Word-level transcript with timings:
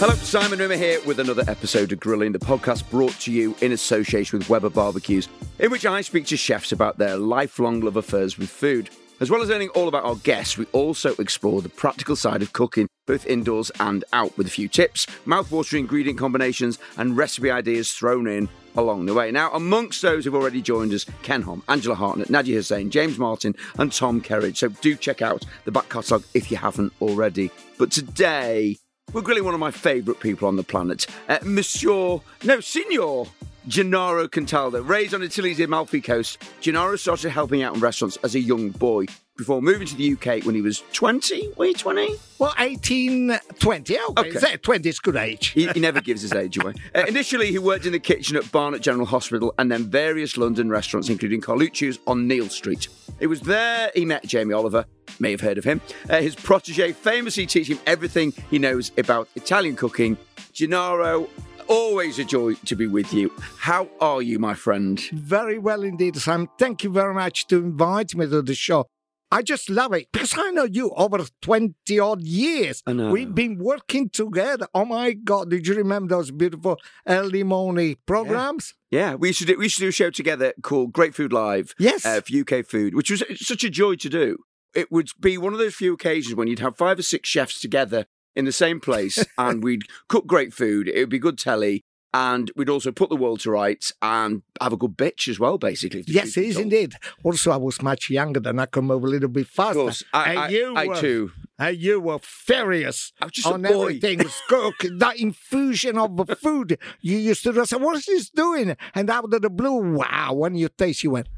Hello, 0.00 0.14
Simon 0.14 0.58
Rimmer 0.58 0.76
here 0.76 0.98
with 1.04 1.20
another 1.20 1.44
episode 1.46 1.92
of 1.92 2.00
Grilling, 2.00 2.32
the 2.32 2.38
podcast 2.38 2.88
brought 2.88 3.12
to 3.20 3.30
you 3.30 3.54
in 3.60 3.72
association 3.72 4.38
with 4.38 4.48
Weber 4.48 4.70
Barbecues, 4.70 5.28
in 5.58 5.70
which 5.70 5.84
I 5.84 6.00
speak 6.00 6.24
to 6.28 6.38
chefs 6.38 6.72
about 6.72 6.96
their 6.96 7.18
lifelong 7.18 7.80
love 7.80 7.96
affairs 7.96 8.38
with 8.38 8.48
food. 8.48 8.88
As 9.20 9.28
well 9.28 9.42
as 9.42 9.50
learning 9.50 9.68
all 9.74 9.88
about 9.88 10.06
our 10.06 10.16
guests, 10.16 10.56
we 10.56 10.64
also 10.72 11.14
explore 11.16 11.60
the 11.60 11.68
practical 11.68 12.16
side 12.16 12.40
of 12.40 12.54
cooking, 12.54 12.88
both 13.06 13.26
indoors 13.26 13.70
and 13.78 14.02
out, 14.14 14.34
with 14.38 14.46
a 14.46 14.50
few 14.50 14.68
tips, 14.68 15.06
mouth-watering 15.26 15.82
ingredient 15.82 16.18
combinations, 16.18 16.78
and 16.96 17.18
recipe 17.18 17.50
ideas 17.50 17.92
thrown 17.92 18.26
in 18.26 18.48
along 18.78 19.04
the 19.04 19.12
way. 19.12 19.30
Now, 19.30 19.52
amongst 19.52 20.00
those 20.00 20.24
who've 20.24 20.34
already 20.34 20.62
joined 20.62 20.94
us, 20.94 21.04
Ken 21.22 21.42
Hom, 21.42 21.62
Angela 21.68 21.94
Hartnett, 21.94 22.28
Nadiya 22.28 22.54
Hussain, 22.54 22.90
James 22.90 23.18
Martin, 23.18 23.54
and 23.78 23.92
Tom 23.92 24.22
Kerridge. 24.22 24.56
So 24.56 24.68
do 24.70 24.96
check 24.96 25.20
out 25.20 25.44
the 25.66 25.72
back 25.72 25.90
catalogue 25.90 26.24
if 26.32 26.50
you 26.50 26.56
haven't 26.56 26.94
already. 27.02 27.50
But 27.76 27.92
today, 27.92 28.78
we're 29.12 29.22
grilling 29.22 29.44
one 29.44 29.54
of 29.54 29.60
my 29.60 29.70
favourite 29.70 30.20
people 30.20 30.46
on 30.46 30.56
the 30.56 30.62
planet, 30.62 31.06
uh, 31.28 31.38
Monsieur, 31.42 32.18
no, 32.44 32.60
Signor 32.60 33.26
Gennaro 33.68 34.26
Contaldo. 34.28 34.86
Raised 34.86 35.14
on 35.14 35.22
Italy's 35.22 35.60
Amalfi 35.60 36.00
Coast, 36.00 36.42
Gennaro 36.60 36.96
started 36.96 37.30
helping 37.30 37.62
out 37.62 37.74
in 37.74 37.80
restaurants 37.80 38.16
as 38.22 38.34
a 38.34 38.40
young 38.40 38.70
boy 38.70 39.06
before 39.40 39.62
moving 39.62 39.86
to 39.86 39.96
the 39.96 40.12
UK 40.12 40.44
when 40.44 40.54
he 40.54 40.60
was 40.60 40.82
20. 40.92 41.54
Were 41.56 41.64
you 41.66 41.74
20? 41.74 42.14
Well, 42.38 42.54
18, 42.58 43.38
20. 43.58 43.98
Okay, 44.18 44.36
Okay. 44.36 44.56
20 44.58 44.88
is 44.88 45.00
good 45.00 45.16
age. 45.16 45.48
He, 45.48 45.66
he 45.68 45.80
never 45.80 46.00
gives 46.02 46.20
his 46.22 46.32
age 46.32 46.56
away. 46.58 46.74
Uh, 46.94 47.04
initially, 47.06 47.50
he 47.52 47.58
worked 47.58 47.86
in 47.86 47.92
the 47.92 48.00
kitchen 48.00 48.36
at 48.36 48.50
Barnet 48.50 48.82
General 48.82 49.06
Hospital 49.06 49.54
and 49.58 49.70
then 49.70 49.84
various 49.84 50.36
London 50.36 50.68
restaurants, 50.68 51.08
including 51.08 51.40
Carluccio's 51.40 51.98
on 52.06 52.26
Neal 52.26 52.48
Street. 52.48 52.88
It 53.20 53.28
was 53.28 53.40
there 53.42 53.90
he 53.94 54.04
met 54.04 54.24
Jamie 54.26 54.52
Oliver, 54.54 54.84
may 55.20 55.30
have 55.30 55.40
heard 55.40 55.56
of 55.56 55.64
him. 55.64 55.80
Uh, 56.08 56.20
his 56.20 56.34
protege 56.34 56.92
famously 56.92 57.46
teach 57.46 57.68
him 57.68 57.78
everything 57.86 58.32
he 58.50 58.58
knows 58.58 58.90
about 58.98 59.28
Italian 59.36 59.76
cooking. 59.76 60.16
Gennaro, 60.52 61.28
always 61.68 62.18
a 62.18 62.24
joy 62.24 62.54
to 62.66 62.74
be 62.74 62.88
with 62.88 63.12
you. 63.14 63.30
How 63.58 63.88
are 64.00 64.20
you, 64.20 64.38
my 64.40 64.54
friend? 64.54 64.98
Very 65.12 65.58
well 65.58 65.82
indeed, 65.84 66.16
Sam. 66.16 66.48
Thank 66.58 66.82
you 66.82 66.90
very 66.90 67.14
much 67.14 67.46
to 67.48 67.56
invite 67.58 68.14
me 68.16 68.26
to 68.28 68.42
the 68.42 68.54
show. 68.54 68.86
I 69.32 69.42
just 69.42 69.70
love 69.70 69.92
it 69.92 70.08
because 70.12 70.34
I 70.36 70.50
know 70.50 70.64
you 70.64 70.90
over 70.96 71.24
20 71.42 71.98
odd 72.00 72.22
years. 72.22 72.82
I 72.86 72.92
know. 72.92 73.12
We've 73.12 73.34
been 73.34 73.58
working 73.58 74.08
together. 74.10 74.66
Oh 74.74 74.84
my 74.84 75.12
God, 75.12 75.50
did 75.50 75.66
you 75.66 75.74
remember 75.74 76.16
those 76.16 76.30
beautiful 76.30 76.78
early 77.06 77.44
morning 77.44 77.96
programs? 78.06 78.74
Yeah, 78.90 79.14
we 79.14 79.32
should 79.32 79.46
do, 79.46 79.56
we 79.56 79.68
should 79.68 79.82
do 79.82 79.88
a 79.88 79.92
show 79.92 80.10
together 80.10 80.52
called 80.62 80.92
Great 80.92 81.14
Food 81.14 81.32
Live. 81.32 81.74
Yes. 81.78 82.04
uh, 82.04 82.20
for 82.20 82.36
UK 82.36 82.66
food, 82.66 82.94
which 82.94 83.10
was 83.10 83.22
such 83.36 83.62
a 83.62 83.70
joy 83.70 83.94
to 83.96 84.08
do. 84.08 84.38
It 84.74 84.90
would 84.90 85.10
be 85.20 85.38
one 85.38 85.52
of 85.52 85.58
those 85.58 85.74
few 85.74 85.94
occasions 85.94 86.34
when 86.34 86.48
you'd 86.48 86.58
have 86.60 86.76
five 86.76 86.98
or 86.98 87.02
six 87.02 87.28
chefs 87.28 87.60
together 87.60 88.06
in 88.36 88.44
the 88.44 88.52
same 88.52 88.80
place 88.80 89.24
and 89.38 89.62
we'd 89.62 89.82
cook 90.08 90.26
great 90.26 90.52
food. 90.52 90.88
It 90.88 90.98
would 91.00 91.08
be 91.08 91.18
good 91.18 91.38
telly. 91.38 91.82
And 92.12 92.50
we'd 92.56 92.68
also 92.68 92.90
put 92.90 93.08
the 93.08 93.16
world 93.16 93.38
to 93.40 93.52
rights 93.52 93.92
and 94.02 94.42
have 94.60 94.72
a 94.72 94.76
good 94.76 94.96
bitch 94.96 95.28
as 95.28 95.38
well, 95.38 95.58
basically. 95.58 96.02
Yes, 96.08 96.36
it 96.36 96.44
is 96.44 96.54
told. 96.56 96.64
indeed. 96.64 96.94
Also, 97.22 97.52
I 97.52 97.56
was 97.56 97.80
much 97.82 98.10
younger 98.10 98.40
than 98.40 98.58
I 98.58 98.66
come 98.66 98.90
over 98.90 99.06
a 99.06 99.10
little 99.10 99.28
bit 99.28 99.42
Of 99.46 99.50
faster. 99.50 99.74
course, 99.80 100.02
I, 100.12 100.30
and 100.30 100.38
I, 100.40 100.48
you 100.48 100.74
I 100.76 100.86
were, 100.88 101.00
too. 101.00 101.30
And 101.56 101.76
you 101.76 102.00
were 102.00 102.18
furious 102.18 103.12
I 103.20 103.26
was 103.26 103.32
just 103.32 103.46
on 103.46 103.64
everything. 103.64 104.22
Cook, 104.48 104.74
that 104.98 105.20
infusion 105.20 105.98
of 105.98 106.16
the 106.16 106.34
food 106.34 106.78
you 107.00 107.16
used 107.16 107.44
to 107.44 107.52
do. 107.52 107.60
I 107.60 107.64
said, 107.64 107.80
what 107.80 107.96
is 107.96 108.06
this 108.06 108.28
doing? 108.28 108.76
And 108.92 109.08
out 109.08 109.32
of 109.32 109.42
the 109.42 109.50
blue, 109.50 109.94
wow, 109.94 110.32
when 110.32 110.56
you 110.56 110.68
taste, 110.68 111.04
you 111.04 111.10
went, 111.12 111.28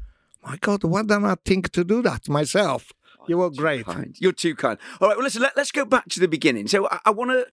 my 0.43 0.57
God, 0.57 0.83
why 0.83 1.03
didn't 1.03 1.25
I 1.25 1.35
think 1.45 1.69
to 1.73 1.83
do 1.83 2.01
that 2.01 2.27
myself? 2.27 2.91
Oh, 3.19 3.25
you 3.27 3.37
were 3.37 3.51
great. 3.51 3.85
kind. 3.85 4.15
You're 4.19 4.31
too 4.31 4.55
kind. 4.55 4.79
All 4.99 5.07
right, 5.07 5.17
well, 5.17 5.23
listen, 5.23 5.43
let, 5.43 5.55
us 5.55 5.71
go 5.71 5.85
back 5.85 6.09
to 6.09 6.19
the 6.19 6.27
beginning. 6.27 6.67
So 6.67 6.87
I, 6.89 6.99
I 7.05 7.11
want 7.11 7.29
to, 7.29 7.45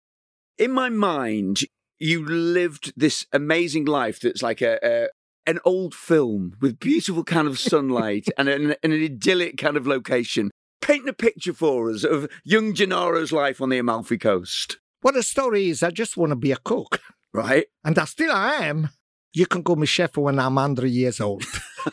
in 0.57 0.73
my 0.73 0.89
mind, 0.89 1.61
you 2.01 2.25
lived 2.27 2.93
this 2.97 3.27
amazing 3.33 3.85
life 3.85 4.19
that's 4.21 4.43
like 4.43 4.61
a, 4.63 4.79
a 4.83 5.09
an 5.47 5.59
old 5.65 5.95
film 5.95 6.55
with 6.61 6.79
beautiful 6.79 7.25
kind 7.25 7.47
of 7.49 7.59
sunlight 7.59 8.27
and, 8.37 8.49
an, 8.49 8.75
an 8.83 8.93
idyllic 8.93 9.57
kind 9.57 9.77
of 9.77 9.87
location. 9.87 10.51
Paint 10.83 11.09
a 11.09 11.13
picture 11.13 11.53
for 11.53 11.91
us 11.91 12.05
of 12.05 12.29
young 12.45 12.73
Gennaro's 12.75 13.33
life 13.33 13.61
on 13.61 13.69
the 13.69 13.79
Amalfi 13.79 14.19
Coast, 14.19 14.79
What 15.03 15.15
the 15.15 15.23
story 15.23 15.69
is, 15.69 15.83
I 15.83 15.91
just 15.91 16.17
want 16.17 16.31
to 16.31 16.37
be 16.37 16.53
a 16.53 16.57
cook. 16.57 17.01
right? 17.33 17.67
And 17.85 17.99
I 17.99 18.05
still 18.07 18.33
I 18.33 18.67
am. 18.67 18.89
You 19.33 19.47
can 19.47 19.63
call 19.63 19.77
me 19.77 19.87
chef 19.87 20.17
when 20.17 20.39
I'm 20.39 20.55
100 20.57 20.87
years 20.89 21.21
old. 21.21 21.45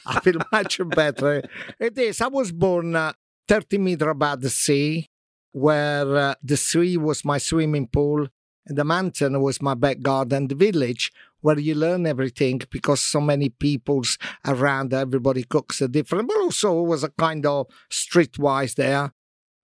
I 0.06 0.20
feel 0.20 0.40
much 0.52 0.80
better. 0.90 1.44
It 1.80 1.98
is. 1.98 2.22
I 2.22 2.28
was 2.28 2.52
born 2.52 2.96
uh, 2.96 3.14
30 3.48 3.78
meters 3.78 4.10
above 4.10 4.42
the 4.42 4.50
sea, 4.50 5.08
where 5.52 6.16
uh, 6.16 6.36
the 6.44 6.58
sea 6.58 6.98
was 6.98 7.24
my 7.26 7.38
swimming 7.38 7.88
pool, 7.88 8.28
the 8.68 8.84
mountain 8.84 9.42
was 9.42 9.62
my 9.62 9.74
back 9.74 10.02
garden, 10.02 10.48
the 10.48 10.56
village 10.56 11.12
where 11.42 11.60
you 11.60 11.76
learn 11.76 12.06
everything 12.06 12.62
because 12.72 13.02
so 13.02 13.22
many 13.22 13.50
people's 13.50 14.18
around, 14.46 14.94
everybody 14.94 15.44
cooks 15.44 15.82
a 15.82 15.88
different, 15.88 16.28
but 16.28 16.38
also 16.38 16.82
it 16.82 16.88
was 16.88 17.04
a 17.04 17.10
kind 17.10 17.46
of 17.46 17.68
streetwise 17.90 18.76
there. 18.76 19.14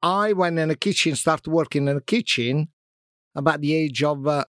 I 0.02 0.34
went 0.34 0.60
in 0.60 0.70
the 0.70 0.76
kitchen, 0.76 1.16
started 1.16 1.50
working 1.50 1.88
in 1.88 1.96
the 1.96 2.02
kitchen 2.02 2.70
about 3.36 3.62
the 3.62 3.74
age 3.74 4.04
of 4.04 4.28
uh, 4.28 4.46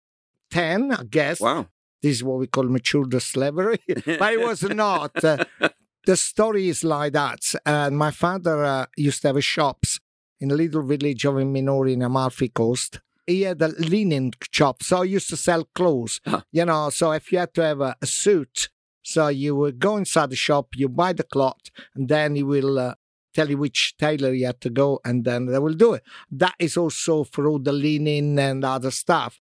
10, 0.52 0.92
I 0.92 1.04
guess. 1.04 1.40
Wow. 1.40 1.68
This 2.02 2.18
is 2.18 2.24
what 2.24 2.40
we 2.40 2.48
call 2.48 2.64
mature 2.64 3.06
slavery, 3.20 3.80
but 3.88 4.34
it 4.34 4.40
was 4.40 4.64
not. 4.64 5.24
Uh, 5.24 5.44
the 6.06 6.18
story 6.18 6.70
is 6.70 6.84
like 6.84 7.14
that. 7.14 7.54
And 7.66 7.98
my 7.98 8.12
father 8.12 8.64
uh, 8.64 8.86
used 8.98 9.22
to 9.22 9.28
have 9.28 9.44
shops 9.44 10.00
in 10.40 10.50
a 10.50 10.56
little 10.56 10.82
village 10.82 11.26
of 11.26 11.36
Minori 11.36 11.94
in 11.94 12.02
Amalfi 12.02 12.50
Coast. 12.50 13.00
He 13.28 13.44
had 13.44 13.62
a 13.62 13.70
linen 13.70 14.32
shop, 14.52 14.84
so 14.84 15.02
he 15.02 15.12
used 15.12 15.30
to 15.30 15.38
sell 15.38 15.68
clothes. 15.76 16.20
Huh. 16.26 16.42
You 16.52 16.66
know, 16.66 16.90
so 16.90 17.12
if 17.12 17.32
you 17.32 17.40
had 17.40 17.54
to 17.56 17.64
have 17.64 17.82
a, 17.82 17.96
a 18.02 18.06
suit, 18.06 18.70
so 19.04 19.28
you 19.28 19.56
would 19.56 19.80
go 19.80 19.98
inside 19.98 20.30
the 20.30 20.36
shop, 20.36 20.70
you 20.76 20.90
buy 20.90 21.14
the 21.14 21.24
cloth, 21.24 21.70
and 21.96 22.10
then 22.10 22.36
he 22.36 22.44
will 22.44 22.80
uh, 22.80 22.96
tell 23.34 23.50
you 23.50 23.58
which 23.58 23.96
tailor 23.98 24.34
you 24.34 24.46
have 24.46 24.60
to 24.62 24.70
go, 24.70 25.00
and 25.06 25.24
then 25.24 25.46
they 25.46 25.60
will 25.60 25.74
do 25.74 25.94
it. 25.94 26.04
That 26.32 26.56
is 26.60 26.78
also 26.78 27.24
for 27.24 27.48
all 27.48 27.60
the 27.60 27.72
linen 27.72 28.38
and 28.40 28.64
other 28.64 28.92
stuff. 28.92 29.40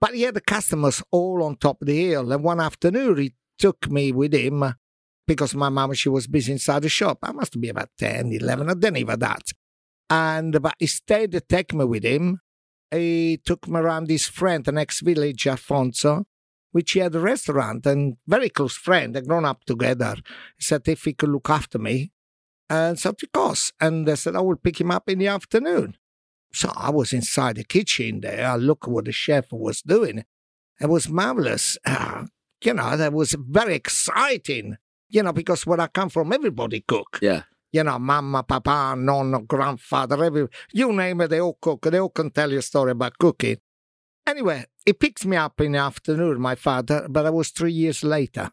But 0.00 0.14
he 0.14 0.22
had 0.22 0.34
the 0.34 0.40
customers 0.40 1.02
all 1.10 1.42
on 1.42 1.56
top 1.56 1.80
of 1.80 1.86
the 1.86 2.08
hill. 2.08 2.30
And 2.30 2.44
one 2.44 2.60
afternoon, 2.60 3.16
he 3.16 3.34
took 3.58 3.90
me 3.90 4.12
with 4.12 4.34
him 4.34 4.74
because 5.26 5.54
my 5.54 5.68
mom, 5.68 5.94
she 5.94 6.08
was 6.08 6.26
busy 6.26 6.52
inside 6.52 6.82
the 6.82 6.88
shop. 6.88 7.18
I 7.22 7.32
must 7.32 7.58
be 7.60 7.68
about 7.68 7.88
10, 7.98 8.32
11, 8.32 8.68
I 8.68 8.74
don't 8.74 8.96
even 8.96 9.18
that. 9.20 9.52
And 10.10 10.60
but 10.60 10.74
instead 10.78 11.32
to 11.32 11.40
take 11.40 11.72
me 11.72 11.84
with 11.84 12.04
him, 12.04 12.40
he 12.90 13.40
took 13.44 13.68
me 13.68 13.80
around 13.80 14.08
his 14.08 14.26
friend, 14.26 14.64
the 14.64 14.72
next 14.72 15.00
village, 15.00 15.46
Alfonso, 15.46 16.26
which 16.72 16.92
he 16.92 17.00
had 17.00 17.14
a 17.14 17.20
restaurant 17.20 17.86
and 17.86 18.16
very 18.26 18.48
close 18.48 18.76
friend. 18.76 19.14
They 19.14 19.20
grown 19.20 19.44
up 19.44 19.64
together. 19.64 20.16
He 20.56 20.64
said 20.64 20.82
if 20.86 21.04
he 21.04 21.12
could 21.12 21.30
look 21.30 21.50
after 21.50 21.78
me. 21.78 22.12
And 22.68 22.98
so 22.98 23.10
of 23.10 23.32
course. 23.32 23.72
And 23.80 24.06
they 24.06 24.16
said 24.16 24.36
I 24.36 24.40
will 24.40 24.56
pick 24.56 24.80
him 24.80 24.90
up 24.90 25.08
in 25.08 25.18
the 25.18 25.28
afternoon. 25.28 25.96
So 26.52 26.70
I 26.76 26.90
was 26.90 27.12
inside 27.12 27.56
the 27.56 27.64
kitchen 27.64 28.20
there. 28.20 28.46
I 28.46 28.56
looked 28.56 28.86
what 28.86 29.06
the 29.06 29.12
chef 29.12 29.46
was 29.52 29.82
doing. 29.82 30.24
It 30.80 30.86
was 30.88 31.08
marvelous. 31.08 31.78
Ah, 31.86 32.26
you 32.62 32.74
know, 32.74 32.96
that 32.96 33.12
was 33.12 33.36
very 33.38 33.74
exciting. 33.74 34.76
You 35.08 35.22
know, 35.22 35.32
because 35.32 35.66
where 35.66 35.80
I 35.80 35.86
come 35.86 36.08
from, 36.08 36.32
everybody 36.32 36.80
cook. 36.86 37.18
Yeah. 37.22 37.42
You 37.74 37.82
know, 37.82 37.98
mama, 37.98 38.44
papa, 38.44 38.94
nonno, 38.96 39.44
grandfather, 39.48 40.22
every 40.22 40.46
you 40.72 40.92
name 40.92 41.20
it, 41.22 41.28
they 41.30 41.40
all 41.40 41.58
cook. 41.60 41.82
They 41.82 41.98
all 41.98 42.08
can 42.08 42.30
tell 42.30 42.52
you 42.52 42.58
a 42.58 42.62
story 42.62 42.92
about 42.92 43.18
cooking. 43.18 43.56
Anyway, 44.24 44.66
he 44.86 44.92
picked 44.92 45.26
me 45.26 45.36
up 45.36 45.60
in 45.60 45.72
the 45.72 45.78
afternoon, 45.78 46.40
my 46.40 46.54
father, 46.54 47.08
but 47.10 47.26
I 47.26 47.30
was 47.30 47.48
three 47.50 47.72
years 47.72 48.04
later. 48.04 48.52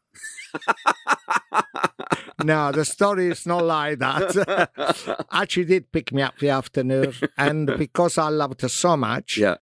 no, 2.43 2.71
the 2.71 2.83
story 2.83 3.27
is 3.27 3.45
not 3.45 3.63
like 3.63 3.99
that. 3.99 5.27
Actually, 5.31 5.65
did 5.65 5.91
pick 5.91 6.11
me 6.11 6.23
up 6.23 6.39
the 6.39 6.49
afternoon, 6.49 7.13
and 7.37 7.67
because 7.77 8.17
I 8.17 8.29
loved 8.29 8.61
her 8.61 8.69
so 8.69 8.97
much, 8.97 9.37
yeah. 9.37 9.57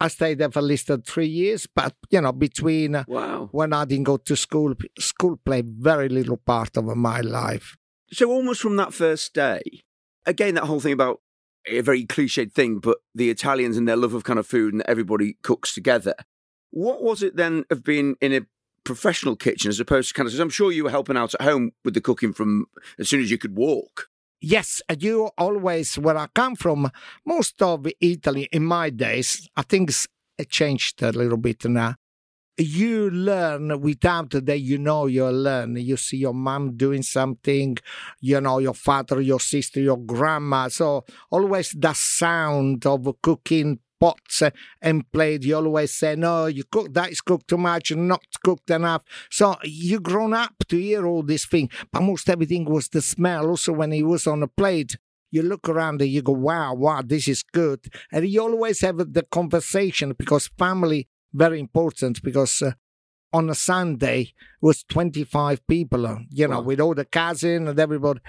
I 0.00 0.08
stayed 0.08 0.38
there 0.38 0.50
for 0.50 0.58
at 0.58 0.64
least 0.64 0.90
three 1.06 1.28
years. 1.28 1.68
But 1.72 1.94
you 2.10 2.20
know, 2.20 2.32
between 2.32 2.96
uh, 2.96 3.04
Wow. 3.06 3.48
when 3.52 3.72
I 3.72 3.84
didn't 3.84 4.04
go 4.06 4.16
to 4.16 4.34
school, 4.34 4.74
school 4.98 5.36
played 5.44 5.70
very 5.70 6.08
little 6.08 6.36
part 6.36 6.76
of 6.76 6.84
my 6.96 7.20
life. 7.20 7.76
So 8.12 8.30
almost 8.30 8.60
from 8.60 8.76
that 8.76 8.94
first 8.94 9.34
day, 9.34 9.62
again, 10.26 10.54
that 10.54 10.64
whole 10.64 10.80
thing 10.80 10.92
about 10.92 11.20
a 11.66 11.80
very 11.80 12.04
cliched 12.04 12.52
thing, 12.52 12.78
but 12.78 12.98
the 13.14 13.30
Italians 13.30 13.76
and 13.76 13.88
their 13.88 13.96
love 13.96 14.14
of 14.14 14.24
kind 14.24 14.38
of 14.38 14.46
food 14.46 14.74
and 14.74 14.82
everybody 14.86 15.36
cooks 15.42 15.74
together. 15.74 16.14
What 16.70 17.02
was 17.02 17.22
it 17.22 17.36
then 17.36 17.64
of 17.70 17.82
being 17.82 18.16
in 18.20 18.32
a 18.34 18.42
professional 18.84 19.36
kitchen 19.36 19.70
as 19.70 19.80
opposed 19.80 20.08
to 20.08 20.14
kind 20.14 20.28
of? 20.28 20.38
I'm 20.38 20.50
sure 20.50 20.70
you 20.70 20.84
were 20.84 20.90
helping 20.90 21.16
out 21.16 21.34
at 21.34 21.42
home 21.42 21.72
with 21.84 21.94
the 21.94 22.00
cooking 22.00 22.32
from 22.32 22.66
as 22.98 23.08
soon 23.08 23.20
as 23.20 23.30
you 23.30 23.38
could 23.38 23.56
walk. 23.56 24.08
Yes, 24.40 24.82
you 24.98 25.30
always, 25.38 25.96
where 25.98 26.18
I 26.18 26.26
come 26.34 26.54
from, 26.54 26.90
most 27.24 27.62
of 27.62 27.86
Italy 28.00 28.48
in 28.52 28.64
my 28.64 28.90
days, 28.90 29.48
I 29.56 29.62
think 29.62 29.88
it's- 29.90 30.08
changed 30.50 31.00
a 31.02 31.12
little 31.12 31.38
bit 31.38 31.64
now. 31.64 31.94
You 32.56 33.10
learn 33.10 33.80
without 33.80 34.30
that 34.30 34.58
you 34.60 34.78
know 34.78 35.06
you 35.06 35.26
learn. 35.28 35.74
You 35.74 35.96
see 35.96 36.18
your 36.18 36.34
mom 36.34 36.76
doing 36.76 37.02
something, 37.02 37.78
you 38.20 38.40
know, 38.40 38.58
your 38.60 38.74
father, 38.74 39.20
your 39.20 39.40
sister, 39.40 39.80
your 39.80 39.98
grandma. 39.98 40.68
So 40.68 41.04
always 41.32 41.70
the 41.76 41.92
sound 41.94 42.86
of 42.86 43.08
cooking 43.22 43.80
pots 43.98 44.42
and 44.80 45.10
plate. 45.10 45.42
You 45.42 45.56
always 45.56 45.94
say, 45.94 46.14
no, 46.14 46.46
you 46.46 46.62
cook 46.70 46.94
that 46.94 47.10
is 47.10 47.20
cooked 47.20 47.48
too 47.48 47.58
much 47.58 47.90
not 47.90 48.22
cooked 48.44 48.70
enough. 48.70 49.02
So 49.30 49.56
you 49.64 49.98
grown 49.98 50.32
up 50.32 50.54
to 50.68 50.76
hear 50.76 51.04
all 51.06 51.24
this 51.24 51.46
thing. 51.46 51.70
But 51.92 52.02
most 52.02 52.28
everything 52.28 52.66
was 52.66 52.88
the 52.88 53.02
smell. 53.02 53.48
Also, 53.48 53.72
when 53.72 53.90
he 53.90 54.04
was 54.04 54.28
on 54.28 54.44
a 54.44 54.48
plate, 54.48 54.96
you 55.32 55.42
look 55.42 55.68
around 55.68 56.00
and 56.00 56.10
you 56.10 56.22
go, 56.22 56.32
wow, 56.32 56.74
wow, 56.74 57.02
this 57.04 57.26
is 57.26 57.42
good. 57.42 57.86
And 58.12 58.28
you 58.28 58.40
always 58.42 58.80
have 58.82 58.98
the 58.98 59.24
conversation 59.32 60.12
because 60.16 60.48
family 60.56 61.08
very 61.34 61.58
important 61.60 62.22
because 62.22 62.62
uh, 62.62 62.72
on 63.32 63.50
a 63.50 63.54
Sunday 63.54 64.32
was 64.60 64.84
25 64.84 65.66
people, 65.66 66.20
you 66.30 66.46
know, 66.48 66.60
Wow. 66.60 66.62
with 66.62 66.80
all 66.80 66.94
the 66.94 67.04
cousin 67.04 67.68
and 67.68 67.78
everybody. 67.78 68.20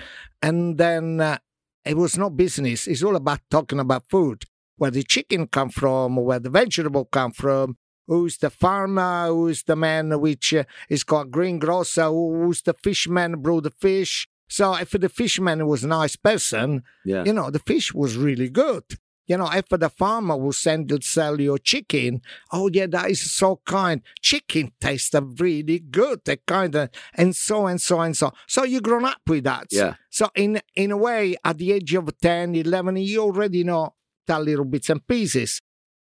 And 0.42 0.78
then 0.78 1.22
uh, 1.22 1.38
it 1.86 1.96
was 1.96 2.18
no 2.18 2.30
business. 2.30 2.88
It's 2.88 3.04
all 3.04 3.16
about 3.16 3.42
talking 3.52 3.80
about 3.80 4.10
food, 4.10 4.44
where 4.78 4.92
the 4.92 5.04
chicken 5.04 5.48
come 5.48 5.70
from, 5.70 6.16
where 6.16 6.40
the 6.40 6.50
vegetable 6.50 7.06
come 7.06 7.32
from, 7.32 7.78
who's 8.08 8.38
the 8.40 8.50
farmer, 8.50 9.28
who's 9.28 9.64
the 9.64 9.76
man 9.76 10.20
which 10.20 10.54
uh, 10.54 10.64
is 10.90 11.04
called 11.04 11.32
greengrocer, 11.32 12.06
who's 12.10 12.64
the 12.64 12.74
fishman 12.74 13.42
brew 13.42 13.62
the 13.62 13.72
fish. 13.72 14.28
So 14.48 14.74
if 14.76 14.92
the 14.92 15.10
fishman 15.10 15.66
was 15.68 15.84
a 15.84 15.88
nice 15.88 16.16
person, 16.16 16.84
Yeah. 17.04 17.24
you 17.26 17.34
know, 17.34 17.50
the 17.52 17.60
fish 17.60 17.94
was 17.94 18.18
really 18.18 18.50
good. 18.50 18.84
You 19.28 19.38
know, 19.38 19.50
if 19.52 19.70
the 19.70 19.90
farmer 19.90 20.38
will 20.38 20.54
send 20.54 20.90
to 20.90 21.02
sell 21.02 21.42
your 21.42 21.58
chicken, 21.58 22.22
oh 22.52 22.70
yeah, 22.72 22.86
that 22.88 23.10
is 23.10 23.32
so 23.32 23.60
kind. 23.66 24.02
Chicken 24.22 24.72
tastes 24.80 25.16
really 25.40 25.80
good, 25.80 26.22
that 26.26 26.46
kind 26.46 26.76
of, 26.76 26.90
and 27.16 27.36
so 27.36 27.66
and 27.66 27.82
so 27.82 28.02
and 28.02 28.16
so. 28.16 28.32
So 28.48 28.64
you 28.64 28.82
grown 28.82 29.06
up 29.06 29.22
with 29.28 29.44
that. 29.46 29.68
Yeah. 29.72 29.96
So 30.10 30.30
in 30.36 30.62
in 30.76 30.92
a 30.92 30.98
way, 30.98 31.36
at 31.44 31.58
the 31.58 31.72
age 31.72 31.94
of 31.96 32.10
10, 32.20 32.56
11, 32.56 32.98
you 32.98 33.22
already 33.22 33.64
know 33.64 33.96
that 34.28 34.44
little 34.44 34.66
bits 34.66 34.90
and 34.90 35.06
pieces. 35.06 35.62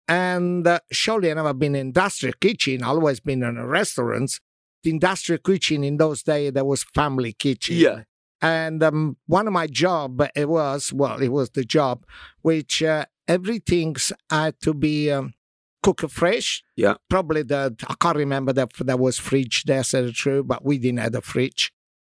And 0.07 0.67
uh, 0.67 0.81
surely 0.91 1.31
I 1.31 1.35
never 1.35 1.53
been 1.53 1.75
in 1.75 1.89
industrial 1.89 2.35
kitchen, 2.41 2.83
always 2.83 3.21
been 3.21 3.43
in 3.43 3.63
restaurants. 3.67 4.41
The 4.83 4.91
industrial 4.91 5.41
kitchen 5.41 5.85
in 5.85 5.97
those 5.97 6.23
days, 6.23 6.53
there 6.53 6.65
was 6.65 6.85
family 6.95 7.33
kitchen. 7.33 7.77
Yeah. 7.77 8.03
And 8.41 8.83
um, 8.83 9.17
one 9.27 9.47
of 9.47 9.53
my 9.53 9.67
job, 9.67 10.23
it 10.35 10.49
was, 10.49 10.93
well, 10.93 11.21
it 11.21 11.29
was 11.29 11.51
the 11.51 11.65
job, 11.65 12.05
which 12.43 12.83
uh, 12.83 13.07
everything's 13.27 14.13
had 14.31 14.61
to 14.61 14.75
be 14.75 15.11
um, 15.11 15.35
cooked 15.83 16.11
fresh. 16.11 16.63
Yeah. 16.77 16.95
Probably 17.09 17.43
the, 17.43 17.75
I 17.89 17.95
can't 18.01 18.17
remember 18.17 18.53
that 18.53 18.71
there 18.79 18.97
was 18.97 19.19
fridge 19.19 19.65
there, 19.65 19.83
said 19.83 20.07
the 20.07 20.13
truth, 20.13 20.47
but 20.47 20.65
we 20.65 20.79
didn't 20.79 21.01
have 21.01 21.15
a 21.15 21.21
fridge. 21.21 21.73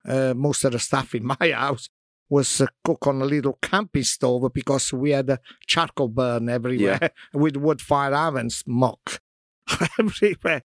Uh, 0.06 0.33
most 0.36 0.63
of 0.63 0.74
the 0.74 0.80
stuff 0.80 1.16
in 1.16 1.25
my 1.39 1.51
house 1.51 1.89
was 2.30 2.62
uh, 2.62 2.68
cooked 2.83 3.07
on 3.07 3.21
a 3.21 3.25
little 3.25 3.57
camping 3.62 4.04
stove 4.04 4.51
because 4.54 4.94
we 4.94 5.12
had 5.12 5.30
a 5.30 5.39
charcoal 5.66 6.07
burn 6.07 6.48
everywhere 6.48 7.12
with 7.33 7.57
wood 7.57 7.81
fire 7.81 8.13
oven 8.13 8.50
smoke 8.50 9.21
everywhere. 10.00 10.62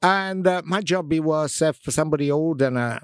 And 0.00 0.46
uh, 0.46 0.62
my 0.64 0.80
job 0.80 1.12
it 1.12 1.20
was 1.20 1.60
if 1.62 1.78
somebody 1.88 2.30
ordered 2.30 2.74
a 2.74 3.00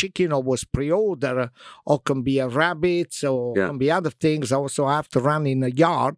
chicken 0.00 0.28
or 0.36 0.42
was 0.50 0.64
pre-order 0.76 1.50
or 1.90 1.96
can 2.08 2.20
be 2.30 2.36
a 2.40 2.48
rabbit 2.60 3.12
or 3.24 3.54
Yeah. 3.56 3.68
can 3.68 3.78
be 3.78 3.90
other 3.98 4.14
things. 4.24 4.52
Also, 4.52 4.82
I 4.92 4.94
have 5.00 5.08
to 5.14 5.20
run 5.30 5.46
in 5.46 5.60
the 5.60 5.72
yard, 5.84 6.16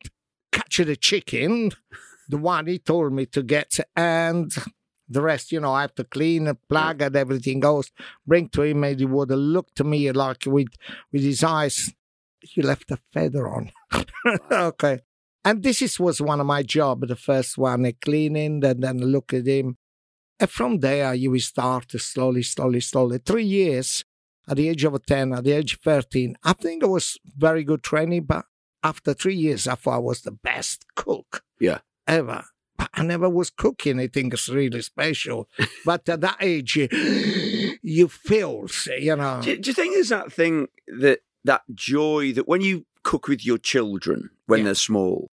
catch 0.57 0.77
the 0.91 0.97
chicken, 1.09 1.53
the 2.33 2.39
one 2.53 2.67
he 2.73 2.79
told 2.79 3.13
me 3.19 3.25
to 3.37 3.43
get, 3.55 3.71
and 3.97 4.47
the 5.15 5.23
rest, 5.31 5.51
you 5.53 5.61
know, 5.61 5.73
I 5.79 5.81
have 5.87 5.95
to 5.97 6.05
clean 6.05 6.47
and 6.51 6.59
plug 6.69 7.03
and 7.03 7.17
everything 7.17 7.59
goes. 7.61 7.87
Bring 8.31 8.49
to 8.51 8.63
him, 8.63 8.85
and 8.85 8.99
he 9.01 9.07
would 9.07 9.31
look 9.55 9.69
to 9.79 9.85
me 9.93 10.01
like 10.25 10.43
with 10.47 10.73
with 11.13 11.23
his 11.31 11.43
eyes. 11.43 11.77
He 12.53 12.63
left 12.63 12.91
a 12.91 12.99
feather 13.13 13.45
on. 13.57 13.65
okay. 14.71 14.97
And 15.45 15.63
this 15.63 15.83
is, 15.83 15.99
was 15.99 16.21
one 16.21 16.41
of 16.41 16.47
my 16.47 16.63
job, 16.63 16.97
the 17.07 17.17
first 17.17 17.59
one, 17.59 17.91
cleaning, 18.05 18.65
and 18.65 18.83
then 18.85 18.99
look 19.15 19.33
at 19.35 19.47
him. 19.47 19.77
And 20.41 20.49
from 20.51 20.79
there, 20.81 21.13
you 21.15 21.31
will 21.31 21.41
start 21.41 21.91
slowly, 21.93 22.43
slowly, 22.43 22.81
slowly. 22.81 23.19
Three 23.19 23.45
years 23.45 24.05
at 24.49 24.57
the 24.57 24.69
age 24.69 24.85
of 24.85 25.05
10, 25.05 25.35
at 25.35 25.45
the 25.45 25.53
age 25.53 25.75
of 25.75 25.81
13, 25.81 26.37
I 26.43 26.55
think 26.55 26.83
it 26.83 26.87
was 26.89 27.19
very 27.37 27.63
good 27.63 27.83
training, 27.83 28.25
but 28.25 28.47
after 28.83 29.13
three 29.13 29.35
years, 29.35 29.69
I 29.69 29.75
thought 29.75 29.97
I 29.97 29.99
was 29.99 30.23
the 30.23 30.31
best 30.33 30.87
cook 30.97 31.43
Yeah. 31.61 31.81
ever. 32.09 32.45
But 32.79 32.89
I 32.95 33.03
never 33.03 33.29
was 33.29 33.51
cooking 33.51 33.99
anything 33.99 34.33
really 34.49 34.81
special. 34.81 35.47
but 35.85 36.09
at 36.09 36.23
that 36.23 36.39
age, 36.41 36.77
you- 36.77 37.77
you 37.83 38.09
feel, 38.09 38.67
you 38.99 39.17
know. 39.17 39.41
Do, 39.43 39.57
do 39.59 39.71
you 39.71 39.75
think 39.75 39.95
there's 39.95 40.09
that 40.09 40.33
thing 40.33 40.69
that 40.87 41.21
that 41.45 41.63
joy 41.75 42.33
that 42.33 42.47
when 42.49 42.61
you 42.63 42.85
cook 43.03 43.27
with 43.29 43.45
your 43.45 43.57
children 43.59 44.31
when 44.47 44.61
Yeah. 44.61 44.65
they're 44.67 44.75
small, 44.75 45.31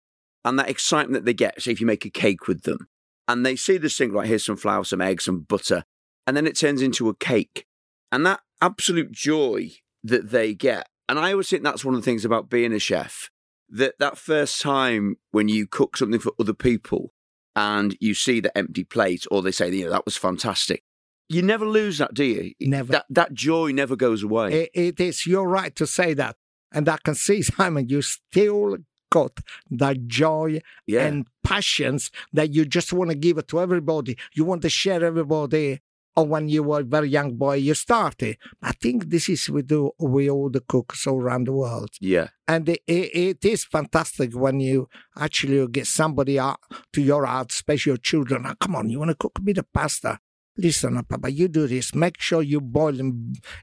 and 0.45 0.57
that 0.59 0.69
excitement 0.69 1.13
that 1.13 1.25
they 1.25 1.33
get, 1.35 1.61
say 1.61 1.71
if 1.71 1.79
you 1.81 1.85
make 1.87 2.05
a 2.05 2.09
cake 2.09 2.47
with 2.47 2.63
them, 2.63 2.87
and 3.31 3.45
they 3.45 3.55
see 3.55 3.77
this 3.77 3.97
thing 3.97 4.13
like 4.13 4.27
here's 4.27 4.45
some 4.45 4.57
flour, 4.57 4.83
some 4.83 5.01
eggs, 5.01 5.25
some 5.25 5.41
butter, 5.41 5.83
and 6.27 6.35
then 6.35 6.47
it 6.47 6.57
turns 6.57 6.81
into 6.81 7.09
a 7.09 7.15
cake, 7.15 7.65
and 8.11 8.25
that 8.25 8.41
absolute 8.61 9.11
joy 9.11 9.71
that 10.03 10.31
they 10.31 10.53
get, 10.53 10.87
and 11.07 11.19
I 11.19 11.31
always 11.31 11.49
think 11.49 11.63
that's 11.63 11.85
one 11.85 11.95
of 11.95 12.01
the 12.01 12.05
things 12.05 12.25
about 12.25 12.49
being 12.49 12.73
a 12.73 12.79
chef 12.79 13.29
that 13.69 13.97
that 13.99 14.17
first 14.17 14.61
time 14.61 15.15
when 15.31 15.47
you 15.47 15.65
cook 15.65 15.95
something 15.95 16.19
for 16.19 16.33
other 16.39 16.53
people 16.53 17.13
and 17.55 17.95
you 18.01 18.13
see 18.13 18.39
the 18.41 18.55
empty 18.57 18.83
plate 18.83 19.25
or 19.31 19.41
they 19.41 19.51
say 19.51 19.71
you 19.71 19.85
know 19.85 19.91
that 19.91 20.05
was 20.05 20.17
fantastic 20.17 20.83
you 21.31 21.41
never 21.41 21.65
lose 21.65 21.97
that 21.99 22.13
do 22.13 22.25
you? 22.25 22.53
Never. 22.59 22.91
that 22.91 23.05
that 23.09 23.33
joy 23.33 23.71
never 23.71 23.95
goes 23.95 24.21
away. 24.21 24.63
It, 24.63 24.69
it 24.73 24.99
is, 24.99 25.25
you're 25.25 25.47
right 25.47 25.73
to 25.77 25.87
say 25.87 26.13
that. 26.15 26.35
And 26.73 26.89
I 26.89 26.97
can 27.03 27.15
see, 27.15 27.41
Simon, 27.41 27.87
you 27.87 28.01
still 28.01 28.77
got 29.09 29.39
that 29.69 30.07
joy 30.07 30.61
yeah. 30.85 31.05
and 31.05 31.25
passions 31.51 32.11
that 32.37 32.49
you 32.55 32.61
just 32.77 32.93
want 32.93 33.09
to 33.11 33.15
give 33.25 33.37
it 33.37 33.47
to 33.49 33.59
everybody. 33.59 34.13
You 34.37 34.43
want 34.45 34.61
to 34.63 34.69
share 34.69 35.03
everybody. 35.11 35.81
Or 36.17 36.25
when 36.33 36.49
you 36.49 36.61
were 36.63 36.81
a 36.81 36.83
very 36.97 37.07
young 37.17 37.31
boy, 37.35 37.55
you 37.67 37.73
started. 37.73 38.37
I 38.61 38.73
think 38.81 38.97
this 39.13 39.29
is 39.29 39.49
we 39.49 39.61
do 39.61 39.91
with 39.97 40.27
all 40.29 40.49
the 40.49 40.59
cooks 40.73 41.07
all 41.07 41.19
around 41.21 41.43
the 41.47 41.53
world. 41.53 41.91
yeah 42.01 42.27
And 42.53 42.67
it, 42.67 42.81
it, 42.85 43.45
is 43.53 43.63
fantastic 43.77 44.29
when 44.43 44.59
you 44.59 44.77
actually 45.25 45.65
get 45.77 45.87
somebody 45.87 46.35
out 46.47 46.59
to 46.93 47.01
your 47.01 47.23
house, 47.25 47.53
especially 47.59 47.91
your 47.91 47.97
children. 48.11 48.39
"Ah, 48.45 48.55
come 48.63 48.75
on, 48.79 48.89
you 48.91 48.99
want 48.99 49.11
to 49.11 49.21
cook 49.23 49.35
a 49.39 49.41
bit 49.49 49.57
of 49.63 49.67
pasta? 49.79 50.11
Listen, 50.57 50.97
uh, 50.97 51.03
Papa, 51.11 51.31
you 51.31 51.47
do 51.47 51.65
this. 51.65 51.95
Make 51.95 52.17
sure 52.27 52.41
you 52.53 52.59
boil 52.59 52.99
in, 52.99 53.09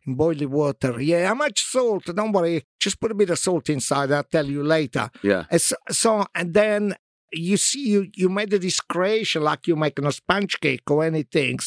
in 0.07 0.15
boiling 0.15 0.51
water. 0.51 0.93
Yeah, 1.11 1.23
how 1.29 1.35
much 1.35 1.63
salt? 1.63 2.05
Don't 2.19 2.33
worry. 2.33 2.65
Just 2.81 2.99
put 3.01 3.13
a 3.13 3.15
bit 3.15 3.31
of 3.31 3.39
salt 3.39 3.69
inside. 3.69 4.11
I'll 4.11 4.25
tell 4.37 4.47
you 4.47 4.63
later. 4.77 5.11
yeah 5.23 5.45
And 5.51 5.61
so, 5.61 5.77
so 5.91 6.11
and 6.35 6.55
then 6.55 6.83
you 7.33 7.57
see 7.57 7.89
you 7.89 8.09
you 8.15 8.29
made 8.29 8.51
this 8.51 8.81
creation 8.81 9.43
like 9.43 9.67
you're 9.67 9.77
making 9.77 10.07
a 10.07 10.13
sponge 10.13 10.59
cake 10.61 10.91
or 10.91 11.05
anything, 11.05 11.59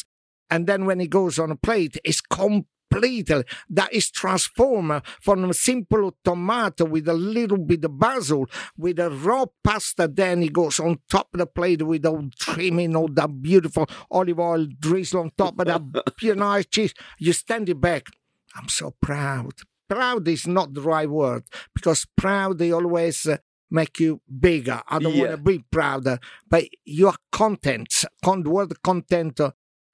and 0.50 0.66
then 0.66 0.86
when 0.86 1.00
it 1.00 1.10
goes 1.10 1.38
on 1.38 1.50
a 1.50 1.56
plate, 1.56 1.98
it's 2.04 2.20
completely 2.20 3.44
that 3.70 3.92
is 3.92 4.10
transformed 4.10 5.02
from 5.20 5.48
a 5.48 5.54
simple 5.54 6.14
tomato 6.24 6.84
with 6.84 7.08
a 7.08 7.14
little 7.14 7.58
bit 7.58 7.84
of 7.84 7.98
basil 7.98 8.46
with 8.76 8.98
a 8.98 9.10
raw 9.10 9.46
pasta. 9.64 10.08
Then 10.08 10.42
it 10.42 10.52
goes 10.52 10.78
on 10.78 10.98
top 11.08 11.28
of 11.32 11.38
the 11.38 11.46
plate 11.46 11.82
with 11.82 12.04
all 12.04 12.28
trimming, 12.38 12.94
all 12.94 13.08
that 13.08 13.40
beautiful 13.40 13.88
olive 14.10 14.38
oil 14.38 14.66
drizzle 14.78 15.20
on 15.22 15.32
top 15.36 15.58
of 15.58 15.66
that 15.66 16.14
pure 16.16 16.34
nice 16.34 16.66
cheese. 16.66 16.94
You 17.18 17.32
stand 17.32 17.68
it 17.68 17.80
back. 17.80 18.08
I'm 18.54 18.68
so 18.68 18.94
proud. 19.00 19.52
Proud 19.88 20.28
is 20.28 20.46
not 20.46 20.74
the 20.74 20.80
right 20.82 21.08
word 21.08 21.44
because 21.74 22.06
proud 22.16 22.58
they 22.58 22.72
always 22.72 23.26
uh, 23.26 23.38
make 23.72 23.98
you 23.98 24.20
bigger. 24.48 24.82
I 24.88 24.98
don't 24.98 25.14
Yeah. 25.14 25.20
want 25.22 25.30
to 25.32 25.42
be 25.52 25.58
prouder, 25.70 26.18
but 26.48 26.64
your 26.84 27.14
content, 27.32 28.04
con- 28.24 28.44
word 28.44 28.80
content, 28.82 29.40
uh, 29.40 29.50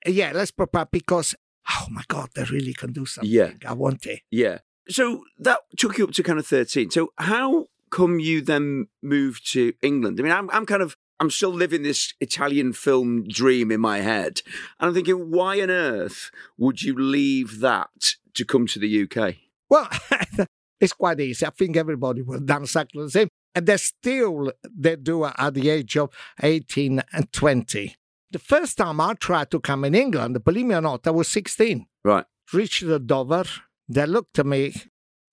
yeah, 0.06 0.32
let's 0.34 0.50
prepare 0.50 0.86
because 0.90 1.34
oh 1.70 1.86
my 1.90 2.02
God, 2.08 2.30
they 2.34 2.44
really 2.44 2.72
can 2.74 2.92
do 2.92 3.04
something. 3.06 3.30
Yeah. 3.30 3.52
I 3.66 3.72
want 3.74 4.04
it. 4.06 4.20
yeah 4.30 4.58
so 4.90 5.22
that 5.38 5.58
took 5.76 5.98
you 5.98 6.04
up 6.04 6.12
to 6.12 6.22
kind 6.22 6.38
of 6.38 6.46
13 6.46 6.90
so 6.90 7.12
how 7.18 7.66
come 7.90 8.18
you 8.18 8.40
then 8.40 8.86
moved 9.02 9.42
to 9.52 9.74
england 9.82 10.18
i 10.18 10.22
mean 10.22 10.32
i'm, 10.32 10.48
I'm 10.48 10.64
kind 10.64 10.80
of 10.80 10.96
i'm 11.20 11.28
still 11.28 11.50
living 11.52 11.82
this 11.82 12.14
italian 12.22 12.72
film 12.72 13.24
dream 13.28 13.70
in 13.70 13.82
my 13.82 13.98
head 13.98 14.40
and 14.80 14.88
i'm 14.88 14.94
thinking 14.94 15.30
why 15.30 15.60
on 15.60 15.68
earth 15.70 16.30
would 16.56 16.80
you 16.82 16.94
leave 16.98 17.60
that 17.60 18.14
to 18.32 18.46
come 18.46 18.66
to 18.66 18.78
the 18.78 19.02
uk 19.02 19.34
Well, 19.68 19.90
it's 20.80 20.94
quite 20.94 21.20
easy. 21.20 21.44
I 21.44 21.50
think 21.50 21.76
everybody 21.76 22.22
will 22.22 22.40
done 22.40 22.62
exactly 22.62 23.02
the 23.04 23.10
same. 23.10 23.28
And 23.58 23.66
they 23.66 23.76
still 23.76 24.52
they 24.62 24.94
do 24.94 25.24
at 25.24 25.54
the 25.54 25.68
age 25.68 25.96
of 25.96 26.10
18 26.40 27.02
and 27.12 27.32
20. 27.32 27.96
The 28.30 28.38
first 28.38 28.78
time 28.78 29.00
I 29.00 29.14
tried 29.14 29.50
to 29.50 29.58
come 29.58 29.84
in 29.84 29.96
England, 29.96 30.44
believe 30.44 30.66
me 30.66 30.76
or 30.76 30.80
not, 30.80 31.04
I 31.08 31.10
was 31.10 31.26
16. 31.26 31.84
right 32.04 32.24
Reached 32.52 32.86
the 32.86 33.00
Dover, 33.00 33.46
they 33.88 34.06
looked 34.06 34.38
at 34.38 34.46
me, 34.46 34.74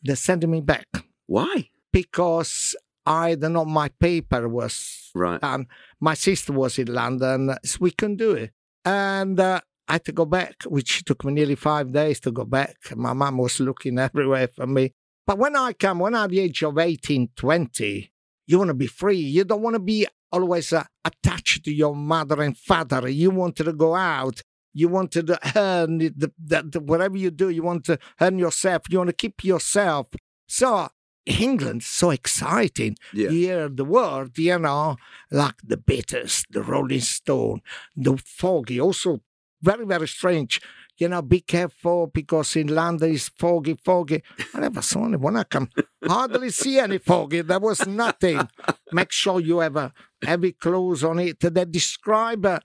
they 0.03 0.15
sent 0.15 0.43
me 0.47 0.59
back 0.61 0.87
why 1.27 1.69
because 1.93 2.75
I 3.05 3.35
don't 3.35 3.53
know, 3.53 3.63
my 3.63 3.89
paper 3.89 4.49
was 4.49 5.11
right 5.13 5.39
done. 5.39 5.67
My 5.99 6.15
sister 6.15 6.51
was 6.51 6.79
in 6.79 6.91
London, 6.91 7.55
so 7.63 7.77
we 7.79 7.91
couldn't 7.91 8.17
do 8.17 8.31
it. 8.31 8.53
And 8.83 9.39
uh, 9.39 9.61
I 9.87 9.93
had 9.93 10.05
to 10.05 10.13
go 10.13 10.25
back, 10.25 10.63
which 10.65 11.05
took 11.05 11.23
me 11.25 11.33
nearly 11.33 11.53
five 11.53 11.91
days 11.91 12.19
to 12.21 12.31
go 12.31 12.43
back. 12.43 12.75
My 12.95 13.13
mum 13.13 13.37
was 13.37 13.59
looking 13.59 13.99
everywhere 14.09 14.47
for 14.47 14.65
me. 14.65 14.93
But 15.27 15.37
when 15.37 15.55
I 15.55 15.73
come, 15.73 15.99
when 15.99 16.15
I'm 16.15 16.31
the 16.31 16.39
age 16.39 16.63
of 16.63 16.79
18, 16.79 17.29
20, 17.35 18.11
you 18.47 18.57
want 18.57 18.69
to 18.69 18.73
be 18.75 18.87
free. 18.87 19.17
You 19.17 19.43
don't 19.43 19.61
want 19.61 19.75
to 19.75 19.79
be 19.79 20.07
always 20.31 20.73
uh, 20.73 20.83
attached 21.03 21.65
to 21.65 21.73
your 21.73 21.95
mother 21.95 22.41
and 22.41 22.57
father. 22.57 23.07
You 23.07 23.31
wanted 23.31 23.65
to 23.65 23.73
go 23.73 23.95
out. 23.95 24.41
You 24.73 24.89
wanted 24.89 25.27
to 25.27 25.39
earn 25.55 25.99
the, 25.99 26.31
the, 26.37 26.63
the, 26.63 26.79
whatever 26.79 27.17
you 27.17 27.31
do. 27.31 27.49
You 27.49 27.63
want 27.63 27.85
to 27.85 27.97
earn 28.19 28.37
yourself. 28.37 28.83
You 28.89 28.97
want 28.99 29.09
to 29.09 29.15
keep 29.15 29.43
yourself. 29.43 30.07
So 30.47 30.89
England's 31.25 31.87
so 31.87 32.11
exciting. 32.11 32.97
Yeah. 33.13 33.29
You 33.29 33.47
hear 33.47 33.69
the 33.69 33.85
word, 33.85 34.37
you 34.37 34.59
know, 34.59 34.97
like 35.31 35.55
the 35.63 35.77
Beatles, 35.77 36.45
the 36.51 36.61
Rolling 36.61 36.99
Stone, 36.99 37.61
the 37.95 38.17
Foggy, 38.17 38.79
also 38.79 39.21
very, 39.61 39.85
very 39.85 40.07
strange. 40.07 40.61
You 40.97 41.09
know, 41.09 41.21
be 41.21 41.41
careful 41.41 42.07
because 42.07 42.55
in 42.55 42.67
London 42.67 43.13
it's 43.13 43.27
foggy, 43.29 43.77
foggy. 43.83 44.23
I 44.53 44.61
never 44.61 44.81
saw 44.81 45.05
anyone. 45.05 45.35
I 45.35 45.43
can 45.43 45.69
hardly 46.05 46.49
see 46.51 46.79
any 46.79 46.99
foggy. 46.99 47.41
There 47.41 47.59
was 47.59 47.85
nothing. 47.85 48.47
Make 48.93 49.11
sure 49.11 49.39
you 49.41 49.59
have 49.59 49.75
a 49.75 49.93
heavy 50.23 50.53
clothes 50.53 51.03
on 51.03 51.19
it. 51.19 51.39
They 51.41 51.65
describe 51.65 52.45
it. 52.45 52.63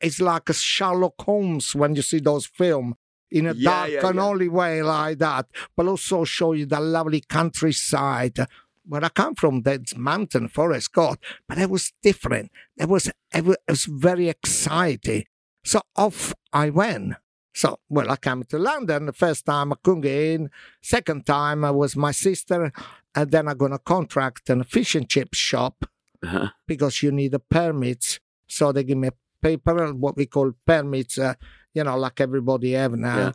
It's 0.00 0.20
like 0.20 0.48
a 0.50 0.52
Sherlock 0.54 1.14
Holmes 1.22 1.74
when 1.74 1.94
you 1.96 2.02
see 2.02 2.18
those 2.20 2.44
films 2.44 2.96
in 3.30 3.46
a 3.46 3.54
Yeah, 3.54 3.70
dark 3.70 3.90
yeah, 3.90 4.06
and 4.06 4.16
yeah. 4.16 4.22
only 4.24 4.48
way 4.48 4.82
like 4.82 5.18
that, 5.18 5.46
but 5.76 5.86
also 5.86 6.24
show 6.24 6.52
you 6.52 6.66
the 6.66 6.80
lovely 6.80 7.20
countryside. 7.20 8.38
Where 8.84 9.04
I 9.04 9.08
come 9.10 9.36
from, 9.36 9.62
that 9.62 9.96
mountain, 9.96 10.48
forest, 10.48 10.92
God, 10.92 11.18
but 11.48 11.56
it 11.56 11.70
was 11.70 11.92
different. 12.02 12.50
It 12.76 12.88
was, 12.88 13.10
it 13.32 13.44
was, 13.44 13.56
it 13.68 13.70
was 13.70 13.84
very 13.84 14.28
exciting. 14.28 15.24
So 15.64 15.80
off 15.96 16.34
I 16.52 16.68
went. 16.70 17.14
So, 17.54 17.78
well, 17.88 18.10
I 18.10 18.16
came 18.16 18.44
to 18.44 18.58
London. 18.58 19.06
The 19.06 19.12
first 19.12 19.44
time 19.44 19.72
I 19.72 19.76
couldn't 19.82 20.00
get 20.02 20.34
in. 20.34 20.50
Second 20.80 21.26
time 21.26 21.64
I 21.64 21.70
was 21.70 21.96
my 21.96 22.10
sister. 22.12 22.72
And 23.14 23.30
then 23.30 23.46
I 23.48 23.54
got 23.54 23.72
a 23.72 23.78
contract 23.78 24.48
in 24.50 24.60
a 24.62 24.64
fish 24.64 24.94
and 24.94 25.08
chip 25.08 25.34
shop 25.34 25.84
Uh-huh. 26.24 26.48
because 26.66 27.02
you 27.02 27.12
need 27.12 27.34
a 27.34 27.38
permit. 27.38 28.20
So 28.46 28.72
they 28.72 28.84
give 28.84 28.98
me 28.98 29.08
a 29.08 29.12
paper, 29.42 29.92
what 29.92 30.16
we 30.16 30.26
call 30.26 30.52
permits, 30.66 31.18
uh, 31.18 31.34
you 31.74 31.84
know, 31.84 31.96
like 31.98 32.20
everybody 32.20 32.72
have 32.72 32.92
now, 32.94 33.18
Yeah. 33.18 33.32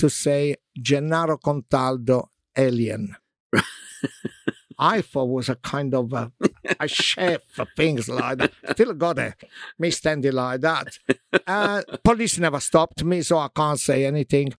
to 0.00 0.08
say 0.10 0.56
Gennaro 0.80 1.36
Contaldo 1.38 2.28
alien. 2.56 3.14
I 4.78 5.02
thought 5.02 5.26
was 5.28 5.48
a 5.48 5.56
kind 5.56 5.94
of 5.94 6.12
a, 6.12 6.32
a 6.78 6.88
chef 6.88 7.42
for 7.48 7.66
things 7.76 8.08
like 8.08 8.38
that. 8.38 8.52
Still 8.72 8.92
got 8.94 9.18
it. 9.18 9.34
Me 9.78 9.90
standing 9.90 10.32
like 10.32 10.60
that. 10.62 10.98
Uh, 11.46 11.82
police 12.04 12.38
never 12.38 12.60
stopped 12.60 13.02
me, 13.04 13.22
so 13.22 13.38
I 13.38 13.48
can't 13.54 13.78
say 13.80 14.04
anything. 14.04 14.52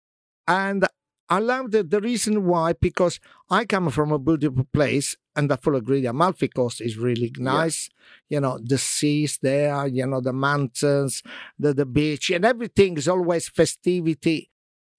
And 0.48 0.86
I 1.28 1.38
love 1.38 1.74
it. 1.74 1.90
The 1.90 2.00
reason 2.00 2.44
why, 2.46 2.72
because 2.72 3.20
I 3.48 3.64
come 3.64 3.90
from 3.90 4.10
a 4.12 4.18
beautiful 4.18 4.66
place, 4.72 5.16
and 5.36 5.50
I 5.52 5.56
fully 5.56 5.78
agree. 5.78 6.00
The 6.00 6.08
Amalfi 6.08 6.48
Coast 6.48 6.80
is 6.80 6.96
really 6.98 7.32
nice. 7.38 7.88
You 8.28 8.40
know, 8.40 8.58
the 8.60 8.78
seas 8.78 9.38
there, 9.40 9.86
you 9.86 10.06
know, 10.06 10.20
the 10.20 10.32
mountains, 10.32 11.22
the, 11.58 11.72
the 11.72 11.86
beach, 11.86 12.30
and 12.30 12.44
everything 12.44 12.96
is 12.96 13.06
always 13.06 13.48
festivity. 13.48 14.50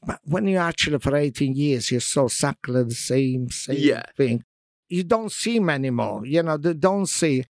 But 0.06 0.20
when 0.24 0.48
you're 0.48 0.62
actually 0.62 1.00
for 1.00 1.16
18 1.16 1.54
years, 1.56 1.92
you're 1.92 2.00
so 2.00 2.26
exactly 2.26 2.82
the 2.84 2.96
same, 2.96 3.50
same 3.52 3.78
Yeah. 3.78 4.04
thing. 4.16 4.44
You 4.92 5.04
don't 5.04 5.32
see 5.32 5.58
them 5.58 5.70
anymore. 5.70 6.22
Mm. 6.22 6.30
You 6.30 6.44
know, 6.44 6.58
they 6.58 6.74
don't 6.74 7.06
see. 7.08 7.46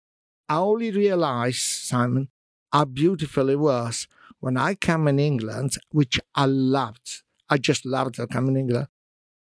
I 0.49 0.57
only 0.57 0.91
realized, 0.91 1.59
Simon, 1.59 2.29
how 2.71 2.85
beautiful 2.85 3.49
it 3.49 3.59
was 3.59 4.07
when 4.39 4.57
I 4.57 4.75
came 4.75 5.07
in 5.07 5.19
England, 5.19 5.75
which 5.91 6.19
I 6.35 6.45
loved. 6.45 7.23
I 7.49 7.57
just 7.57 7.85
loved 7.85 8.15
to 8.15 8.27
come 8.27 8.47
in 8.49 8.57
England. 8.57 8.87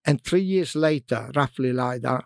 And 0.04 0.22
three 0.24 0.42
years 0.42 0.74
later, 0.74 1.30
roughly 1.36 1.72
like 1.72 2.02
that, 2.02 2.24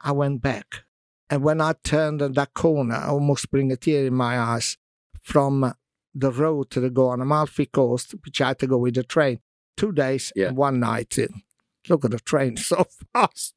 I 0.00 0.12
went 0.12 0.42
back. 0.42 0.84
And 1.30 1.42
when 1.42 1.60
I 1.60 1.74
turned 1.82 2.20
at 2.22 2.34
that 2.34 2.54
corner, 2.54 2.94
I 2.96 3.08
almost 3.08 3.50
bring 3.50 3.72
a 3.72 3.76
tear 3.76 4.06
in 4.06 4.14
my 4.14 4.38
eyes 4.38 4.76
from 5.22 5.74
the 6.14 6.30
road 6.32 6.70
to 6.70 6.80
the 6.80 6.90
go 6.90 7.08
on 7.08 7.20
Amalfi 7.20 7.66
Coast, 7.66 8.14
which 8.24 8.40
I 8.40 8.48
had 8.48 8.58
to 8.60 8.66
go 8.66 8.78
with 8.78 8.94
the 8.94 9.02
train. 9.04 9.40
Two 9.76 9.92
days 9.92 10.32
Yeah. 10.34 10.48
and 10.48 10.56
one 10.56 10.80
night. 10.80 11.18
in. 11.18 11.42
Look 11.88 12.04
at 12.04 12.10
the 12.12 12.18
train 12.18 12.56
so 12.70 12.86
fast. 13.12 13.54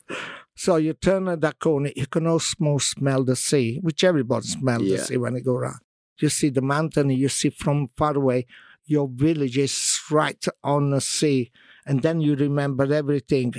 So 0.64 0.76
you 0.76 0.92
turn 0.92 1.30
at 1.30 1.40
that 1.40 1.60
corner, 1.60 1.92
you 1.96 2.06
can 2.06 2.28
almost 2.28 2.90
smell 2.90 3.24
the 3.24 3.38
sea, 3.38 3.80
which 3.82 4.04
everybody 4.04 4.46
smells 4.46 4.84
Yeah. 4.84 4.98
the 4.98 5.06
sea 5.06 5.16
when 5.16 5.36
you 5.36 5.42
go 5.42 5.56
around. 5.56 5.80
You 6.20 6.28
see 6.28 6.50
the 6.50 6.62
mountain, 6.62 7.10
you 7.12 7.30
see 7.30 7.50
from 7.50 7.88
far 8.00 8.18
away, 8.18 8.46
your 8.86 9.08
village 9.08 9.58
is 9.58 10.02
right 10.12 10.44
on 10.62 10.90
the 10.90 11.00
sea. 11.00 11.52
And 11.86 12.02
then 12.02 12.20
you 12.20 12.36
remember 12.36 12.94
everything. 12.94 13.54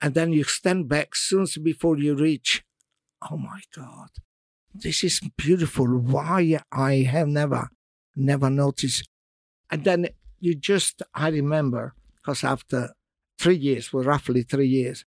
And 0.00 0.14
then 0.14 0.32
you 0.32 0.44
stand 0.44 0.88
back 0.88 1.14
soon 1.14 1.46
before 1.62 1.98
you 1.98 2.14
reach. 2.14 2.64
Oh 3.30 3.36
my 3.36 3.60
God, 3.76 4.08
this 4.72 5.04
is 5.04 5.20
beautiful. 5.36 5.88
Why 5.88 6.58
I 6.72 6.92
have 7.14 7.28
never, 7.28 7.68
never 8.16 8.48
noticed. 8.48 9.06
And 9.70 9.84
then 9.84 10.08
you 10.40 10.54
just, 10.54 11.02
I 11.12 11.28
remember, 11.28 11.94
because 12.16 12.44
after 12.44 12.94
three 13.38 13.56
years, 13.56 13.92
well, 13.92 14.04
roughly 14.04 14.42
three 14.42 14.68
years, 14.68 15.04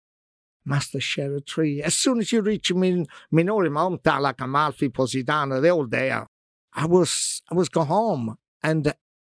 must 0.65 0.93
have 0.93 1.03
shared 1.03 1.33
a 1.33 1.41
tree. 1.41 1.81
As 1.81 1.95
soon 1.95 2.19
as 2.19 2.31
you 2.31 2.41
reach 2.41 2.71
Min- 2.73 3.07
Minori, 3.33 3.71
my 3.71 3.81
hometown, 3.81 4.21
like 4.21 4.41
Amalfi, 4.41 4.89
Positano, 4.89 5.59
they're 5.59 5.71
all 5.71 5.87
there. 5.87 6.27
I 6.73 6.85
was, 6.85 7.41
I 7.49 7.55
was 7.55 7.69
go 7.69 7.83
home 7.83 8.37
and 8.63 8.93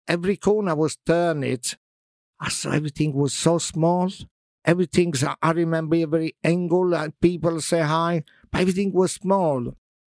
every 0.08 0.36
corner 0.36 0.74
was 0.74 0.96
turned 1.04 1.44
it. 1.44 1.76
I 2.40 2.48
saw 2.48 2.70
everything 2.70 3.12
was 3.14 3.34
so 3.34 3.58
small. 3.58 4.10
Everything's, 4.64 5.24
I 5.24 5.50
remember 5.52 5.96
every 5.96 6.34
angle 6.42 6.94
and 6.94 7.18
people 7.20 7.60
say 7.60 7.80
hi, 7.82 8.24
but 8.50 8.60
everything 8.62 8.92
was 8.92 9.12
small. 9.12 9.74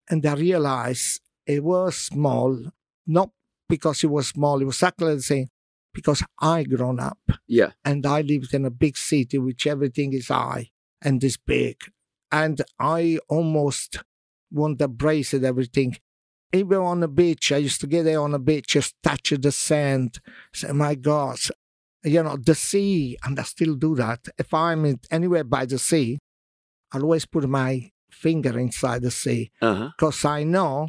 And 0.08 0.24
I 0.26 0.34
realized 0.34 1.20
it 1.46 1.62
was 1.62 1.96
small, 1.96 2.58
not 3.06 3.30
because 3.68 4.02
it 4.02 4.08
was 4.10 4.28
small, 4.28 4.60
it 4.60 4.64
was 4.64 4.76
exactly 4.76 5.14
the 5.14 5.22
same, 5.22 5.48
because 5.94 6.22
I 6.40 6.64
grown 6.64 6.98
up 6.98 7.18
Yeah. 7.46 7.70
and 7.84 8.04
I 8.04 8.22
lived 8.22 8.52
in 8.54 8.64
a 8.64 8.70
big 8.70 8.96
city 8.96 9.38
which 9.38 9.66
everything 9.66 10.12
is 10.12 10.28
high 10.28 10.70
and 11.02 11.22
is 11.24 11.36
big. 11.36 11.76
And 12.32 12.62
I 12.78 13.18
almost 13.28 13.98
want 14.50 14.78
to 14.78 14.84
embrace 14.84 15.34
it, 15.34 15.44
everything. 15.44 15.96
Even 16.52 16.78
on 16.78 17.00
the 17.00 17.08
beach, 17.08 17.52
I 17.52 17.58
used 17.58 17.80
to 17.82 17.86
get 17.86 18.04
there 18.04 18.20
on 18.20 18.32
the 18.32 18.38
beach, 18.38 18.68
just 18.68 18.94
touch 19.02 19.30
the 19.30 19.52
sand, 19.52 20.18
say, 20.52 20.72
my 20.72 20.94
God, 20.96 21.38
you 22.02 22.22
know, 22.22 22.36
the 22.36 22.54
sea, 22.54 23.16
and 23.24 23.38
I 23.38 23.42
still 23.44 23.74
do 23.74 23.94
that. 23.96 24.26
If 24.38 24.52
I'm 24.52 24.98
anywhere 25.10 25.44
by 25.44 25.66
the 25.66 25.78
sea, 25.78 26.18
I'll 26.92 27.02
always 27.02 27.24
put 27.26 27.48
my 27.48 27.90
finger 28.10 28.58
inside 28.58 29.02
the 29.02 29.10
sea 29.12 29.52
Uh-huh. 29.62 29.90
because 29.96 30.24
I 30.24 30.42
know 30.42 30.88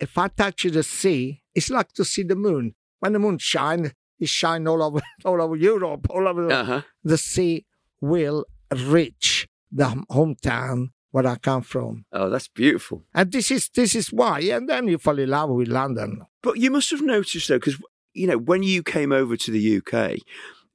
if 0.00 0.18
I 0.18 0.28
touch 0.28 0.64
the 0.64 0.82
sea, 0.82 1.42
it's 1.54 1.70
like 1.70 1.92
to 1.92 2.04
see 2.04 2.24
the 2.24 2.34
moon. 2.36 2.74
When 3.00 3.12
the 3.12 3.18
moon 3.20 3.38
shines, 3.38 3.92
it 4.18 4.28
shines 4.28 4.66
all 4.66 4.82
over, 4.82 5.00
all 5.24 5.40
over 5.40 5.54
Europe, 5.54 6.08
all 6.10 6.26
over 6.26 6.50
Uh-huh. 6.50 6.82
the 7.04 7.18
sea 7.18 7.66
will 8.00 8.44
reach 8.72 9.37
the 9.70 10.04
hometown 10.10 10.90
where 11.10 11.26
I 11.26 11.36
come 11.36 11.62
from. 11.62 12.04
Oh, 12.12 12.28
that's 12.28 12.48
beautiful. 12.48 13.04
And 13.14 13.32
this 13.32 13.50
is 13.50 13.68
this 13.70 13.94
is 13.94 14.12
why. 14.12 14.40
And 14.40 14.68
then 14.68 14.88
you 14.88 14.98
fall 14.98 15.18
in 15.18 15.30
love 15.30 15.50
with 15.50 15.68
London. 15.68 16.22
But 16.42 16.58
you 16.58 16.70
must 16.70 16.90
have 16.90 17.02
noticed 17.02 17.48
though, 17.48 17.56
because 17.58 17.80
you 18.12 18.26
know 18.26 18.38
when 18.38 18.62
you 18.62 18.82
came 18.82 19.12
over 19.12 19.36
to 19.36 19.50
the 19.50 19.78
UK, 19.78 20.18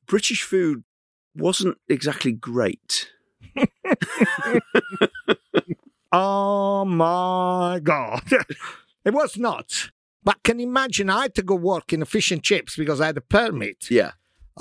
British 0.08 0.44
food 0.44 0.84
wasn't 1.36 1.78
exactly 1.88 2.32
great. 2.32 3.10
Oh 6.14 6.86
my 6.86 7.80
God. 7.82 8.22
it 9.06 9.14
was 9.14 9.36
not. 9.36 9.90
But 10.24 10.44
can 10.44 10.60
you 10.60 10.68
imagine 10.68 11.10
I 11.10 11.24
had 11.24 11.36
to 11.36 11.42
go 11.42 11.56
work 11.56 11.92
in 11.92 12.04
a 12.04 12.06
fish 12.06 12.32
and 12.32 12.44
chips 12.44 12.76
because 12.78 13.02
I 13.02 13.08
had 13.08 13.18
a 13.18 13.22
permit. 13.22 13.90
Yeah. 13.90 14.12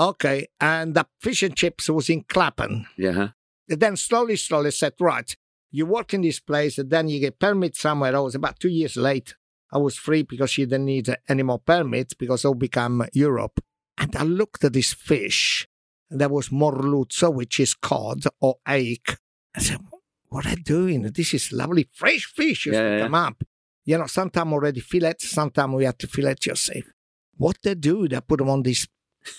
Okay. 0.01 0.49
And 0.59 0.95
the 0.95 1.07
fish 1.21 1.43
and 1.43 1.55
chips 1.55 1.91
was 1.91 2.09
in 2.09 2.23
Clapham. 2.23 2.87
Yeah. 2.97 3.29
And 3.73 3.81
then 3.81 3.97
slowly, 3.97 4.37
slowly 4.37 4.71
said, 4.71 4.93
right, 5.01 5.35
you 5.71 5.87
work 5.87 6.13
in 6.13 6.21
this 6.21 6.41
place 6.41 6.77
and 6.77 6.91
then 6.91 7.09
you 7.09 7.19
get 7.19 7.39
permit 7.39 7.75
somewhere 7.75 8.15
else. 8.15 8.35
About 8.35 8.61
two 8.61 8.69
years 8.69 8.97
late, 8.97 9.35
I 9.73 9.79
was 9.79 9.97
free 9.97 10.23
because 10.23 10.51
she 10.51 10.67
didn't 10.67 10.85
need 10.85 11.17
any 11.29 11.43
more 11.43 11.59
permits 11.59 12.13
because 12.13 12.45
all 12.45 12.55
become 12.55 13.07
Europe. 13.15 13.61
And 13.97 14.15
I 14.15 14.25
looked 14.25 14.63
at 14.65 14.75
this 14.75 14.93
fish 14.93 15.67
and 16.11 16.21
there 16.21 16.29
was 16.29 16.51
merluzzo, 16.51 17.33
which 17.33 17.59
is 17.59 17.73
cod 17.73 18.25
or 18.41 18.57
ache. 18.69 19.17
I 19.57 19.61
said, 19.61 19.79
what 20.29 20.47
are 20.47 20.55
they 20.55 20.63
doing? 20.63 21.03
This 21.03 21.33
is 21.33 21.51
lovely 21.51 21.89
fresh 21.95 22.27
fish 22.27 22.67
used 22.67 22.77
Yeah, 22.79 22.97
yeah, 22.99 23.03
come 23.05 23.15
up. 23.15 23.43
You 23.87 23.99
know, 23.99 24.07
sometimes 24.07 24.53
already 24.53 24.81
fillet, 24.81 25.15
sometimes 25.19 25.75
we 25.75 25.85
have 25.85 25.99
to 25.99 26.07
fillet 26.07 26.37
yourself. 26.45 26.85
What 27.39 27.57
they 27.63 27.75
do, 27.75 28.07
they 28.07 28.21
put 28.21 28.39
them 28.39 28.51
on 28.51 28.63
this 28.63 28.87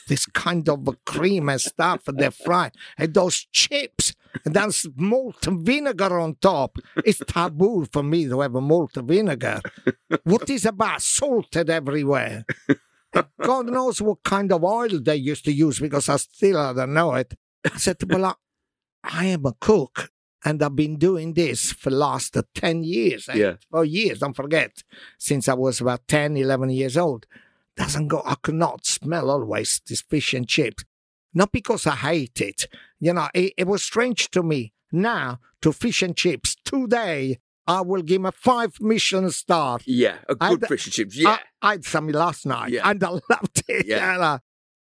this 0.07 0.25
kind 0.25 0.67
of 0.69 0.87
a 0.87 0.93
cream 1.05 1.49
and 1.49 1.61
stuff 1.61 2.07
and 2.07 2.17
they 2.17 2.29
fry. 2.29 2.71
And 2.97 3.13
those 3.13 3.45
chips, 3.51 4.13
and 4.45 4.53
then 4.53 4.69
malt 4.95 5.45
vinegar 5.45 6.19
on 6.19 6.35
top. 6.35 6.77
It's 7.05 7.21
taboo 7.27 7.85
for 7.91 8.03
me 8.03 8.25
to 8.27 8.41
have 8.41 8.55
a 8.55 8.61
malt 8.61 8.95
vinegar. 8.95 9.61
What 10.23 10.49
is 10.49 10.65
about 10.65 11.01
salted 11.01 11.69
everywhere? 11.69 12.45
God 13.41 13.67
knows 13.67 14.01
what 14.01 14.23
kind 14.23 14.51
of 14.51 14.63
oil 14.63 14.99
they 15.01 15.15
used 15.17 15.45
to 15.45 15.51
use 15.51 15.79
because 15.79 16.09
I 16.09 16.17
still 16.17 16.73
don't 16.73 16.93
know 16.93 17.13
it. 17.13 17.33
I 17.65 17.77
said, 17.77 17.97
well, 18.09 18.25
I, 18.25 18.33
I 19.03 19.25
am 19.27 19.45
a 19.45 19.53
cook 19.53 20.09
And 20.45 20.61
I've 20.61 20.75
been 20.75 20.97
doing 20.97 21.33
this 21.33 21.71
for 21.71 21.89
the 21.89 21.95
last 21.95 22.35
10 22.55 22.83
years. 22.83 23.29
eh? 23.29 23.35
Yeah. 23.35 23.53
Oh, 23.71 23.83
years, 23.83 24.19
don't 24.19 24.35
forget, 24.35 24.83
since 25.17 25.47
I 25.47 25.53
was 25.53 25.79
about 25.79 26.05
10, 26.07 26.35
11 26.35 26.69
years 26.71 26.97
old. 26.97 27.25
Doesn't 27.77 28.07
go, 28.09 28.21
I 28.25 28.35
could 28.35 28.55
not 28.55 28.85
smell 28.85 29.31
always 29.31 29.81
this 29.87 30.01
fish 30.01 30.33
and 30.33 30.47
chips. 30.47 30.83
Not 31.33 31.51
because 31.51 31.87
I 31.87 31.95
hate 31.95 32.41
it. 32.41 32.67
You 32.99 33.13
know, 33.13 33.27
it, 33.33 33.53
it 33.57 33.67
was 33.67 33.83
strange 33.83 34.29
to 34.31 34.43
me. 34.43 34.73
Now, 34.91 35.39
to 35.61 35.71
fish 35.73 36.01
and 36.03 36.15
chips, 36.15 36.55
today, 36.63 37.39
I 37.65 37.81
will 37.81 38.01
give 38.03 38.17
him 38.17 38.25
a 38.27 38.31
five 38.31 38.73
Michelin 38.79 39.31
star. 39.31 39.79
Yeah, 39.85 40.17
a 40.29 40.35
good 40.35 40.61
d- 40.61 40.67
fish 40.67 40.85
and 40.85 40.93
chips. 40.93 41.17
Yeah, 41.17 41.37
I, 41.61 41.67
I 41.67 41.71
had 41.71 41.85
some 41.85 42.07
last 42.09 42.45
night 42.45 42.71
Yeah. 42.71 42.87
and 42.89 43.03
I 43.03 43.09
loved 43.09 43.63
it. 43.67 43.85
Yeah. 43.87 44.37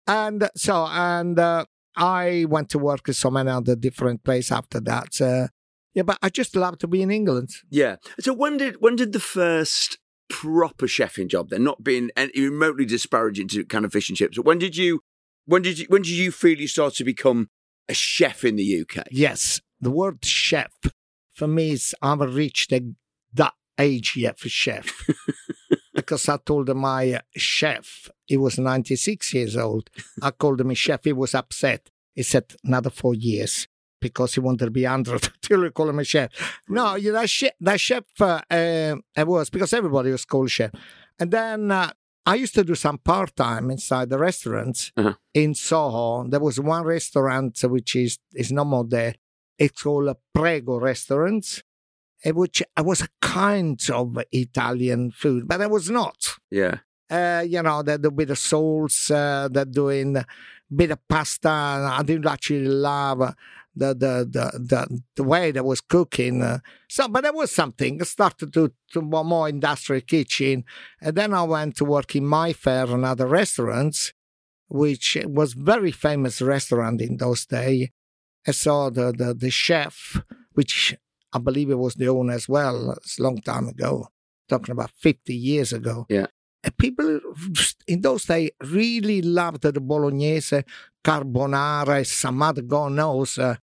And 0.07 0.51
so, 0.57 0.87
and 0.91 1.39
uh, 1.39 1.65
I 1.97 2.45
went 2.49 2.69
to 2.71 2.79
work 2.79 3.07
in 3.09 3.15
so 3.15 3.31
many 3.31 3.51
other 3.51 3.77
different 3.77 4.25
places 4.25 4.51
after 4.53 4.81
that. 4.81 5.21
Uh, 5.21 5.49
yeah, 5.95 6.03
but 6.03 6.19
I 6.23 6.29
just 6.29 6.57
love 6.57 6.79
to 6.79 6.87
be 6.89 7.03
in 7.03 7.11
England. 7.11 7.51
yeah. 7.71 7.97
So 8.21 8.33
when 8.33 8.57
did 8.57 8.77
when 8.81 8.97
did 8.97 9.13
the 9.13 9.21
first 9.21 9.99
proper 10.29 10.87
chefing 10.87 11.29
job 11.29 11.51
then? 11.51 11.65
Not 11.65 11.85
being 11.85 12.11
any 12.17 12.33
remotely 12.41 12.85
disparaging 12.85 13.49
to 13.49 13.65
kind 13.65 13.85
of 13.85 13.93
fish 13.93 14.09
and 14.09 14.17
chips. 14.19 14.37
But 14.37 14.47
when 14.47 14.59
did 14.59 14.77
you 14.77 15.01
when 15.47 15.63
did 15.63 15.79
you 15.79 15.87
when 15.89 16.03
did 16.03 16.13
you 16.13 16.31
feel 16.31 16.59
you 16.59 16.69
started 16.69 16.97
to 16.97 17.05
become 17.05 17.51
a 17.89 17.95
chef 17.95 18.45
in 18.45 18.57
the 18.57 18.81
UK? 18.83 19.07
Yes, 19.11 19.61
the 19.81 19.91
word 19.91 20.25
chef 20.25 20.73
for 21.35 21.47
me 21.47 21.73
is 21.73 21.95
I 22.03 22.11
haven't 22.11 22.35
reached 22.35 22.73
that 23.35 23.55
age 23.79 24.15
yet 24.17 24.39
for 24.39 24.49
chef. 24.49 25.07
because 25.95 26.29
I 26.29 26.37
told 26.39 26.75
my 26.75 27.21
chef, 27.37 28.11
he 28.27 28.37
was 28.37 28.59
96 28.59 29.35
years 29.35 29.57
old. 29.57 29.91
I 30.21 30.31
called 30.31 30.61
him 30.61 30.71
a 30.71 30.75
chef. 30.75 31.05
He 31.05 31.13
was 31.13 31.35
upset. 31.35 31.91
He 32.15 32.23
said, 32.23 32.55
another 32.65 32.91
four 32.91 33.15
years 33.15 33.69
because 34.01 34.35
he 34.35 34.41
wanted 34.41 34.65
to 34.65 34.71
be 34.71 34.83
100 34.83 35.31
till 35.43 35.61
we 35.61 35.71
call 35.71 35.89
him 35.89 36.01
a 36.01 36.05
chef. 36.05 36.61
No, 36.69 36.97
you 36.97 37.13
know, 37.13 37.21
that 37.21 37.31
chef, 37.31 37.53
that 37.61 37.81
chef 37.81 38.05
uh, 38.21 38.41
uh, 38.51 38.97
it 39.17 39.27
was 39.27 39.49
because 39.49 39.73
everybody 39.73 40.11
was 40.11 40.25
called 40.25 40.51
chef. 40.51 40.73
And 41.19 41.31
then 41.31 41.71
uh, 41.71 41.93
I 42.25 42.37
used 42.37 42.55
to 42.55 42.65
do 42.65 42.75
some 42.75 42.99
part 42.99 43.35
time 43.37 43.71
inside 43.71 44.09
the 44.11 44.19
restaurants 44.19 44.93
Uh-huh. 44.97 45.15
in 45.35 45.55
Soho. 45.55 46.29
There 46.29 46.41
was 46.41 46.61
one 46.61 46.85
restaurant 46.85 47.59
which 47.65 47.97
is, 47.97 48.19
is 48.35 48.53
no 48.53 48.65
more 48.65 48.85
there. 48.85 49.15
It's 49.59 49.83
called 49.83 50.09
a 50.09 50.17
Prego 50.35 50.79
Restaurant, 50.79 51.63
eh, 52.25 52.31
which 52.31 52.63
was 52.81 53.03
a 53.03 53.09
kind 53.21 53.79
of 53.91 54.19
Italian 54.33 55.11
food, 55.11 55.47
but 55.49 55.61
it 55.61 55.71
was 55.71 55.91
not. 55.91 56.37
Yeah, 56.51 56.79
Uh, 57.11 57.45
you 57.47 57.63
know, 57.63 57.83
they 57.83 57.99
do 57.99 58.11
bit 58.11 58.31
of 58.31 58.39
sauce, 58.39 59.11
uh, 59.11 59.49
they're 59.53 59.67
doing 59.67 60.17
a 60.17 60.25
bit 60.75 60.91
of 60.93 60.99
pasta. 61.09 61.51
I 61.51 62.03
didn't 62.03 62.27
actually 62.27 62.65
love 62.67 63.21
uh, 63.21 63.33
the 63.75 63.95
the 63.95 64.29
the 64.31 64.59
the, 64.59 65.03
the 65.17 65.23
way 65.23 65.51
they 65.51 65.61
was 65.61 65.81
cooking. 65.81 66.43
Uh, 66.43 66.59
so, 66.89 67.09
but 67.09 67.23
there 67.23 67.33
was 67.33 67.51
something. 67.51 68.01
I 68.01 68.05
started 68.05 68.53
to 68.53 68.73
to 68.93 69.01
more, 69.01 69.25
more 69.25 69.49
industrial 69.49 70.03
kitchen, 70.03 70.65
and 71.01 71.17
then 71.17 71.33
I 71.35 71.43
went 71.43 71.77
to 71.77 71.85
work 71.85 72.15
in 72.15 72.29
Mayfair 72.29 72.85
and 72.85 73.05
other 73.05 73.27
restaurants, 73.27 74.13
which 74.69 75.17
was 75.25 75.55
very 75.55 75.91
famous 75.91 76.43
restaurant 76.43 77.01
in 77.01 77.17
those 77.17 77.47
days. 77.47 77.89
I 78.47 78.51
saw 78.51 78.91
the 78.91 79.13
the 79.13 79.35
the 79.35 79.51
chef, 79.51 80.23
which 80.53 80.97
I 81.33 81.39
believe 81.39 81.71
it 81.71 81.79
was 81.79 81.95
the 81.95 82.09
owner 82.09 82.35
as 82.35 82.49
well. 82.49 82.93
It's 82.93 83.19
a 83.19 83.23
long 83.23 83.41
time 83.41 83.69
ago, 83.69 84.09
talking 84.49 84.73
about 84.73 84.91
fifty 84.91 85.35
years 85.35 85.73
ago. 85.73 86.07
Yeah. 86.09 86.27
And 86.65 86.77
people 86.77 87.19
in 87.89 88.03
those 88.03 88.25
days 88.25 88.51
really 88.63 89.21
loved 89.21 89.63
the 89.63 89.81
bolognese, 89.81 90.63
carbonara, 91.03 92.07
some 92.07 92.41
other 92.41 92.63
God 92.63 92.93
knows. 92.93 93.37
Uh, 93.37 93.57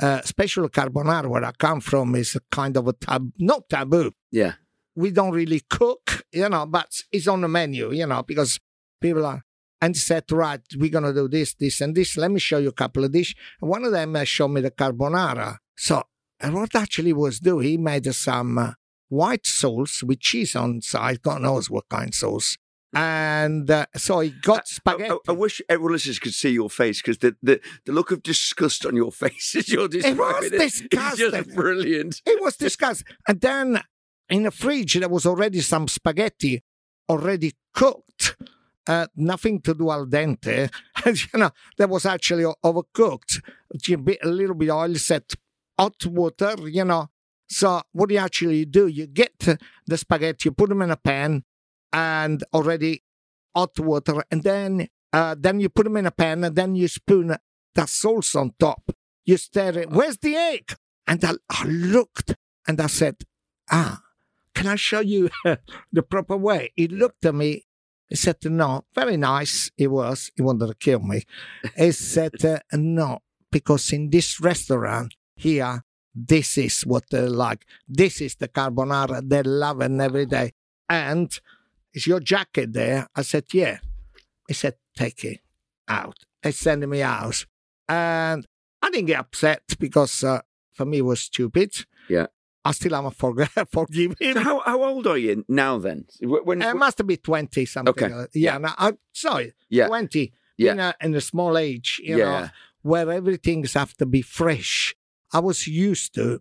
uh, 0.00 0.20
special 0.22 0.68
carbonara, 0.68 1.26
where 1.28 1.44
I 1.44 1.52
come 1.52 1.80
from, 1.80 2.14
is 2.14 2.36
a 2.36 2.40
kind 2.50 2.76
of 2.76 2.88
a 2.88 2.92
tab, 2.92 3.30
not 3.38 3.68
taboo. 3.68 4.12
yeah, 4.30 4.54
We 4.94 5.10
don't 5.10 5.32
really 5.32 5.62
cook, 5.68 6.24
you 6.32 6.48
know, 6.48 6.66
but 6.66 6.90
it's 7.12 7.28
on 7.28 7.40
the 7.40 7.48
menu, 7.48 7.92
you 7.92 8.06
know, 8.06 8.22
because 8.22 8.58
people 9.00 9.26
are. 9.26 9.42
And 9.80 9.96
said, 9.96 10.24
right, 10.32 10.60
we're 10.76 10.90
going 10.90 11.04
to 11.04 11.14
do 11.14 11.28
this, 11.28 11.54
this, 11.54 11.80
and 11.80 11.94
this. 11.94 12.16
Let 12.16 12.32
me 12.32 12.40
show 12.40 12.58
you 12.58 12.70
a 12.70 12.72
couple 12.72 13.04
of 13.04 13.12
dishes. 13.12 13.36
One 13.60 13.84
of 13.84 13.92
them 13.92 14.16
uh, 14.16 14.24
showed 14.24 14.48
me 14.48 14.60
the 14.60 14.72
carbonara. 14.72 15.58
So, 15.76 16.02
and 16.40 16.54
what 16.54 16.74
actually 16.74 17.12
was 17.12 17.38
do, 17.38 17.60
he 17.60 17.76
made 17.76 18.12
some 18.12 18.58
uh, 18.58 18.72
white 19.08 19.46
sauce 19.46 20.02
with 20.02 20.18
cheese 20.18 20.56
on 20.56 20.82
side, 20.82 21.22
God 21.22 21.42
knows 21.42 21.70
what 21.70 21.88
kind 21.88 22.08
of 22.08 22.14
sauce. 22.16 22.58
And 22.94 23.70
uh, 23.70 23.86
so 23.96 24.20
he 24.20 24.30
got 24.30 24.60
I, 24.60 24.62
spaghetti. 24.64 25.10
I- 25.12 25.18
I 25.28 25.32
wish 25.32 25.60
everyone 25.68 25.92
listeners 25.92 26.18
could 26.18 26.34
see 26.34 26.50
your 26.50 26.70
face 26.70 27.02
because 27.02 27.18
the, 27.18 27.36
the, 27.42 27.60
the 27.84 27.92
look 27.92 28.10
of 28.10 28.22
disgust 28.22 28.86
on 28.86 28.96
your 28.96 29.12
face 29.24 29.54
as 29.56 29.68
you're 29.68 29.88
describing 29.88 30.54
it, 30.54 30.54
is 30.54 30.80
disgusting. 30.80 31.30
just 31.30 31.54
brilliant. 31.54 32.22
It 32.26 32.42
was 32.42 32.56
disgusting. 32.56 33.06
And 33.26 33.40
then 33.40 33.80
in 34.30 34.44
the 34.44 34.50
fridge, 34.50 34.94
there 34.94 35.08
was 35.08 35.26
already 35.26 35.60
some 35.60 35.86
spaghetti 35.88 36.62
already 37.08 37.52
cooked. 37.74 38.36
Uh, 38.86 39.06
nothing 39.16 39.60
to 39.60 39.74
do 39.74 39.90
al 39.90 40.06
dente. 40.06 40.70
You 41.06 41.38
know, 41.40 41.50
that 41.76 41.88
was 41.90 42.06
actually 42.06 42.44
overcooked. 42.64 43.40
A 44.22 44.28
little 44.28 44.54
bit 44.54 44.70
oil, 44.70 44.94
set 44.94 45.34
hot 45.78 46.04
water, 46.06 46.54
you 46.68 46.84
know. 46.84 47.08
So 47.50 47.82
what 47.92 48.08
do 48.08 48.14
you 48.14 48.20
actually 48.20 48.64
do, 48.66 48.86
you 48.86 49.06
get 49.06 49.38
the 49.86 49.96
spaghetti, 49.96 50.46
you 50.48 50.52
put 50.52 50.68
them 50.68 50.82
in 50.82 50.90
a 50.90 50.96
pan 50.96 51.44
and 51.92 52.44
already 52.52 53.02
hot 53.54 53.78
water, 53.78 54.22
and 54.30 54.42
then 54.42 54.88
uh, 55.12 55.34
then 55.38 55.60
you 55.60 55.68
put 55.68 55.84
them 55.84 55.96
in 55.96 56.06
a 56.06 56.10
pan, 56.10 56.44
and 56.44 56.54
then 56.54 56.74
you 56.74 56.88
spoon 56.88 57.36
the 57.74 57.86
sauce 57.86 58.34
on 58.34 58.52
top. 58.58 58.90
You 59.24 59.36
stare 59.36 59.78
it. 59.78 59.90
Where's 59.90 60.18
the 60.18 60.34
egg? 60.36 60.74
And 61.06 61.24
I, 61.24 61.32
I 61.48 61.64
looked 61.64 62.34
and 62.66 62.80
I 62.80 62.86
said, 62.86 63.16
Ah, 63.70 64.02
can 64.54 64.66
I 64.66 64.76
show 64.76 65.00
you 65.00 65.30
the 65.92 66.02
proper 66.02 66.36
way? 66.36 66.72
He 66.76 66.88
looked 66.88 67.24
at 67.24 67.34
me. 67.34 67.64
He 68.08 68.16
said, 68.16 68.36
No, 68.44 68.84
very 68.94 69.16
nice. 69.16 69.70
He 69.76 69.86
was. 69.86 70.30
He 70.36 70.42
wanted 70.42 70.66
to 70.66 70.74
kill 70.74 71.00
me. 71.00 71.22
He 71.76 71.92
said, 71.92 72.44
uh, 72.44 72.58
No, 72.72 73.20
because 73.50 73.92
in 73.92 74.10
this 74.10 74.40
restaurant 74.40 75.14
here, 75.36 75.84
this 76.14 76.58
is 76.58 76.82
what 76.82 77.04
they 77.10 77.22
like. 77.22 77.64
This 77.86 78.20
is 78.20 78.34
the 78.34 78.48
carbonara 78.48 79.26
they 79.26 79.42
love 79.42 79.80
and 79.80 80.00
every 80.00 80.26
day. 80.26 80.52
And 80.88 81.30
is 81.94 82.06
your 82.06 82.20
jacket 82.20 82.72
there? 82.72 83.08
I 83.14 83.22
said, 83.22 83.44
Yeah. 83.52 83.78
He 84.46 84.54
said, 84.54 84.74
Take 84.96 85.24
it 85.24 85.40
out. 85.88 86.16
He 86.42 86.52
sent 86.52 86.86
me 86.88 87.02
out. 87.02 87.44
And 87.88 88.46
I 88.82 88.90
didn't 88.90 89.06
get 89.06 89.20
upset 89.20 89.62
because 89.78 90.22
uh, 90.24 90.40
for 90.72 90.84
me 90.84 90.98
it 90.98 91.04
was 91.04 91.20
stupid. 91.20 91.74
Yeah. 92.08 92.26
I 92.64 92.72
still 92.72 92.94
haven't 92.94 93.16
forg- 93.16 93.68
forgive. 93.72 94.14
So 94.20 94.40
how, 94.40 94.60
how 94.60 94.82
old 94.84 95.06
are 95.06 95.16
you 95.16 95.44
now 95.48 95.78
then? 95.78 96.04
Wh- 96.20 96.44
When, 96.46 96.60
It 96.62 96.74
must 96.76 97.04
be 97.06 97.16
20 97.16 97.64
something. 97.66 97.90
Okay. 97.90 98.14
like 98.14 98.30
that. 98.32 98.38
Yeah, 98.38 98.58
no, 98.58 98.68
I, 98.76 98.92
sorry, 99.12 99.54
Yeah. 99.70 99.86
20. 99.88 100.32
Yeah. 100.58 100.72
In, 100.72 100.80
a, 100.80 100.94
in 101.02 101.14
a 101.14 101.20
small 101.20 101.56
age, 101.56 102.00
you 102.02 102.16
know, 102.18 102.24
yeah, 102.24 102.48
where 102.82 103.10
everything's 103.10 103.74
have 103.74 103.94
to 103.98 104.06
be 104.06 104.22
fresh. 104.22 104.94
I 105.32 105.38
was 105.38 105.66
used 105.66 106.14
to 106.16 106.40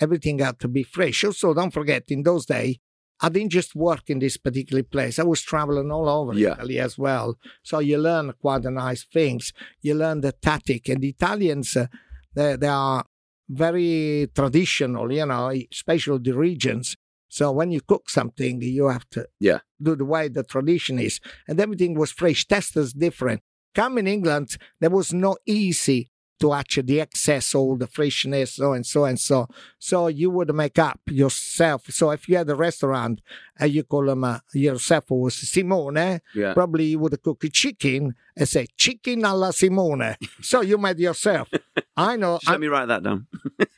everything 0.00 0.38
had 0.38 0.58
to 0.60 0.68
be 0.68 0.82
fresh. 0.82 1.24
Also, 1.24 1.52
don't 1.54 1.70
forget, 1.72 2.04
in 2.08 2.22
those 2.22 2.46
days, 2.46 2.76
I 3.22 3.28
didn't 3.28 3.52
just 3.52 3.74
work 3.74 4.08
in 4.08 4.18
this 4.18 4.36
particular 4.36 4.82
place. 4.82 5.18
I 5.18 5.24
was 5.24 5.42
traveling 5.42 5.90
all 5.92 6.08
over 6.08 6.32
Yeah. 6.34 6.52
Italy 6.54 6.78
as 6.78 6.96
well. 6.98 7.36
So 7.62 7.78
you 7.80 7.98
learn 7.98 8.32
quite 8.40 8.64
a 8.64 8.70
nice 8.70 9.04
things. 9.04 9.52
You 9.82 9.94
learn 9.94 10.20
the 10.22 10.32
tactic. 10.32 10.88
And 10.88 11.00
the 11.02 11.10
Italians, 11.10 11.76
uh, 11.76 11.86
they, 12.34 12.56
they 12.56 12.68
are 12.68 13.04
very 13.48 14.28
traditional, 14.34 15.12
you 15.12 15.26
know, 15.26 15.52
especially 15.72 16.18
the 16.22 16.32
regions. 16.36 16.96
So 17.28 17.52
when 17.52 17.70
you 17.72 17.80
cook 17.80 18.08
something, 18.10 18.60
you 18.62 18.88
have 18.88 19.08
to 19.10 19.26
Yeah. 19.38 19.60
do 19.80 19.94
the 19.96 20.04
way 20.04 20.28
the 20.28 20.42
tradition 20.42 20.98
is. 20.98 21.20
And 21.48 21.60
everything 21.60 21.94
was 21.94 22.10
fresh. 22.12 22.46
Testers 22.46 22.92
different. 22.92 23.40
Come 23.74 23.98
in 23.98 24.06
England, 24.06 24.56
there 24.80 24.90
was 24.90 25.12
no 25.12 25.36
easy 25.46 26.09
to 26.40 26.52
actually 26.52 27.00
excess, 27.00 27.54
all 27.54 27.76
the 27.76 27.86
freshness, 27.86 28.54
so 28.54 28.72
and 28.72 28.84
so 28.84 29.04
and 29.04 29.20
so. 29.20 29.46
So 29.78 30.08
you 30.08 30.30
would 30.30 30.54
make 30.54 30.78
up 30.78 31.00
yourself. 31.06 31.86
So 31.90 32.10
if 32.10 32.28
you 32.28 32.36
had 32.36 32.50
a 32.50 32.54
restaurant 32.54 33.20
and 33.58 33.72
you 33.72 33.84
call 33.84 34.06
them 34.06 34.24
uh, 34.24 34.38
yourself 34.52 35.10
was 35.10 35.36
Simone, 35.36 36.20
yeah. 36.34 36.54
probably 36.54 36.86
you 36.86 36.98
would 36.98 37.22
cook 37.22 37.44
a 37.44 37.48
chicken 37.48 38.14
and 38.36 38.48
say 38.48 38.66
chicken 38.76 39.24
alla 39.24 39.52
Simone. 39.52 40.16
so 40.40 40.62
you 40.62 40.78
made 40.78 40.98
yourself. 40.98 41.48
I 41.96 42.16
know. 42.16 42.38
Just 42.38 42.50
let 42.50 42.60
me 42.60 42.68
write 42.68 42.88
that 42.88 43.02
down. 43.02 43.26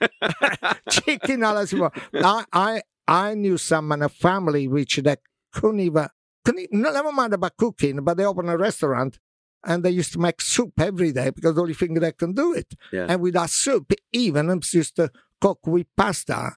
chicken 0.88 1.42
alla 1.42 1.66
Simone. 1.66 1.90
I, 2.14 2.44
I 2.52 2.82
I 3.06 3.34
knew 3.34 3.58
someone, 3.58 4.00
in 4.00 4.04
a 4.04 4.08
family, 4.08 4.68
which 4.68 4.96
they 4.96 5.16
couldn't 5.52 5.80
even, 5.80 6.06
couldn't, 6.44 6.72
never 6.72 7.12
mind 7.12 7.34
about 7.34 7.56
cooking, 7.56 8.02
but 8.04 8.16
they 8.16 8.24
opened 8.24 8.48
a 8.48 8.56
restaurant 8.56 9.18
and 9.64 9.84
they 9.84 9.90
used 9.90 10.12
to 10.14 10.18
make 10.18 10.40
soup 10.40 10.72
every 10.80 11.12
day 11.12 11.30
because 11.30 11.54
the 11.54 11.60
only 11.62 11.74
thing 11.74 11.94
they 11.94 12.12
can 12.12 12.32
do 12.32 12.52
it. 12.54 12.74
Yeah. 12.92 13.06
And 13.08 13.20
with 13.20 13.34
that 13.34 13.50
soup, 13.50 13.92
even 14.12 14.50
I 14.50 14.54
used 14.72 14.96
to 14.96 15.10
cook 15.40 15.66
with 15.66 15.86
pasta. 15.96 16.56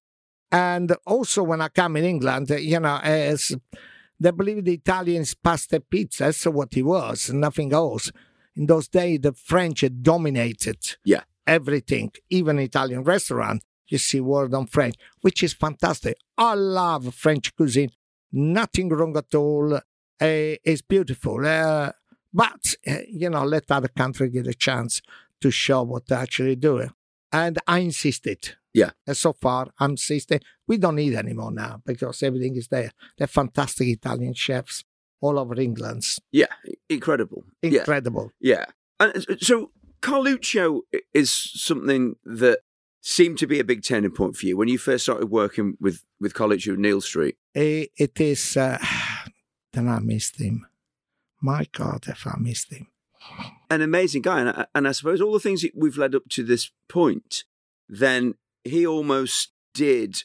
And 0.52 0.96
also 1.06 1.44
when 1.44 1.62
I 1.62 1.68
come 1.70 1.98
in 1.98 2.06
England, 2.06 2.50
you 2.50 2.80
know, 2.80 3.00
as 3.04 3.56
they 4.20 4.32
believe 4.32 4.64
the 4.64 4.74
Italians 4.74 5.34
pasta 5.34 5.80
pizza, 5.80 6.26
that's 6.26 6.46
what 6.46 6.76
it 6.78 6.84
was, 6.84 7.32
nothing 7.34 7.74
else. 7.74 8.12
In 8.56 8.66
those 8.68 8.88
days, 8.88 9.20
the 9.22 9.34
French 9.34 9.82
had 9.82 10.02
dominated 10.02 10.78
Yeah. 11.04 11.24
everything, 11.46 12.12
even 12.30 12.60
Italian 12.60 13.04
restaurant. 13.04 13.64
you 13.88 14.00
see 14.00 14.20
word 14.20 14.52
on 14.56 14.66
French, 14.66 14.96
which 15.22 15.44
is 15.44 15.54
fantastic. 15.54 16.18
I 16.40 16.56
love 16.56 17.14
French 17.14 17.56
cuisine. 17.56 17.92
Nothing 18.32 18.90
wrong 18.90 19.16
at 19.16 19.36
all. 19.36 19.76
Uh, 19.76 19.82
it's 20.20 20.82
beautiful. 20.82 21.46
Uh, 21.46 21.92
but, 22.36 22.76
uh, 22.86 22.98
you 23.08 23.30
know, 23.30 23.46
let 23.46 23.72
other 23.72 23.88
country 23.88 24.30
get 24.30 24.46
a 24.46 24.54
chance 24.54 25.02
to 25.40 25.50
show 25.50 25.84
what 25.84 26.08
they 26.08 26.16
actually 26.16 26.58
do. 26.58 26.90
And 27.32 27.58
I 27.66 27.80
insisted. 27.80 28.56
Yeah. 28.74 28.92
And 29.08 29.16
so 29.16 29.32
far, 29.32 29.70
I'm 29.80 29.92
insisting. 29.92 30.42
We 30.68 30.78
don't 30.78 30.96
need 30.96 31.16
anymore 31.16 31.52
now 31.52 31.82
because 31.86 32.22
everything 32.22 32.58
is 32.58 32.68
there. 32.68 32.92
They're 33.18 33.28
fantastic 33.28 33.88
Italian 33.88 34.34
chefs 34.34 34.84
all 35.22 35.40
over 35.40 35.58
England. 35.60 36.04
Yeah, 36.34 36.54
incredible. 36.90 37.46
Incredible. 37.64 38.32
Yeah. 38.42 38.66
yeah. 39.00 39.12
And 39.14 39.42
so 39.42 39.72
Carluccio 40.02 40.82
is 41.14 41.32
something 41.32 42.16
that 42.26 42.60
seemed 43.02 43.38
to 43.38 43.48
be 43.48 43.60
a 43.60 43.64
big 43.64 43.82
turning 43.84 44.12
point 44.12 44.36
for 44.36 44.46
you 44.46 44.58
when 44.58 44.68
you 44.68 44.78
first 44.78 45.06
started 45.06 45.28
working 45.30 45.78
with 45.80 46.04
with 46.20 46.34
Carluccio 46.34 46.74
at 46.74 46.80
Neal 46.80 47.00
Street. 47.00 47.38
It, 47.54 47.92
it 47.98 48.20
is. 48.20 48.58
Uh, 48.58 48.78
then 49.72 49.88
I 49.88 50.00
missed 50.00 50.42
him. 50.42 50.66
My 51.42 51.68
God, 51.74 52.06
if 52.08 52.26
I 52.26 52.36
missed 52.40 52.72
him. 52.72 52.88
An 53.70 53.82
amazing 53.82 54.22
guy, 54.22 54.40
and 54.42 54.50
I, 54.50 54.66
and 54.76 54.88
I 54.88 54.92
suppose 54.92 55.22
all 55.22 55.34
the 55.34 55.40
things 55.40 55.66
we've 55.76 55.98
led 55.98 56.16
up 56.16 56.24
to 56.32 56.44
this 56.44 56.72
point, 56.88 57.44
then 57.90 58.36
he 58.64 58.86
almost 58.86 59.52
did 59.74 60.24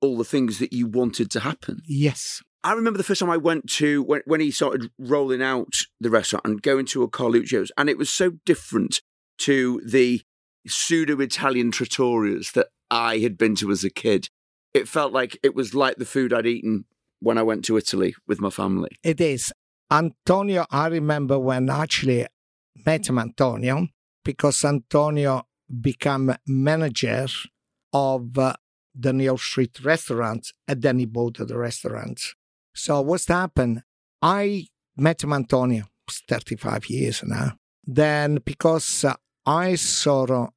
all 0.00 0.16
the 0.18 0.24
things 0.24 0.58
that 0.58 0.72
you 0.72 0.86
wanted 0.86 1.30
to 1.30 1.40
happen. 1.40 1.82
Yes. 1.86 2.42
I 2.64 2.72
remember 2.74 2.96
the 2.96 3.04
first 3.04 3.20
time 3.20 3.30
I 3.30 3.38
went 3.38 3.68
to 3.72 4.02
when, 4.02 4.22
when 4.24 4.40
he 4.40 4.50
started 4.50 4.90
rolling 4.98 5.42
out 5.42 5.72
the 6.00 6.10
restaurant 6.10 6.44
and 6.44 6.62
going 6.62 6.86
to 6.86 7.02
a 7.02 7.08
Carluccio's, 7.08 7.72
and 7.76 7.88
it 7.88 7.98
was 7.98 8.10
so 8.10 8.32
different 8.44 9.00
to 9.38 9.80
the 9.84 10.22
pseudo 10.66 11.20
Italian 11.20 11.72
trattorias 11.72 12.52
that 12.52 12.68
I 12.90 13.18
had 13.18 13.36
been 13.36 13.56
to 13.56 13.70
as 13.70 13.82
a 13.82 13.90
kid. 13.90 14.28
It 14.74 14.86
felt 14.88 15.12
like 15.12 15.38
it 15.42 15.54
was 15.54 15.74
like 15.74 15.96
the 15.96 16.04
food 16.04 16.32
I'd 16.32 16.46
eaten 16.46 16.84
when 17.20 17.38
I 17.38 17.42
went 17.42 17.64
to 17.64 17.76
Italy 17.76 18.14
with 18.26 18.40
my 18.40 18.50
family. 18.50 18.90
It 19.02 19.20
is. 19.20 19.52
Antonio, 19.92 20.64
I 20.70 20.86
remember 20.86 21.38
when 21.38 21.68
I 21.68 21.82
actually 21.82 22.26
met 22.86 23.10
him, 23.10 23.18
Antonio, 23.18 23.88
because 24.24 24.64
Antonio 24.64 25.42
became 25.80 26.34
manager 26.46 27.26
of 27.92 28.38
uh, 28.38 28.54
the 28.94 29.12
Neal 29.12 29.36
Street 29.36 29.84
restaurant 29.84 30.52
and 30.66 30.80
then 30.80 30.98
he 30.98 31.04
bought 31.04 31.36
the 31.36 31.58
restaurant. 31.58 32.22
So 32.74 33.02
what's 33.02 33.28
happened? 33.28 33.82
I 34.22 34.68
met 34.96 35.22
him, 35.22 35.34
Antonio, 35.34 35.84
35 36.26 36.86
years 36.86 37.22
now. 37.22 37.52
Then 37.84 38.38
because 38.46 39.04
uh, 39.04 39.14
I 39.44 39.74
saw 39.74 40.48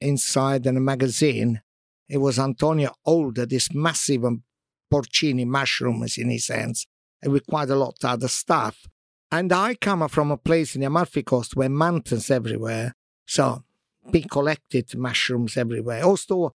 inside 0.00 0.64
in 0.64 0.76
a 0.76 0.80
magazine, 0.80 1.60
it 2.08 2.18
was 2.18 2.38
Antonio 2.38 2.92
Older, 3.04 3.46
this 3.46 3.74
massive 3.74 4.24
um, 4.24 4.44
porcini 4.92 5.44
mushrooms 5.44 6.18
in 6.18 6.30
his 6.30 6.46
hands, 6.46 6.86
and 6.86 6.95
with 7.24 7.46
quite 7.46 7.70
a 7.70 7.76
lot 7.76 7.94
of 8.02 8.10
other 8.10 8.28
stuff. 8.28 8.86
And 9.30 9.52
I 9.52 9.74
come 9.74 10.06
from 10.08 10.30
a 10.30 10.36
place 10.36 10.74
in 10.74 10.82
the 10.82 10.86
Amalfi 10.86 11.22
Coast 11.22 11.56
where 11.56 11.68
mountains 11.68 12.30
everywhere, 12.30 12.94
so 13.26 13.64
big 14.10 14.30
collected 14.30 14.96
mushrooms 14.96 15.56
everywhere. 15.56 16.04
Also, 16.04 16.54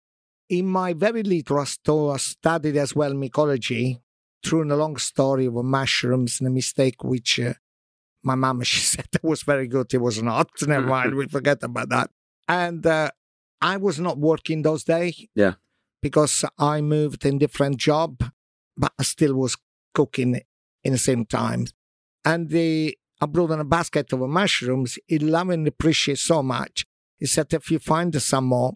in 0.49 0.67
my 0.67 0.93
very 0.93 1.23
little 1.23 1.65
store, 1.67 2.15
I 2.15 2.19
studied 2.19 2.77
as 2.77 2.95
well 2.95 3.13
mycology 3.13 4.01
through 4.45 4.73
a 4.73 4.77
long 4.77 4.97
story 4.97 5.47
of 5.47 5.55
mushrooms 5.55 6.41
and 6.41 6.49
a 6.49 6.51
mistake 6.51 7.03
which 7.05 7.39
uh, 7.41 7.55
my 8.23 8.35
mom, 8.35 8.63
she 8.63 8.81
said 8.81 9.07
it 9.13 9.25
was 9.25 9.43
very 9.43 9.67
good. 9.67 9.93
It 9.93 9.99
was 9.99 10.23
not. 10.23 10.49
Never 10.67 10.87
mind. 10.87 11.15
we 11.15 11.27
forget 11.27 11.63
about 11.63 11.89
that. 11.91 12.11
And 12.49 12.85
uh, 12.87 13.11
I 13.61 13.77
was 13.77 14.01
not 14.01 14.19
working 14.19 14.63
those 14.63 14.85
days. 14.85 15.27
Yeah. 15.35 15.55
Because 16.03 16.45
I 16.59 16.81
moved 16.81 17.27
in 17.27 17.39
different 17.39 17.77
job, 17.77 18.25
but 18.77 18.93
I 18.99 19.03
still 19.03 19.35
was 19.35 19.57
cooking 19.95 20.41
in 20.85 20.93
the 20.93 20.99
same 20.99 21.25
time. 21.25 21.67
And 22.25 22.51
the, 22.51 22.97
I 23.21 23.27
brought 23.27 23.51
in 23.51 23.61
a 23.61 23.65
basket 23.65 24.13
of 24.13 24.21
mushrooms. 24.21 24.99
He 25.07 25.19
loved 25.19 25.51
and 25.51 25.67
appreciated 25.67 26.21
so 26.21 26.43
much. 26.43 26.85
He 27.19 27.27
said, 27.27 27.53
if 27.53 27.71
you 27.71 27.79
find 27.79 28.15
some 28.21 28.47
more, 28.47 28.73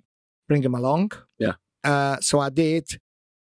bring 0.48 0.62
them 0.62 0.74
along. 0.74 1.12
Yeah. 1.38 1.54
Uh, 1.82 2.18
so 2.20 2.40
I 2.40 2.50
did. 2.50 2.88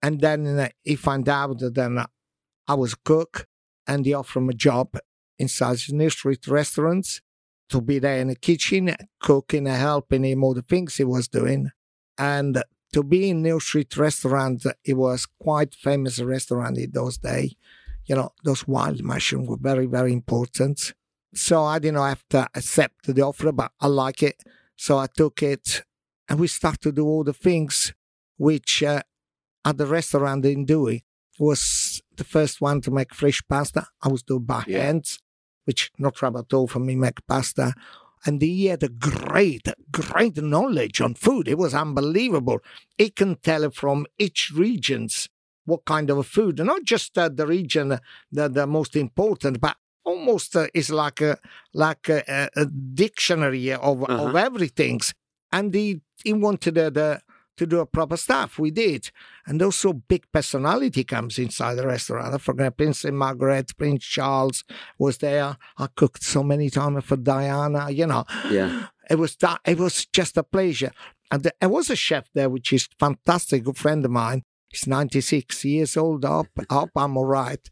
And 0.02 0.20
then 0.20 0.46
uh, 0.46 0.68
he 0.82 0.96
found 0.96 1.28
out 1.28 1.58
that 1.58 1.74
then 1.74 2.04
I 2.68 2.74
was 2.74 2.92
a 2.92 2.96
cook 3.04 3.46
and 3.86 4.04
he 4.04 4.14
offered 4.14 4.42
me 4.42 4.54
a 4.54 4.56
job 4.56 4.96
inside 5.38 5.78
the 5.78 6.10
street 6.10 6.46
restaurants 6.46 7.20
to 7.68 7.80
be 7.80 7.98
there 7.98 8.18
in 8.18 8.28
the 8.28 8.36
kitchen, 8.36 8.94
cooking 9.20 9.66
and 9.66 9.76
helping 9.76 10.24
him 10.24 10.44
all 10.44 10.54
the 10.54 10.62
things 10.62 10.96
he 10.96 11.04
was 11.04 11.28
doing. 11.28 11.70
And 12.18 12.62
to 12.92 13.02
be 13.02 13.30
in 13.30 13.42
Neal 13.42 13.60
Street 13.60 13.96
restaurant, 13.96 14.64
it 14.84 14.94
was 14.94 15.26
quite 15.40 15.74
famous 15.74 16.20
restaurant 16.20 16.78
in 16.78 16.92
those 16.92 17.18
days. 17.18 17.54
You 18.06 18.16
know, 18.16 18.30
those 18.44 18.66
wild 18.66 19.02
mushrooms 19.02 19.48
were 19.48 19.56
very, 19.60 19.86
very 19.86 20.12
important. 20.12 20.94
So 21.34 21.64
I 21.64 21.78
didn't 21.78 22.00
have 22.00 22.24
to 22.30 22.48
accept 22.54 23.14
the 23.14 23.22
offer, 23.22 23.52
but 23.52 23.72
I 23.80 23.88
like 23.88 24.22
it. 24.22 24.42
So 24.76 24.98
I 24.98 25.06
took 25.06 25.42
it 25.42 25.82
and 26.28 26.38
we 26.38 26.46
started 26.46 26.82
to 26.82 26.92
do 26.92 27.06
all 27.06 27.24
the 27.24 27.32
things 27.32 27.92
which 28.36 28.82
uh, 28.82 29.02
at 29.64 29.76
the 29.76 29.86
restaurant 29.86 30.42
do 30.66 30.86
it. 30.88 31.02
Was 31.38 32.00
the 32.16 32.24
first 32.24 32.62
one 32.62 32.80
to 32.80 32.90
make 32.90 33.14
fresh 33.14 33.42
pasta. 33.46 33.86
I 34.02 34.08
was 34.08 34.22
doing 34.22 34.44
by 34.44 34.64
yeah. 34.66 34.84
hand 34.84 35.18
which 35.66 35.90
not 35.98 36.14
trouble 36.14 36.40
at 36.40 36.52
all 36.54 36.66
for 36.66 36.78
me 36.78 36.96
make 36.96 37.26
pasta. 37.26 37.74
And 38.24 38.40
he 38.40 38.66
had 38.66 38.82
a 38.82 38.88
great, 38.88 39.68
great 39.92 40.36
knowledge 40.38 41.00
on 41.00 41.14
food. 41.14 41.46
It 41.46 41.58
was 41.58 41.74
unbelievable. 41.74 42.60
He 42.96 43.10
can 43.10 43.36
tell 43.36 43.70
from 43.70 44.06
each 44.18 44.50
regions 44.54 45.28
what 45.66 45.84
kind 45.84 46.10
of 46.10 46.26
food, 46.26 46.58
not 46.58 46.82
just 46.84 47.18
uh, 47.18 47.28
the 47.28 47.46
region 47.46 47.98
that 48.32 48.54
the 48.54 48.66
most 48.66 48.96
important, 48.96 49.60
but 49.60 49.76
almost 50.04 50.56
uh, 50.56 50.68
is 50.72 50.90
like 50.90 51.20
a 51.20 51.38
like 51.74 52.08
a, 52.08 52.48
a 52.56 52.66
dictionary 52.66 53.72
of 53.72 54.02
uh-huh. 54.02 54.28
of 54.28 54.36
everything. 54.36 55.00
And 55.52 55.74
he 55.74 56.00
he 56.24 56.32
wanted 56.32 56.78
uh, 56.78 56.90
the 56.90 57.20
to 57.56 57.66
do 57.66 57.80
a 57.80 57.86
proper 57.86 58.16
stuff. 58.16 58.58
We 58.58 58.70
did. 58.70 59.10
And 59.46 59.62
also 59.62 59.92
big 59.94 60.24
personality 60.30 61.04
comes 61.04 61.38
inside 61.38 61.76
the 61.76 61.86
restaurant. 61.86 62.34
I 62.34 62.38
forget 62.38 62.76
Prince 62.76 63.04
Margaret, 63.06 63.76
Prince 63.76 64.04
Charles 64.04 64.64
was 64.98 65.18
there. 65.18 65.56
I 65.78 65.86
cooked 65.96 66.22
so 66.22 66.42
many 66.42 66.70
times 66.70 67.04
for 67.04 67.16
Diana, 67.16 67.90
you 67.90 68.06
know. 68.06 68.24
Yeah. 68.50 68.86
It 69.08 69.20
was 69.20 69.36
that 69.36 69.60
it 69.64 69.78
was 69.78 70.04
just 70.06 70.36
a 70.36 70.42
pleasure. 70.42 70.90
And 71.30 71.48
there 71.60 71.68
was 71.68 71.90
a 71.90 71.94
chef 71.94 72.28
there, 72.34 72.48
which 72.48 72.72
is 72.72 72.88
fantastic, 72.98 73.62
good 73.62 73.76
friend 73.76 74.04
of 74.04 74.10
mine. 74.10 74.42
He's 74.76 74.86
96 74.86 75.64
years 75.64 75.96
old. 75.96 76.24
I 76.24 76.28
hope, 76.28 76.48
I 76.68 76.74
hope 76.74 76.90
I'm 76.96 77.16
all 77.16 77.24
right. 77.24 77.66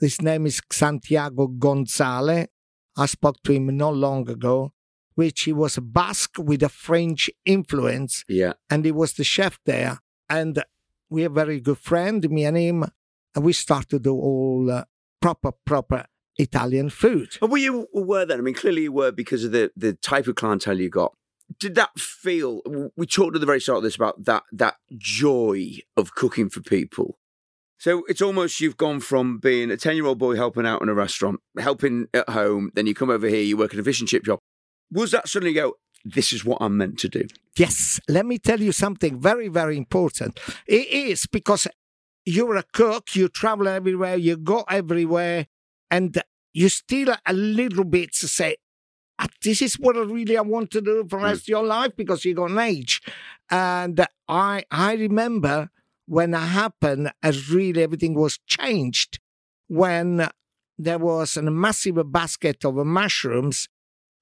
His 0.00 0.20
name 0.20 0.44
is 0.46 0.60
Santiago 0.72 1.46
Gonzalez. 1.46 2.48
I 2.96 3.06
spoke 3.06 3.40
to 3.44 3.52
him 3.52 3.76
not 3.76 3.94
long 3.94 4.28
ago 4.28 4.72
which 5.14 5.42
he 5.42 5.52
was 5.52 5.76
a 5.76 5.80
Basque 5.80 6.38
with 6.38 6.62
a 6.62 6.68
French 6.68 7.28
influence. 7.44 8.24
Yeah. 8.28 8.52
And 8.70 8.84
he 8.84 8.92
was 8.92 9.14
the 9.14 9.24
chef 9.24 9.58
there. 9.66 9.98
And 10.30 10.62
we 11.10 11.24
are 11.24 11.28
very 11.28 11.60
good 11.60 11.78
friend, 11.78 12.30
me 12.30 12.44
and 12.44 12.56
him. 12.56 12.84
And 13.34 13.44
we 13.44 13.52
started 13.52 13.90
to 13.90 13.98
do 13.98 14.14
all 14.14 14.70
uh, 14.70 14.84
proper, 15.20 15.50
proper 15.64 16.06
Italian 16.36 16.88
food. 16.90 17.36
And 17.42 17.50
were 17.50 17.58
you 17.58 17.88
aware 17.92 18.26
then? 18.26 18.38
I 18.38 18.42
mean, 18.42 18.54
clearly 18.54 18.82
you 18.82 18.92
were 18.92 19.10
because 19.10 19.42
of 19.44 19.50
the, 19.50 19.72
the 19.76 19.94
type 19.94 20.28
of 20.28 20.36
clientele 20.36 20.78
you 20.78 20.88
got. 20.88 21.16
Did 21.58 21.74
that 21.76 21.98
feel? 21.98 22.62
We 22.96 23.06
talked 23.06 23.34
at 23.34 23.40
the 23.40 23.46
very 23.46 23.60
start 23.60 23.78
of 23.78 23.82
this 23.82 23.96
about 23.96 24.24
that 24.24 24.44
that 24.52 24.76
joy 24.96 25.78
of 25.96 26.14
cooking 26.14 26.50
for 26.50 26.60
people. 26.60 27.18
So 27.78 28.02
it's 28.08 28.20
almost 28.20 28.60
you've 28.60 28.76
gone 28.76 29.00
from 29.00 29.38
being 29.38 29.70
a 29.70 29.76
ten 29.76 29.96
year 29.96 30.06
old 30.06 30.18
boy 30.18 30.36
helping 30.36 30.66
out 30.66 30.82
in 30.82 30.88
a 30.88 30.94
restaurant, 30.94 31.40
helping 31.58 32.08
at 32.12 32.28
home, 32.28 32.70
then 32.74 32.86
you 32.86 32.94
come 32.94 33.08
over 33.10 33.28
here, 33.28 33.40
you 33.40 33.56
work 33.56 33.72
in 33.72 33.80
a 33.80 33.84
fish 33.84 34.00
and 34.00 34.08
chip 34.08 34.24
shop, 34.24 34.40
was 34.90 35.12
that 35.12 35.28
suddenly 35.28 35.54
go, 35.54 35.74
this 36.04 36.32
is 36.32 36.44
what 36.44 36.58
I'm 36.60 36.76
meant 36.76 36.98
to 37.00 37.08
do? 37.08 37.26
Yes. 37.56 38.00
Let 38.08 38.26
me 38.26 38.38
tell 38.38 38.60
you 38.60 38.72
something 38.72 39.20
very, 39.20 39.48
very 39.48 39.76
important. 39.76 40.40
It 40.66 40.88
is 40.88 41.26
because 41.26 41.66
you're 42.24 42.56
a 42.56 42.64
cook, 42.72 43.14
you 43.14 43.28
travel 43.28 43.68
everywhere, 43.68 44.16
you 44.16 44.36
go 44.36 44.64
everywhere, 44.68 45.46
and 45.90 46.20
you 46.52 46.68
still 46.68 47.14
a 47.26 47.32
little 47.32 47.84
bit 47.84 48.14
say, 48.14 48.56
Ah, 49.18 49.26
this 49.42 49.62
is 49.62 49.74
what 49.74 49.96
I 49.96 50.00
really 50.00 50.36
I 50.36 50.42
want 50.42 50.70
to 50.72 50.80
do 50.80 51.04
for 51.08 51.18
the 51.18 51.24
rest 51.24 51.42
of 51.42 51.48
your 51.48 51.64
life 51.64 51.92
because 51.96 52.24
you 52.24 52.34
got 52.34 52.50
an 52.50 52.58
age. 52.58 53.02
And 53.50 54.06
I 54.28 54.64
I 54.70 54.94
remember 54.94 55.70
when 56.06 56.34
it 56.34 56.38
happened, 56.38 57.12
as 57.22 57.50
really 57.50 57.82
everything 57.82 58.14
was 58.14 58.38
changed 58.46 59.18
when 59.66 60.28
there 60.78 60.98
was 60.98 61.36
a 61.36 61.42
massive 61.42 62.00
basket 62.12 62.64
of 62.64 62.74
mushrooms 62.76 63.68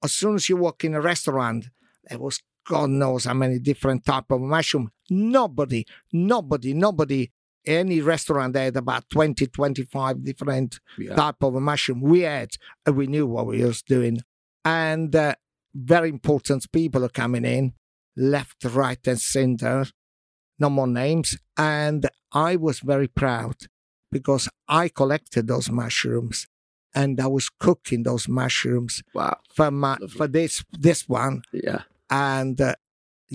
as 0.03 0.13
soon 0.13 0.35
as 0.35 0.49
you 0.49 0.57
walk 0.57 0.83
in 0.83 0.93
a 0.93 1.01
restaurant, 1.01 1.67
there 2.03 2.19
was 2.19 2.41
God 2.67 2.89
knows 2.89 3.25
how 3.25 3.33
many 3.33 3.59
different 3.59 4.05
type 4.05 4.29
of 4.29 4.41
mushroom. 4.41 4.91
Nobody, 5.09 5.85
nobody, 6.11 6.73
nobody, 6.73 7.31
any 7.65 8.01
restaurant 8.01 8.55
had 8.55 8.75
about 8.75 9.09
20, 9.09 9.47
25 9.47 10.23
different 10.23 10.79
yeah. 10.97 11.15
type 11.15 11.41
of 11.41 11.53
mushroom. 11.53 12.01
We 12.01 12.21
had, 12.21 12.49
and 12.85 12.97
we 12.97 13.07
knew 13.07 13.25
what 13.25 13.47
we 13.47 13.63
was 13.63 13.81
doing. 13.81 14.19
And 14.67 15.15
uh, 15.15 15.35
very 15.73 16.09
important 16.09 16.61
people 16.71 17.01
are 17.05 17.09
coming 17.23 17.45
in, 17.57 17.73
left, 18.15 18.59
right, 18.81 19.03
and 19.07 19.19
center. 19.35 19.85
no 20.59 20.69
more 20.69 20.87
names. 20.87 21.29
And 21.55 22.01
I 22.33 22.51
was 22.67 22.77
very 22.93 23.07
proud 23.23 23.55
because 24.15 24.45
I 24.67 24.83
collected 24.89 25.43
those 25.47 25.69
mushrooms 25.81 26.37
and 26.95 27.13
I 27.25 27.27
was 27.37 27.47
cooking 27.65 28.01
those 28.03 28.25
mushrooms 28.41 28.93
Wow. 29.13 29.37
for 29.57 29.69
my, 29.71 29.91
Lovely. 30.01 30.07
for 30.17 30.27
this 30.37 30.53
this 30.87 31.01
one. 31.07 31.35
Yeah. 31.67 31.81
And 32.09 32.59
uh, 32.59 32.75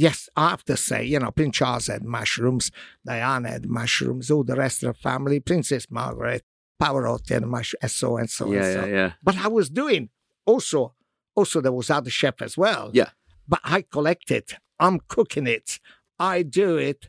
yes, 0.07 0.29
I 0.37 0.45
have 0.53 0.65
to 0.65 0.77
say, 0.89 1.01
you 1.13 1.19
know, 1.21 1.31
Prince 1.31 1.57
Charles 1.59 1.87
had 1.87 2.03
mushrooms, 2.19 2.65
Diana 3.07 3.49
had 3.57 3.67
mushrooms, 3.81 4.25
all 4.33 4.45
the 4.45 4.57
rest 4.65 4.83
of 4.83 4.89
the 4.95 5.01
family, 5.11 5.39
Princess 5.41 5.87
Margaret, 5.91 6.43
Pavarotti 6.81 7.33
had 7.37 7.47
mushrooms, 7.57 7.83
and 7.83 7.91
so 8.01 8.09
and 8.21 8.31
so 8.37 8.45
yeah, 8.53 8.65
and 8.65 8.75
so. 8.75 8.81
yeah, 8.87 8.95
yeah. 9.01 9.11
But 9.27 9.37
I 9.47 9.49
was 9.59 9.69
doing 9.83 10.05
also, 10.53 10.95
also 11.35 11.61
there 11.61 11.73
was 11.73 11.91
other 11.91 12.11
chef 12.11 12.43
as 12.43 12.57
well. 12.57 12.91
Yeah. 12.93 13.11
But 13.49 13.61
I 13.65 13.83
collect 13.83 14.31
it. 14.31 14.55
I'm 14.79 15.01
cooking 15.09 15.47
it. 15.47 15.79
I 16.19 16.43
do 16.43 16.77
it. 16.77 17.09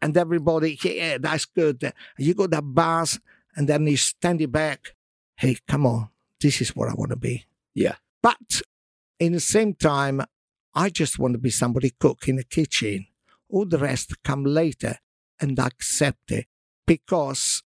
And 0.00 0.16
everybody, 0.16 0.78
yeah, 0.82 1.18
that's 1.18 1.46
good. 1.46 1.92
You 2.18 2.34
go 2.34 2.46
to 2.46 2.60
bars 2.60 3.20
and 3.56 3.68
then 3.68 3.86
you 3.86 3.96
standing 3.96 4.50
back. 4.50 4.94
Hey, 5.36 5.56
come 5.66 5.86
on. 5.86 6.08
This 6.40 6.60
is 6.60 6.76
what 6.76 6.88
I 6.88 6.94
want 6.94 7.10
to 7.10 7.16
be. 7.16 7.44
Yeah. 7.74 7.96
But 8.22 8.62
in 9.18 9.32
the 9.32 9.40
same 9.40 9.74
time, 9.74 10.22
I 10.74 10.90
just 10.90 11.18
want 11.18 11.34
to 11.34 11.38
be 11.38 11.50
somebody 11.50 11.90
cook 11.98 12.28
in 12.28 12.36
the 12.36 12.44
kitchen. 12.44 13.06
All 13.48 13.64
the 13.64 13.78
rest 13.78 14.22
come 14.22 14.44
later 14.44 14.98
and 15.40 15.58
accept 15.58 16.30
it 16.30 16.46
because 16.86 17.62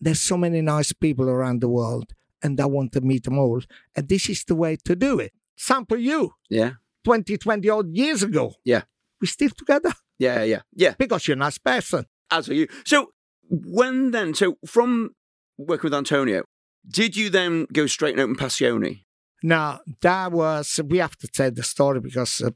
there's 0.00 0.20
so 0.20 0.36
many 0.36 0.60
nice 0.60 0.92
people 0.92 1.28
around 1.28 1.60
the 1.60 1.68
world 1.68 2.14
and 2.42 2.60
I 2.60 2.66
want 2.66 2.92
to 2.92 3.00
meet 3.00 3.24
them 3.24 3.38
all. 3.38 3.62
And 3.96 4.08
this 4.08 4.28
is 4.28 4.44
the 4.44 4.54
way 4.54 4.76
to 4.84 4.94
do 4.94 5.18
it. 5.18 5.32
Sample 5.56 5.98
you 5.98 6.32
Yeah. 6.50 6.72
20, 7.04 7.36
20 7.38 7.68
odd 7.68 7.94
years 7.96 8.22
ago. 8.22 8.54
Yeah. 8.64 8.82
We 9.20 9.26
still 9.26 9.50
together 9.50 9.92
Yeah, 10.18 10.42
yeah. 10.42 10.62
Yeah. 10.74 10.94
because 10.98 11.26
you're 11.28 11.36
a 11.36 11.38
nice 11.38 11.58
person. 11.58 12.06
As 12.30 12.48
are 12.48 12.54
you. 12.54 12.68
So 12.84 13.12
when 13.48 14.10
then, 14.10 14.34
so 14.34 14.56
from 14.66 15.10
working 15.58 15.88
with 15.88 15.94
Antonio, 15.94 16.44
did 16.88 17.16
you 17.16 17.30
then 17.30 17.66
go 17.72 17.86
straight 17.86 18.12
and 18.18 18.20
open 18.20 18.36
Passione? 18.36 19.04
Now, 19.42 19.80
that 20.00 20.32
was, 20.32 20.80
we 20.88 20.98
have 20.98 21.16
to 21.18 21.28
tell 21.28 21.50
the 21.50 21.62
story 21.62 22.00
because 22.00 22.40
uh, 22.40 22.50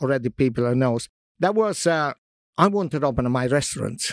already 0.00 0.30
people 0.30 0.74
knows. 0.74 1.08
That 1.38 1.54
was, 1.54 1.86
uh, 1.86 2.14
I 2.56 2.66
wanted 2.68 3.00
to 3.00 3.06
open 3.06 3.30
my 3.30 3.46
restaurant. 3.46 4.12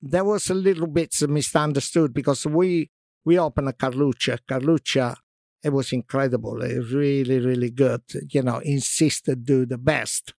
There 0.00 0.24
was 0.24 0.48
a 0.50 0.54
little 0.54 0.86
bit 0.86 1.14
misunderstood 1.28 2.14
because 2.14 2.46
we 2.46 2.90
we 3.24 3.38
opened 3.38 3.68
a 3.68 3.72
Carluccia. 3.72 4.38
Carluccia, 4.48 5.16
it 5.62 5.70
was 5.70 5.92
incredible. 5.92 6.62
It 6.62 6.92
really, 6.92 7.38
really 7.40 7.70
good. 7.70 8.02
You 8.30 8.42
know, 8.42 8.58
insisted 8.58 9.44
do 9.44 9.66
the 9.66 9.78
best. 9.78 10.34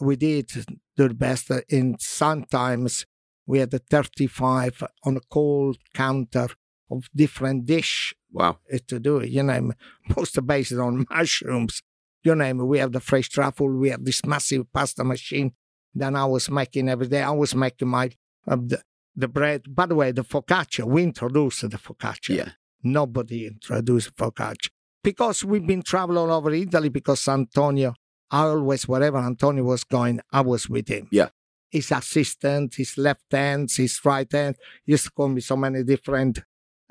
We 0.00 0.16
did 0.16 0.50
do 0.96 1.08
the 1.08 1.14
best. 1.14 1.50
In 1.68 1.96
sometimes 1.98 3.06
we 3.46 3.58
had 3.58 3.72
a 3.74 3.78
35 3.78 4.82
on 5.04 5.16
a 5.16 5.20
cold 5.30 5.78
counter 5.94 6.48
of 6.90 7.08
different 7.14 7.66
dish 7.66 8.14
Wow. 8.32 8.58
uh, 8.72 8.78
to 8.88 9.00
do 9.00 9.18
it. 9.18 9.30
You 9.30 9.42
know, 9.42 9.72
most 10.16 10.44
based 10.46 10.72
on 10.72 11.06
mushrooms. 11.10 11.82
You 12.22 12.34
know, 12.34 12.52
we 12.64 12.78
have 12.78 12.92
the 12.92 13.00
fresh 13.00 13.28
truffle. 13.28 13.68
We 13.70 13.90
have 13.90 14.04
this 14.04 14.24
massive 14.24 14.70
pasta 14.72 15.04
machine. 15.04 15.52
Then 15.94 16.14
I 16.16 16.24
was 16.26 16.50
making 16.50 16.88
every 16.88 17.08
day. 17.08 17.22
I 17.22 17.30
was 17.30 17.54
making 17.54 17.88
my 17.88 18.10
uh, 18.46 18.56
the, 18.56 18.82
the 19.16 19.26
bread. 19.28 19.62
By 19.74 19.86
the 19.86 19.94
way, 19.94 20.12
the 20.12 20.22
focaccia. 20.22 20.84
We 20.84 21.02
introduced 21.02 21.62
the 21.62 21.78
focaccia. 21.78 22.36
Yeah. 22.36 22.50
Nobody 22.82 23.46
introduced 23.46 24.14
focaccia 24.16 24.68
because 25.02 25.44
we've 25.44 25.66
been 25.66 25.82
traveling 25.82 26.18
all 26.18 26.32
over 26.32 26.52
Italy. 26.52 26.88
Because 26.88 27.26
Antonio, 27.28 27.94
I 28.30 28.42
always 28.44 28.88
wherever 28.88 29.18
Antonio 29.18 29.64
was 29.64 29.84
going, 29.84 30.20
I 30.32 30.40
was 30.40 30.68
with 30.68 30.88
him. 30.88 31.08
Yeah. 31.10 31.28
His 31.70 31.92
assistant, 31.92 32.74
his 32.74 32.96
left 32.98 33.30
hand, 33.30 33.70
his 33.76 34.00
right 34.04 34.30
hand. 34.32 34.56
He 34.84 34.92
used 34.92 35.04
to 35.04 35.10
call 35.12 35.28
me 35.28 35.40
so 35.40 35.56
many 35.56 35.82
different 35.84 36.40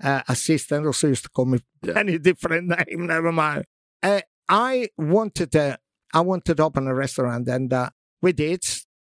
uh, 0.01 0.21
assistant 0.29 0.85
also 0.85 1.07
used 1.09 1.23
to 1.23 1.29
call 1.29 1.45
me 1.45 1.59
Yeah. 1.83 1.93
many 1.93 2.17
different 2.29 2.67
name. 2.67 3.07
Never 3.07 3.31
mind. 3.31 3.65
Uh, 4.01 4.21
I 4.47 4.87
wanted 4.97 5.51
to, 5.51 5.77
I 6.13 6.21
wanted 6.21 6.57
to 6.57 6.63
open 6.63 6.87
a 6.87 6.95
restaurant, 6.95 7.47
and 7.49 7.71
uh, 7.73 7.89
we 8.21 8.31
did, 8.31 8.63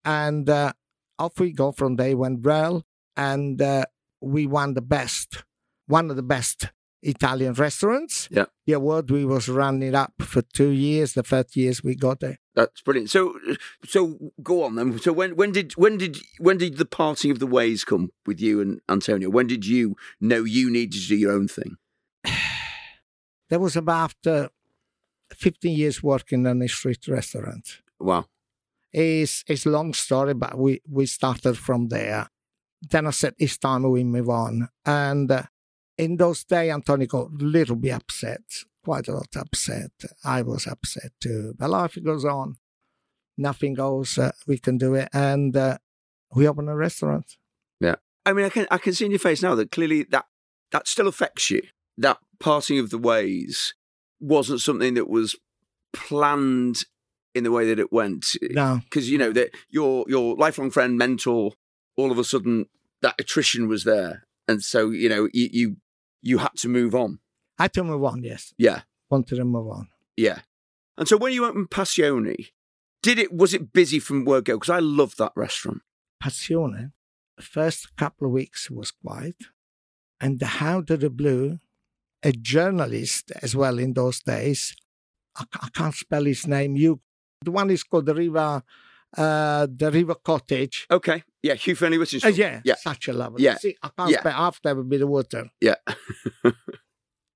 and 0.03 0.49
uh, 0.49 0.73
off 1.19 1.39
we 1.39 1.51
go 1.53 1.71
from 1.71 1.95
there. 1.97 2.17
Went 2.17 2.41
well, 2.41 2.83
and 3.15 3.61
uh, 3.61 3.85
we 4.19 4.47
won 4.47 4.73
the 4.73 4.81
best, 4.81 5.43
one 5.89 6.10
of 6.10 6.15
the 6.15 6.23
best 6.23 6.67
Italian 7.02 7.54
restaurants. 7.54 8.28
Yeah. 8.32 8.45
The 8.65 8.73
award 8.73 9.10
we 9.10 9.25
was 9.25 9.49
running 9.49 9.95
up 9.95 10.13
for 10.19 10.41
two 10.41 10.69
years. 10.69 11.13
The 11.13 11.23
first 11.23 11.56
years 11.56 11.84
we 11.84 11.95
got 11.95 12.19
there. 12.19 12.38
That's 12.56 12.82
brilliant. 12.82 13.10
So, 13.10 13.39
so 13.86 14.17
go 14.43 14.63
on 14.63 14.75
then. 14.75 14.99
So 14.99 15.13
when 15.13 15.36
when 15.36 15.52
did 15.52 15.73
when 15.73 15.97
did 15.97 16.17
when 16.39 16.58
did 16.58 16.78
the 16.78 16.86
parting 16.86 17.32
of 17.32 17.39
the 17.39 17.47
ways 17.47 17.86
come 17.86 18.12
with 18.25 18.39
you 18.39 18.62
and 18.62 18.82
Antonio? 18.89 19.30
When 19.30 19.47
did 19.47 19.65
you 19.65 19.95
know 20.19 20.43
you 20.43 20.69
needed 20.69 21.02
to 21.02 21.08
do 21.08 21.15
your 21.15 21.32
own 21.34 21.47
thing? 21.47 21.78
That 23.49 23.60
was 23.60 23.75
about 23.75 24.13
uh, 24.28 24.49
15 25.34 25.75
years 25.75 26.04
working 26.04 26.45
in 26.45 26.62
a 26.62 26.67
street 26.67 27.08
restaurant. 27.08 27.82
Wow. 27.99 28.25
It's 28.93 29.43
it's 29.47 29.65
a 29.65 29.71
long 29.71 29.93
story, 29.93 30.36
but 30.36 30.56
we 30.56 30.82
we 30.88 31.08
started 31.08 31.58
from 31.58 31.88
there. 31.88 32.28
Then 32.91 33.08
I 33.08 33.10
said 33.10 33.34
it's 33.39 33.58
time 33.58 33.89
we 33.89 34.04
move 34.04 34.30
on. 34.30 34.69
And 34.86 35.32
uh, 35.32 35.43
in 35.99 36.15
those 36.17 36.43
days, 36.45 36.71
Antonio 36.71 37.07
got 37.07 37.31
a 37.31 37.35
little 37.35 37.75
bit 37.75 37.91
upset, 37.91 38.41
quite 38.83 39.07
a 39.07 39.13
lot 39.13 39.35
upset. 39.35 39.91
I 40.23 40.41
was 40.41 40.65
upset 40.65 41.12
too. 41.19 41.53
But 41.57 41.69
life 41.69 41.97
goes 42.03 42.23
on. 42.25 42.55
Nothing 43.38 43.73
goes. 43.73 44.17
Uh, 44.17 44.31
we 44.47 44.57
can 44.57 44.77
do 44.77 44.95
it, 44.95 45.09
and 45.13 45.55
uh, 45.55 45.77
we 46.33 46.47
open 46.47 46.67
a 46.69 46.75
restaurant. 46.75 47.35
Yeah. 47.79 47.95
I 48.25 48.33
mean, 48.33 48.45
I 48.45 48.49
can 48.49 48.67
I 48.71 48.77
can 48.77 48.93
see 48.93 49.05
in 49.05 49.12
your 49.12 49.19
face 49.19 49.41
now 49.41 49.55
that 49.55 49.71
clearly 49.71 50.03
that 50.12 50.25
that 50.71 50.88
still 50.88 51.07
affects 51.07 51.49
you. 51.49 51.62
That 51.97 52.17
parting 52.39 52.79
of 52.79 52.89
the 52.89 52.97
ways 52.97 53.73
wasn't 54.19 54.62
something 54.62 54.93
that 54.95 55.09
was 55.09 55.35
planned 55.93 56.83
in 57.35 57.43
the 57.43 57.51
way 57.51 57.67
that 57.67 57.79
it 57.79 57.91
went. 57.91 58.35
No, 58.41 58.81
Because 58.83 59.09
you 59.09 59.17
know 59.17 59.31
that 59.33 59.51
your 59.69 60.05
your 60.07 60.35
lifelong 60.35 60.71
friend, 60.71 60.97
mentor, 60.97 61.53
all 61.97 62.12
of 62.12 62.17
a 62.19 62.23
sudden 62.23 62.65
that 63.01 63.15
attrition 63.19 63.67
was 63.67 63.83
there, 63.83 64.23
and 64.47 64.63
so 64.63 64.89
you 64.89 65.09
know 65.09 65.27
you 65.33 65.49
you, 65.51 65.75
you 66.21 66.39
had 66.39 66.55
to 66.58 66.67
move 66.69 66.93
on. 66.95 67.19
I 67.58 67.63
had 67.63 67.73
to 67.73 67.84
move 67.84 68.03
on. 68.03 68.23
Yes, 68.23 68.53
Yeah, 68.58 68.82
wanted 69.10 69.36
to 69.36 69.45
move 69.45 69.67
on. 69.69 69.89
yeah. 70.17 70.39
And 70.97 71.08
so 71.08 71.15
when 71.17 71.32
you 71.34 71.45
opened 71.45 71.69
Passione, 71.69 72.47
did 73.01 73.17
it 73.19 73.32
was 73.34 73.53
it 73.53 73.71
busy 73.71 73.99
from 73.99 74.25
word 74.25 74.45
go? 74.45 74.55
Because 74.58 74.69
I 74.69 74.79
love 74.79 75.15
that 75.17 75.32
restaurant. 75.36 75.82
Passione, 76.21 76.91
the 77.38 77.43
first 77.43 77.95
couple 77.95 78.27
of 78.27 78.34
weeks 78.34 78.69
was 78.69 78.91
quiet. 78.91 79.36
And 80.21 80.43
out 80.60 80.89
of 80.89 80.99
the 80.99 81.10
blue, 81.10 81.60
a 82.21 82.34
journalist 82.34 83.32
as 83.41 83.55
well 83.55 83.79
in 83.79 83.93
those 83.93 84.19
days, 84.19 84.75
I, 85.38 85.45
I 85.62 85.69
can't 85.73 85.93
spell 85.95 86.25
his 86.25 86.45
name. 86.45 86.75
You, 86.75 86.99
the 87.45 87.51
one 87.51 87.69
is 87.69 87.84
called 87.84 88.05
the 88.05 88.13
River, 88.15 88.62
uh, 89.17 89.67
the 89.69 89.91
River 89.91 90.15
Cottage. 90.15 90.85
Okay, 90.91 91.23
yeah, 91.43 91.55
Hugh 91.55 91.75
Fearnley-Whittingstall. 91.75 92.25
Uh, 92.25 92.29
yeah, 92.29 92.61
yeah, 92.63 92.75
such 92.75 93.07
a 93.07 93.13
lovely. 93.13 93.43
Yeah. 93.43 93.57
See, 93.57 93.75
I 93.81 93.89
can't 93.97 94.11
Yeah. 94.11 94.19
spell. 94.19 94.33
Have 94.33 94.59
to 94.61 94.69
have 94.69 94.77
a 94.77 95.05
water. 95.07 95.49
yeah. 95.61 95.75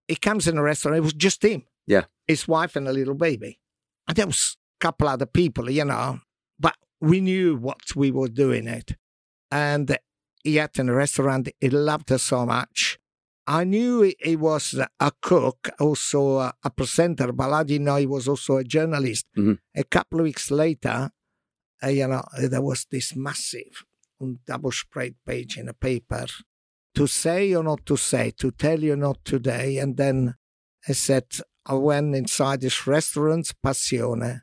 He 0.07 0.15
comes 0.17 0.47
in 0.47 0.57
a 0.57 0.62
restaurant. 0.63 0.97
It 0.97 1.01
was 1.01 1.13
just 1.13 1.43
him. 1.43 1.63
Yeah. 1.88 2.03
his 2.27 2.47
wife 2.47 2.75
and 2.77 2.88
a 2.88 2.93
little 2.93 3.13
baby, 3.15 3.59
and 4.07 4.15
there 4.15 4.25
was 4.27 4.55
a 4.79 4.86
couple 4.86 5.07
other 5.07 5.25
people, 5.25 5.69
you 5.69 5.83
know. 5.83 6.19
But 6.59 6.75
we 7.01 7.19
knew 7.19 7.57
what 7.57 7.93
we 7.95 8.09
were 8.12 8.29
doing 8.29 8.67
it, 8.67 8.95
and 9.51 9.97
he 10.43 10.59
ate 10.59 10.79
in 10.79 10.88
a 10.89 10.93
restaurant. 10.93 11.49
He 11.59 11.69
loved 11.69 12.09
it 12.12 12.19
so 12.19 12.45
much. 12.45 12.99
I 13.45 13.65
knew 13.65 14.01
he- 14.03 14.38
was 14.38 14.73
a 15.01 15.12
cook, 15.21 15.69
also 15.77 16.38
a, 16.39 16.53
presenter, 16.69 17.33
but 17.33 17.51
I 17.51 17.63
didn't 17.63 17.83
know 17.86 17.97
he 17.97 18.05
was 18.05 18.29
also 18.29 18.55
a 18.57 18.63
journalist. 18.63 19.25
Mhm. 19.38 19.57
A 19.75 19.83
couple 19.83 20.19
of 20.19 20.23
weeks 20.23 20.49
later, 20.49 21.12
uh, 21.84 21.88
you 21.88 22.08
know, 22.08 22.24
there 22.38 22.62
was 22.62 22.86
this 22.89 23.15
massive 23.15 23.84
double 24.48 24.72
spread 24.72 25.15
page 25.26 25.58
in 25.58 25.67
a 25.67 25.74
paper 25.74 26.26
to 26.96 27.08
say 27.08 27.54
or 27.54 27.63
not 27.63 27.86
to 27.86 27.98
say, 27.98 28.32
to 28.32 28.52
tell 28.52 28.80
you 28.80 28.96
not 28.96 29.24
today. 29.26 29.78
And 29.78 29.98
then 29.98 30.36
I 30.88 30.93
said, 30.93 31.26
I 31.65 31.74
went 31.74 32.15
inside 32.15 32.62
this 32.62 32.86
restaurant, 32.88 33.52
Passione, 33.65 34.41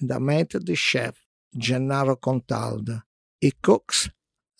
and 0.00 0.12
I 0.12 0.18
met 0.18 0.50
the 0.50 0.74
chef, 0.74 1.16
Gennaro 1.56 2.16
Contaldo. 2.16 3.02
He 3.40 3.52
cooks 3.62 4.10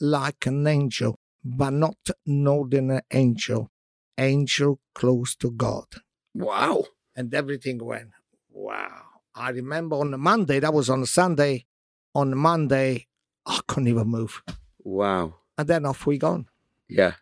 like 0.00 0.46
an 0.46 0.66
angel, 0.66 1.18
but 1.44 1.70
not 1.70 1.98
an 2.26 2.46
ordinary 2.46 3.02
angel, 3.12 3.70
angel 4.16 4.80
close 4.94 5.36
to 5.36 5.50
God. 5.50 5.86
Wow. 6.34 6.84
And 7.14 7.34
everything 7.34 7.84
went, 7.84 8.10
wow. 8.50 9.02
I 9.34 9.50
remember 9.50 9.96
on 9.96 10.14
a 10.14 10.18
Monday, 10.18 10.60
that 10.60 10.72
was 10.72 10.88
on 10.88 11.02
a 11.02 11.06
Sunday, 11.06 11.66
on 12.14 12.36
Monday, 12.36 13.06
I 13.46 13.60
couldn't 13.66 13.88
even 13.88 14.08
move. 14.08 14.42
Wow. 14.82 15.34
And 15.56 15.68
then 15.68 15.86
off 15.86 16.06
we 16.06 16.18
gone. 16.18 16.46
Yeah. 16.88 17.14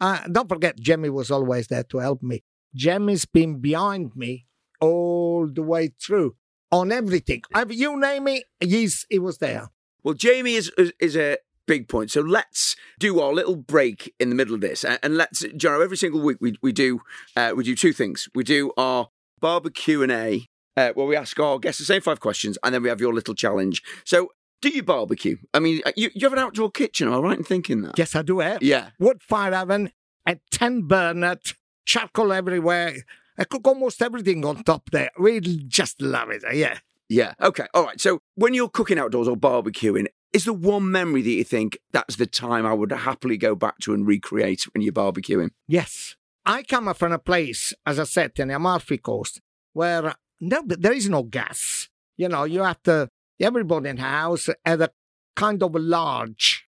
Uh, 0.00 0.20
don't 0.30 0.48
forget, 0.48 0.78
Jemmy 0.78 1.08
was 1.08 1.30
always 1.30 1.68
there 1.68 1.84
to 1.84 1.98
help 1.98 2.22
me. 2.22 2.42
Jemmy's 2.74 3.24
been 3.24 3.60
behind 3.60 4.14
me 4.14 4.46
all 4.80 5.46
the 5.46 5.62
way 5.62 5.88
through 6.00 6.36
on 6.70 6.92
everything. 6.92 7.42
You 7.68 7.98
name 7.98 8.28
it, 8.28 8.44
he's, 8.60 9.06
he 9.08 9.18
was 9.18 9.38
there. 9.38 9.70
Well, 10.06 10.14
Jamie 10.14 10.54
is 10.54 10.70
is, 10.78 10.92
is 11.00 11.16
a 11.16 11.38
big 11.66 11.88
point. 11.88 12.12
So 12.12 12.20
let's 12.20 12.76
do 13.00 13.18
our 13.18 13.32
little 13.32 13.56
break 13.56 14.14
in 14.20 14.28
the 14.28 14.36
middle 14.36 14.54
of 14.54 14.60
this, 14.60 14.84
and, 14.84 15.00
and 15.02 15.16
let's, 15.16 15.42
Jono. 15.42 15.82
Every 15.82 15.96
single 15.96 16.20
week 16.20 16.36
we 16.40 16.56
we 16.62 16.70
do 16.70 17.00
uh, 17.34 17.54
we 17.56 17.64
do 17.64 17.74
two 17.74 17.92
things. 17.92 18.28
We 18.32 18.44
do 18.44 18.72
our 18.76 19.08
barbecue 19.40 20.02
and 20.02 20.12
a 20.12 20.46
uh, 20.76 20.92
where 20.92 21.06
we 21.06 21.16
ask 21.16 21.38
our 21.38 21.58
guests 21.58 21.78
the 21.78 21.84
same 21.84 22.00
five 22.00 22.20
questions, 22.20 22.58
and 22.62 22.74
then 22.74 22.82
we 22.82 22.88
have 22.88 23.00
your 23.00 23.14
little 23.14 23.34
challenge. 23.34 23.82
So. 24.04 24.30
Do 24.62 24.70
you 24.70 24.82
barbecue? 24.82 25.36
I 25.52 25.58
mean, 25.58 25.82
uh, 25.84 25.92
you, 25.96 26.08
you 26.14 26.22
have 26.22 26.32
an 26.32 26.38
outdoor 26.38 26.70
kitchen, 26.70 27.08
am 27.08 27.14
I 27.14 27.18
right 27.18 27.38
in 27.38 27.44
thinking 27.44 27.82
that? 27.82 27.98
Yes, 27.98 28.16
I 28.16 28.22
do 28.22 28.38
have. 28.38 28.62
Yeah. 28.62 28.88
Wood 28.98 29.22
fire 29.22 29.54
oven, 29.54 29.92
a 30.26 30.38
10 30.50 30.82
burner, 30.88 31.36
charcoal 31.84 32.32
everywhere. 32.32 32.96
I 33.38 33.44
cook 33.44 33.68
almost 33.68 34.00
everything 34.00 34.44
on 34.46 34.64
top 34.64 34.90
there. 34.90 35.10
We 35.18 35.40
just 35.40 36.00
love 36.00 36.30
it. 36.30 36.42
Yeah. 36.54 36.78
Yeah. 37.08 37.34
Okay. 37.40 37.66
All 37.74 37.84
right. 37.84 38.00
So 38.00 38.20
when 38.34 38.54
you're 38.54 38.68
cooking 38.68 38.98
outdoors 38.98 39.28
or 39.28 39.36
barbecuing, 39.36 40.06
is 40.32 40.44
there 40.44 40.54
one 40.54 40.90
memory 40.90 41.22
that 41.22 41.30
you 41.30 41.44
think 41.44 41.78
that's 41.92 42.16
the 42.16 42.26
time 42.26 42.66
I 42.66 42.74
would 42.74 42.92
happily 42.92 43.36
go 43.36 43.54
back 43.54 43.78
to 43.80 43.94
and 43.94 44.06
recreate 44.06 44.64
when 44.74 44.82
you're 44.82 44.92
barbecuing? 44.92 45.50
Yes. 45.68 46.16
I 46.44 46.62
come 46.62 46.92
from 46.94 47.12
a 47.12 47.18
place, 47.18 47.72
as 47.84 47.98
I 47.98 48.04
said, 48.04 48.32
in 48.36 48.48
the 48.48 48.56
Amalfi 48.56 48.98
Coast, 48.98 49.40
where 49.72 50.14
no, 50.40 50.62
there 50.66 50.92
is 50.92 51.08
no 51.08 51.22
gas. 51.22 51.88
You 52.16 52.28
know, 52.28 52.44
you 52.44 52.62
have 52.62 52.82
to, 52.84 53.08
everybody 53.40 53.90
in 53.90 53.96
the 53.96 54.02
house 54.02 54.48
had 54.64 54.80
a 54.80 54.90
kind 55.34 55.62
of 55.62 55.74
a 55.74 55.78
large, 55.78 56.66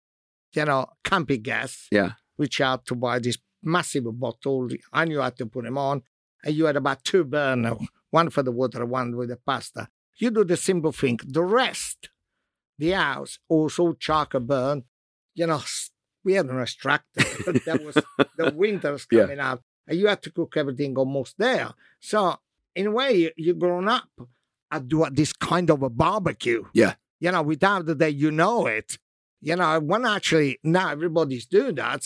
you 0.52 0.64
know, 0.64 0.86
camping 1.04 1.42
gas, 1.42 1.86
Yeah. 1.90 2.12
which 2.36 2.58
you 2.58 2.64
had 2.64 2.84
to 2.86 2.94
buy 2.94 3.18
this 3.18 3.38
massive 3.62 4.04
bottle. 4.18 4.68
and 4.92 5.10
you 5.10 5.20
had 5.20 5.36
to 5.36 5.46
put 5.46 5.64
them 5.64 5.78
on. 5.78 6.02
And 6.44 6.54
you 6.54 6.66
had 6.66 6.76
about 6.76 7.02
two 7.04 7.24
burners, 7.24 7.78
one 8.10 8.30
for 8.30 8.42
the 8.42 8.52
water, 8.52 8.84
one 8.84 9.16
with 9.16 9.28
the 9.30 9.36
pasta. 9.36 9.88
You 10.16 10.30
do 10.30 10.44
the 10.44 10.56
simple 10.56 10.92
thing. 10.92 11.18
The 11.24 11.42
rest, 11.42 12.08
the 12.78 12.90
house, 12.92 13.38
also 13.48 13.92
charcoal 13.94 14.40
burn. 14.40 14.84
You 15.34 15.46
know, 15.48 15.60
we 16.24 16.34
had 16.34 16.46
an 16.46 16.60
extractor. 16.60 17.22
that 17.66 17.82
was 17.84 17.94
the 18.36 18.52
winter's 18.54 19.06
Yeah. 19.12 19.22
coming 19.22 19.40
out. 19.40 19.62
And 19.88 19.98
you 19.98 20.06
had 20.08 20.22
to 20.22 20.30
cook 20.30 20.56
everything 20.56 20.96
almost 20.96 21.36
there. 21.38 21.72
So, 22.00 22.36
in 22.76 22.86
a 22.88 22.90
way, 22.90 23.12
you- 23.22 23.32
you've 23.36 23.58
grown 23.58 23.88
up 23.88 24.08
at 24.70 24.88
do 24.88 25.04
this 25.10 25.32
kind 25.32 25.70
of 25.70 25.82
a 25.82 25.90
barbecue. 25.90 26.62
Yeah. 26.74 26.94
You 27.20 27.32
know, 27.32 27.42
without 27.42 27.86
the 27.86 27.94
day 27.94 28.10
you 28.10 28.30
know 28.30 28.66
it. 28.66 28.98
You 29.40 29.56
know, 29.56 29.78
when 29.80 30.04
actually 30.04 30.58
now 30.62 30.90
everybody's 30.90 31.46
doing 31.46 31.76
that, 31.76 32.02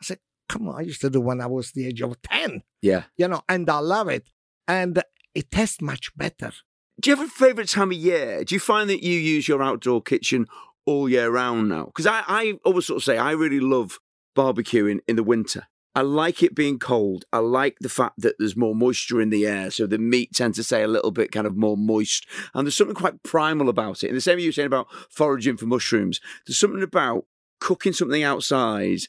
I 0.00 0.04
said, 0.04 0.18
come 0.48 0.68
on, 0.68 0.76
I 0.80 0.82
used 0.82 1.00
to 1.02 1.10
do 1.10 1.20
when 1.20 1.40
I 1.40 1.46
was 1.46 1.72
the 1.72 1.86
age 1.86 2.02
of 2.02 2.20
10, 2.22 2.62
Yeah. 2.82 3.04
you 3.16 3.28
know, 3.28 3.42
and 3.48 3.68
I 3.70 3.78
love 3.78 4.08
it. 4.08 4.28
And 4.68 5.02
it 5.34 5.50
tastes 5.50 5.80
much 5.80 6.14
better. 6.16 6.52
Do 7.00 7.10
you 7.10 7.16
have 7.16 7.26
a 7.26 7.30
favourite 7.30 7.68
time 7.68 7.90
of 7.90 7.96
year? 7.96 8.44
Do 8.44 8.54
you 8.54 8.60
find 8.60 8.88
that 8.90 9.02
you 9.02 9.18
use 9.18 9.48
your 9.48 9.62
outdoor 9.62 10.02
kitchen 10.02 10.46
all 10.86 11.08
year 11.08 11.30
round 11.30 11.68
now? 11.70 11.86
Because 11.86 12.06
I, 12.06 12.22
I 12.28 12.52
always 12.64 12.86
sort 12.86 12.98
of 12.98 13.04
say 13.04 13.16
I 13.18 13.32
really 13.32 13.60
love 13.60 13.98
barbecuing 14.36 15.00
in 15.08 15.16
the 15.16 15.22
winter. 15.24 15.66
I 15.94 16.02
like 16.02 16.42
it 16.42 16.54
being 16.54 16.78
cold. 16.78 17.24
I 17.32 17.38
like 17.38 17.76
the 17.80 17.88
fact 17.88 18.14
that 18.18 18.34
there's 18.38 18.56
more 18.56 18.74
moisture 18.74 19.20
in 19.20 19.30
the 19.30 19.46
air, 19.46 19.70
so 19.70 19.86
the 19.86 19.98
meat 19.98 20.32
tends 20.34 20.56
to 20.58 20.64
stay 20.64 20.82
a 20.82 20.88
little 20.88 21.12
bit 21.12 21.30
kind 21.30 21.46
of 21.46 21.56
more 21.56 21.76
moist. 21.76 22.26
And 22.52 22.66
there's 22.66 22.76
something 22.76 22.96
quite 22.96 23.22
primal 23.22 23.68
about 23.68 24.02
it. 24.02 24.08
And 24.08 24.16
the 24.16 24.20
same 24.20 24.38
you 24.38 24.48
were 24.48 24.52
saying 24.52 24.66
about 24.66 24.88
foraging 25.10 25.56
for 25.56 25.66
mushrooms. 25.66 26.20
There's 26.46 26.58
something 26.58 26.82
about 26.82 27.26
cooking 27.60 27.92
something 27.92 28.22
outside 28.22 29.00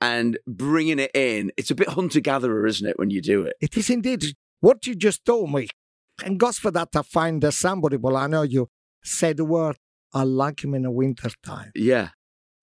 and 0.00 0.38
bringing 0.46 0.98
it 0.98 1.10
in. 1.14 1.50
It's 1.56 1.70
a 1.70 1.74
bit 1.74 1.88
hunter 1.88 2.20
gatherer, 2.20 2.66
isn't 2.66 2.86
it, 2.86 2.98
when 2.98 3.10
you 3.10 3.22
do 3.22 3.42
it? 3.42 3.56
It 3.60 3.76
is 3.76 3.88
indeed 3.88 4.22
what 4.60 4.86
you 4.86 4.94
just 4.94 5.24
told 5.24 5.52
me. 5.52 5.68
And 6.24 6.38
God 6.38 6.54
for 6.54 6.70
that, 6.70 6.90
I 6.94 7.02
find 7.02 7.42
that 7.42 7.52
somebody, 7.52 7.96
well, 7.96 8.16
I 8.16 8.26
know 8.26 8.42
you 8.42 8.68
said 9.02 9.38
the 9.38 9.44
word, 9.44 9.76
I 10.12 10.22
like 10.22 10.62
him 10.62 10.74
in 10.74 10.82
the 10.82 10.90
winter 10.90 11.30
time. 11.42 11.72
Yeah. 11.74 12.10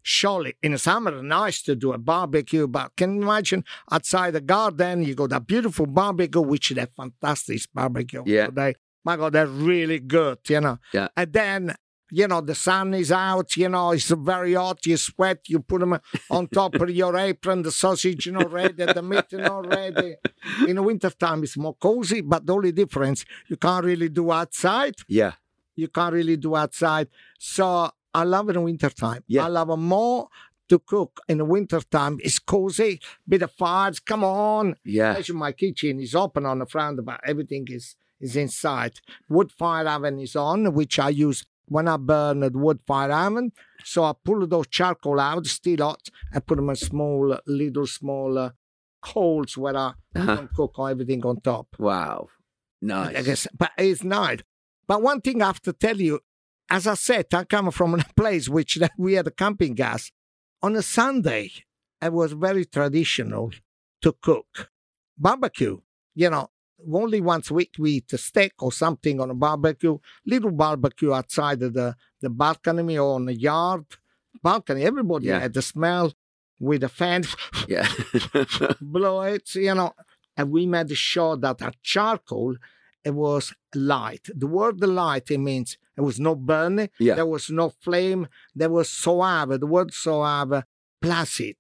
Surely 0.03 0.55
in 0.63 0.71
the 0.71 0.77
summer, 0.79 1.21
nice 1.21 1.61
to 1.63 1.75
do 1.75 1.93
a 1.93 1.97
barbecue, 1.97 2.67
but 2.67 2.91
can 2.95 3.15
you 3.15 3.21
imagine 3.23 3.63
outside 3.91 4.31
the 4.31 4.41
garden, 4.41 5.03
you 5.03 5.15
got 5.15 5.29
that 5.29 5.45
beautiful 5.45 5.85
barbecue, 5.85 6.41
which 6.41 6.69
they 6.69 6.85
fantastic 6.97 7.61
barbecue. 7.73 8.23
Yeah. 8.25 8.47
They, 8.51 8.73
my 9.03 9.15
God, 9.17 9.33
they're 9.33 9.47
really 9.47 9.99
good, 9.99 10.39
you 10.49 10.61
know. 10.61 10.79
Yeah. 10.93 11.07
And 11.15 11.31
then, 11.33 11.75
you 12.11 12.27
know, 12.27 12.41
the 12.41 12.55
sun 12.55 12.93
is 12.93 13.11
out, 13.11 13.55
you 13.55 13.69
know, 13.69 13.91
it's 13.91 14.09
very 14.09 14.53
hot, 14.55 14.85
you 14.85 14.97
sweat, 14.97 15.47
you 15.47 15.59
put 15.59 15.79
them 15.79 15.97
on 16.29 16.47
top 16.47 16.75
of 16.75 16.89
your 16.89 17.15
apron, 17.15 17.61
the 17.61 17.71
sausage, 17.71 18.25
you 18.25 18.33
know, 18.33 18.41
ready, 18.47 18.83
the 18.83 19.01
meat, 19.01 19.25
you 19.31 19.37
know, 19.37 19.61
ready. 19.61 20.15
In 20.67 20.75
the 20.75 20.83
wintertime, 20.83 21.43
it's 21.43 21.57
more 21.57 21.75
cozy, 21.75 22.21
but 22.21 22.45
the 22.45 22.53
only 22.53 22.71
difference, 22.71 23.23
you 23.47 23.55
can't 23.55 23.85
really 23.85 24.09
do 24.09 24.31
outside 24.31 24.95
Yeah. 25.07 25.33
you 25.75 25.87
can't 25.87 26.13
really 26.13 26.37
do 26.37 26.55
outside. 26.55 27.07
So 27.39 27.89
I 28.13 28.23
love 28.23 28.49
it 28.49 28.55
in 28.55 28.63
wintertime. 28.63 29.23
Yeah. 29.27 29.45
I 29.45 29.47
love 29.47 29.69
it 29.69 29.77
more 29.77 30.27
to 30.69 30.79
cook 30.79 31.19
in 31.27 31.37
the 31.39 31.45
wintertime. 31.45 32.17
It's 32.23 32.39
cozy, 32.39 32.99
bit 33.27 33.41
of 33.41 33.51
fires, 33.51 33.99
come 33.99 34.23
on. 34.23 34.75
Yeah. 34.83 35.11
Especially 35.11 35.35
my 35.35 35.51
kitchen 35.51 35.99
is 35.99 36.15
open 36.15 36.45
on 36.45 36.59
the 36.59 36.65
front, 36.65 37.03
but 37.05 37.19
everything 37.25 37.67
is, 37.69 37.95
is 38.19 38.35
inside. 38.35 38.99
Wood 39.29 39.51
fire 39.51 39.87
oven 39.87 40.19
is 40.19 40.35
on, 40.35 40.73
which 40.73 40.99
I 40.99 41.09
use 41.09 41.45
when 41.67 41.87
I 41.87 41.97
burn 41.97 42.41
the 42.41 42.49
wood 42.49 42.79
fire 42.85 43.11
oven. 43.11 43.51
So 43.83 44.03
I 44.03 44.13
pull 44.23 44.45
those 44.47 44.67
charcoal 44.67 45.19
out, 45.19 45.45
still 45.47 45.77
hot, 45.85 46.09
I 46.33 46.39
put 46.39 46.57
them 46.57 46.69
in 46.69 46.75
small, 46.75 47.37
little 47.47 47.87
small 47.87 48.37
uh, 48.37 48.49
holes 49.03 49.57
where 49.57 49.75
I 49.77 49.93
Uh-huh. 50.15 50.47
cook 50.55 50.75
everything 50.89 51.25
on 51.25 51.39
top. 51.41 51.67
Wow. 51.79 52.27
Nice. 52.81 53.15
I 53.15 53.21
guess, 53.21 53.47
but 53.57 53.71
it's 53.77 54.03
nice. 54.03 54.39
But 54.87 55.01
one 55.01 55.21
thing 55.21 55.41
I 55.41 55.45
have 55.47 55.61
to 55.61 55.73
tell 55.73 55.99
you, 55.99 56.19
as 56.71 56.87
I 56.87 56.93
said, 56.95 57.25
I 57.33 57.43
come 57.43 57.69
from 57.71 57.93
a 57.95 58.05
place 58.15 58.47
which 58.49 58.79
we 58.97 59.13
had 59.13 59.27
a 59.27 59.31
camping 59.31 59.75
gas. 59.75 60.11
On 60.63 60.75
a 60.75 60.81
Sunday, 60.81 61.51
it 62.01 62.13
was 62.13 62.31
very 62.31 62.65
traditional 62.65 63.51
to 64.01 64.15
cook 64.21 64.69
barbecue. 65.17 65.79
You 66.15 66.29
know, 66.29 66.49
only 66.91 67.19
once 67.21 67.51
a 67.51 67.53
week 67.53 67.73
we 67.77 67.91
eat 67.91 68.13
a 68.13 68.17
steak 68.17 68.53
or 68.59 68.71
something 68.71 69.19
on 69.19 69.29
a 69.29 69.33
barbecue, 69.35 69.97
little 70.25 70.51
barbecue 70.51 71.13
outside 71.13 71.61
of 71.61 71.73
the, 71.73 71.95
the 72.21 72.29
balcony 72.29 72.97
or 72.97 73.15
on 73.15 73.25
the 73.25 73.35
yard. 73.35 73.85
Balcony, 74.41 74.83
everybody 74.83 75.27
Yeah. 75.27 75.39
had 75.39 75.53
the 75.53 75.61
smell 75.61 76.13
with 76.59 76.83
a 76.83 76.89
fan 76.89 77.23
Yeah. 77.67 77.87
blow 78.81 79.21
it, 79.21 79.53
you 79.55 79.75
know. 79.75 79.93
And 80.37 80.51
we 80.51 80.65
made 80.65 80.95
sure 80.95 81.35
that 81.37 81.61
our 81.61 81.73
charcoal 81.83 82.55
it 83.03 83.13
was 83.15 83.53
light. 83.75 84.27
The 84.33 84.47
word 84.47 84.79
light 84.81 85.31
it 85.31 85.39
means 85.39 85.77
there 85.95 86.05
was 86.05 86.19
no 86.19 86.35
burning, 86.35 86.89
Yeah. 86.99 87.15
there 87.15 87.25
was 87.25 87.49
no 87.49 87.69
flame, 87.69 88.27
there 88.55 88.69
was 88.69 88.89
soave. 88.89 89.59
The 89.59 89.67
word 89.67 89.93
soave, 89.93 90.63
placid. 91.01 91.57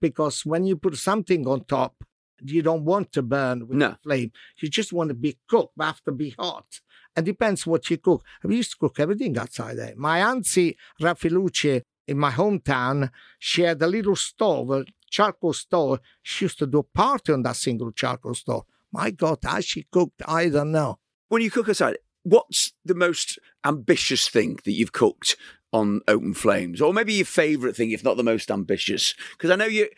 Because 0.00 0.44
when 0.46 0.64
you 0.64 0.76
put 0.76 0.96
something 0.96 1.46
on 1.46 1.64
top, 1.64 1.94
you 2.42 2.62
don't 2.62 2.84
want 2.84 3.12
to 3.12 3.22
burn 3.22 3.66
with 3.66 3.78
No. 3.78 3.90
the 3.90 3.98
flame. 4.02 4.30
You 4.60 4.68
just 4.68 4.92
want 4.92 5.08
to 5.08 5.14
be 5.14 5.38
cooked, 5.48 5.72
but 5.76 5.86
have 5.86 6.02
to 6.04 6.12
be 6.12 6.30
hot. 6.38 6.80
And 7.14 7.24
depends 7.24 7.66
what 7.66 7.88
you 7.90 7.96
cook. 7.96 8.22
We 8.44 8.56
used 8.56 8.72
to 8.72 8.76
cook 8.76 9.00
everything 9.00 9.38
outside 9.38 9.78
there. 9.78 9.94
My 9.96 10.18
auntie 10.20 10.76
Raffalucci 11.00 11.82
in 12.06 12.18
my 12.18 12.30
hometown, 12.30 13.10
she 13.38 13.62
had 13.62 13.80
a 13.82 13.86
little 13.86 14.16
stove, 14.16 14.70
a 14.70 14.84
charcoal 15.10 15.54
stove. 15.54 15.98
She 16.22 16.44
used 16.44 16.58
to 16.58 16.66
do 16.66 16.78
a 16.80 16.82
party 16.82 17.32
on 17.32 17.42
that 17.44 17.56
single 17.56 17.90
charcoal 17.90 18.34
stove. 18.34 18.64
My 18.92 19.10
God, 19.10 19.38
how 19.42 19.60
she 19.60 19.86
cooked, 19.90 20.22
I 20.26 20.48
don't 20.50 20.72
know. 20.72 20.98
when 21.28 21.42
you 21.42 21.50
cook 21.50 21.66
aside, 21.68 21.96
what's 22.26 22.72
the 22.84 22.94
most 22.94 23.38
ambitious 23.64 24.28
thing 24.28 24.58
that 24.64 24.72
you've 24.72 24.92
cooked 24.92 25.36
on 25.72 26.00
open 26.08 26.34
flames, 26.34 26.80
or 26.80 26.92
maybe 26.92 27.14
your 27.14 27.24
favourite 27.24 27.76
thing, 27.76 27.92
if 27.92 28.02
not 28.02 28.16
the 28.16 28.24
most 28.24 28.50
ambitious? 28.50 29.14
Because 29.32 29.50
I 29.50 29.56
know 29.56 29.66
you, 29.66 29.88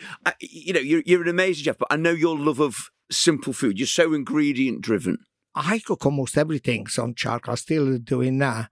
you 0.41 0.75
know, 0.75 0.81
you're, 0.81 1.03
you're 1.07 1.23
an 1.23 1.29
amazing 1.29 1.65
chef, 1.65 1.79
but 1.79 1.89
I 1.91 1.97
know 1.97 2.11
your 2.11 2.39
love 2.39 2.61
of 2.61 2.91
simple 3.11 3.55
food. 3.55 3.79
You're 3.79 3.87
so 3.87 4.13
ingredient 4.13 4.83
driven. 4.83 5.19
I 5.55 5.79
cook 5.79 6.05
almost 6.05 6.37
everything 6.37 6.87
on 6.99 7.15
charcoal, 7.15 7.57
still 7.57 7.97
doing 7.99 8.37
now. 8.37 8.69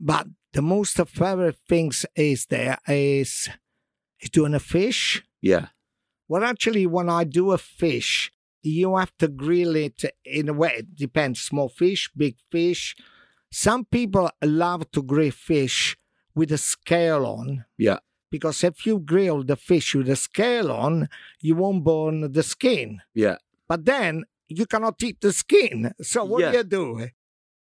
But 0.00 0.28
the 0.54 0.62
most 0.62 0.96
favorite 0.96 1.58
things 1.68 2.06
is 2.16 2.46
there 2.46 2.78
is, 2.88 3.50
is 4.20 4.30
doing 4.30 4.54
a 4.54 4.60
fish. 4.60 5.22
Yeah, 5.42 5.66
Well, 6.26 6.42
actually, 6.42 6.86
when 6.86 7.10
I 7.10 7.24
do 7.24 7.52
a 7.52 7.58
fish, 7.58 8.32
you 8.64 8.96
have 8.96 9.12
to 9.18 9.28
grill 9.28 9.76
it 9.76 10.02
in 10.24 10.48
a 10.48 10.52
way. 10.52 10.72
It 10.78 10.96
depends. 10.96 11.40
Small 11.40 11.68
fish, 11.68 12.10
big 12.16 12.36
fish. 12.50 12.96
Some 13.50 13.84
people 13.84 14.30
love 14.42 14.90
to 14.92 15.02
grill 15.02 15.30
fish 15.30 15.96
with 16.34 16.50
a 16.50 16.58
scale 16.58 17.24
on. 17.26 17.64
Yeah. 17.78 17.98
Because 18.30 18.64
if 18.64 18.84
you 18.86 18.98
grill 18.98 19.44
the 19.44 19.54
fish 19.56 19.94
with 19.94 20.08
a 20.08 20.16
scale 20.16 20.72
on, 20.72 21.08
you 21.40 21.54
won't 21.54 21.84
burn 21.84 22.32
the 22.32 22.42
skin. 22.42 23.00
yeah, 23.14 23.36
But 23.68 23.84
then 23.84 24.24
you 24.48 24.66
cannot 24.66 25.00
eat 25.02 25.20
the 25.20 25.32
skin. 25.32 25.92
So 26.02 26.24
what 26.24 26.40
Yeah. 26.42 26.50
do 26.50 26.56
you 26.58 26.64
do? 26.64 27.08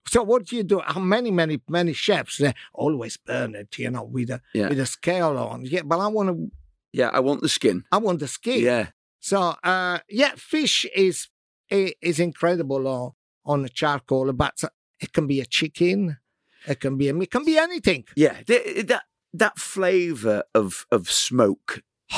So 0.07 0.23
what 0.23 0.45
do 0.45 0.55
you 0.55 0.63
do? 0.63 0.79
How 0.79 0.99
many, 0.99 1.31
many, 1.31 1.61
many 1.69 1.93
chefs 1.93 2.37
they 2.39 2.53
always 2.73 3.17
burn 3.17 3.55
it, 3.55 3.77
you 3.77 3.89
know, 3.91 4.03
with 4.03 4.29
a 4.31 4.41
Yeah. 4.53 4.69
with 4.69 4.79
a 4.79 4.85
scale 4.85 5.37
on. 5.37 5.65
Yeah, 5.65 5.83
but 5.83 5.99
I 5.99 6.07
want 6.07 6.29
to. 6.29 6.51
yeah. 6.91 7.09
I 7.13 7.19
want 7.19 7.41
the 7.41 7.49
skin. 7.49 7.83
I 7.91 7.97
want 7.97 8.19
the 8.19 8.27
skin. 8.27 8.61
Yeah, 8.63 8.87
So 9.29 9.55
uh, 9.63 9.99
yeah, 10.09 10.33
fish 10.35 10.85
is 10.93 11.29
is 11.69 12.19
incredible 12.19 12.87
on 12.87 13.11
on 13.45 13.67
charcoal, 13.73 14.33
but 14.33 14.61
it 14.99 15.13
can 15.13 15.27
be 15.27 15.39
a 15.41 15.45
chicken, 15.45 16.17
it 16.67 16.79
can 16.81 16.97
be 16.97 17.07
a, 17.09 17.15
it 17.17 17.31
can 17.31 17.45
be 17.45 17.57
anything. 17.57 18.03
yeah. 18.17 18.35
Th- 18.45 18.85
That 18.87 19.03
that 19.33 19.57
flavour 19.57 20.43
of 20.53 20.85
of 20.91 21.09
smoke 21.09 21.81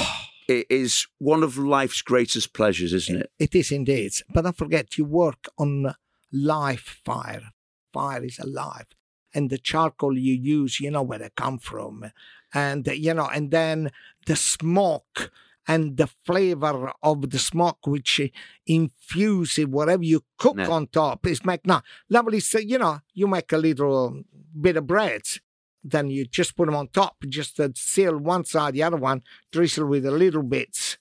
i- 0.49 0.65
is 0.69 1.07
one 1.19 1.43
of 1.43 1.57
life's 1.57 2.01
greatest 2.01 2.53
pleasures, 2.53 2.91
isn't 2.93 3.21
it? 3.21 3.29
It 3.39 3.53
is 3.55 3.71
indeed. 3.71 4.11
But 4.33 4.41
don't 4.43 4.57
forget, 4.57 4.97
you 4.97 5.05
work 5.05 5.47
on 5.57 5.93
live 6.31 6.81
fire. 7.05 7.51
Fire 7.93 8.23
is 8.25 8.39
alive. 8.39 8.87
And 9.33 9.49
the 9.49 9.57
charcoal 9.59 10.17
you 10.17 10.33
use, 10.61 10.79
you 10.79 10.89
know 10.91 11.03
where 11.03 11.19
they 11.19 11.29
come 11.35 11.59
from. 11.59 12.11
And, 12.53 12.87
you 12.87 13.13
know, 13.13 13.27
and 13.27 13.51
then 13.51 13.91
the 14.25 14.35
smoke 14.35 15.29
and 15.67 15.97
the 15.97 16.07
flavor 16.25 16.91
of 17.01 17.29
the 17.29 17.39
smoke, 17.39 17.85
which 17.87 18.21
infuses 18.67 19.65
whatever 19.67 20.03
you 20.03 20.23
cook 20.37 20.57
Yeah. 20.57 20.69
on 20.69 20.87
top, 20.87 21.25
is 21.27 21.43
make 21.45 21.65
now 21.65 21.81
lovely. 22.09 22.39
So, 22.39 22.59
you 22.59 22.77
know, 22.77 22.99
you 23.13 23.27
make 23.27 23.51
a 23.51 23.57
little 23.57 24.21
bit 24.59 24.77
of 24.77 24.87
bread. 24.87 25.21
Then 25.83 26.09
you 26.09 26.25
just 26.25 26.55
put 26.55 26.65
them 26.65 26.75
on 26.75 26.87
top, 26.87 27.15
just 27.29 27.59
uh, 27.59 27.69
seal 27.75 28.17
one 28.17 28.43
side, 28.45 28.73
the 28.73 28.81
other 28.83 28.97
one, 28.97 29.21
drizzle 29.51 29.87
with 29.87 30.05
a 30.05 30.11
little 30.11 30.41
bits 30.43 30.97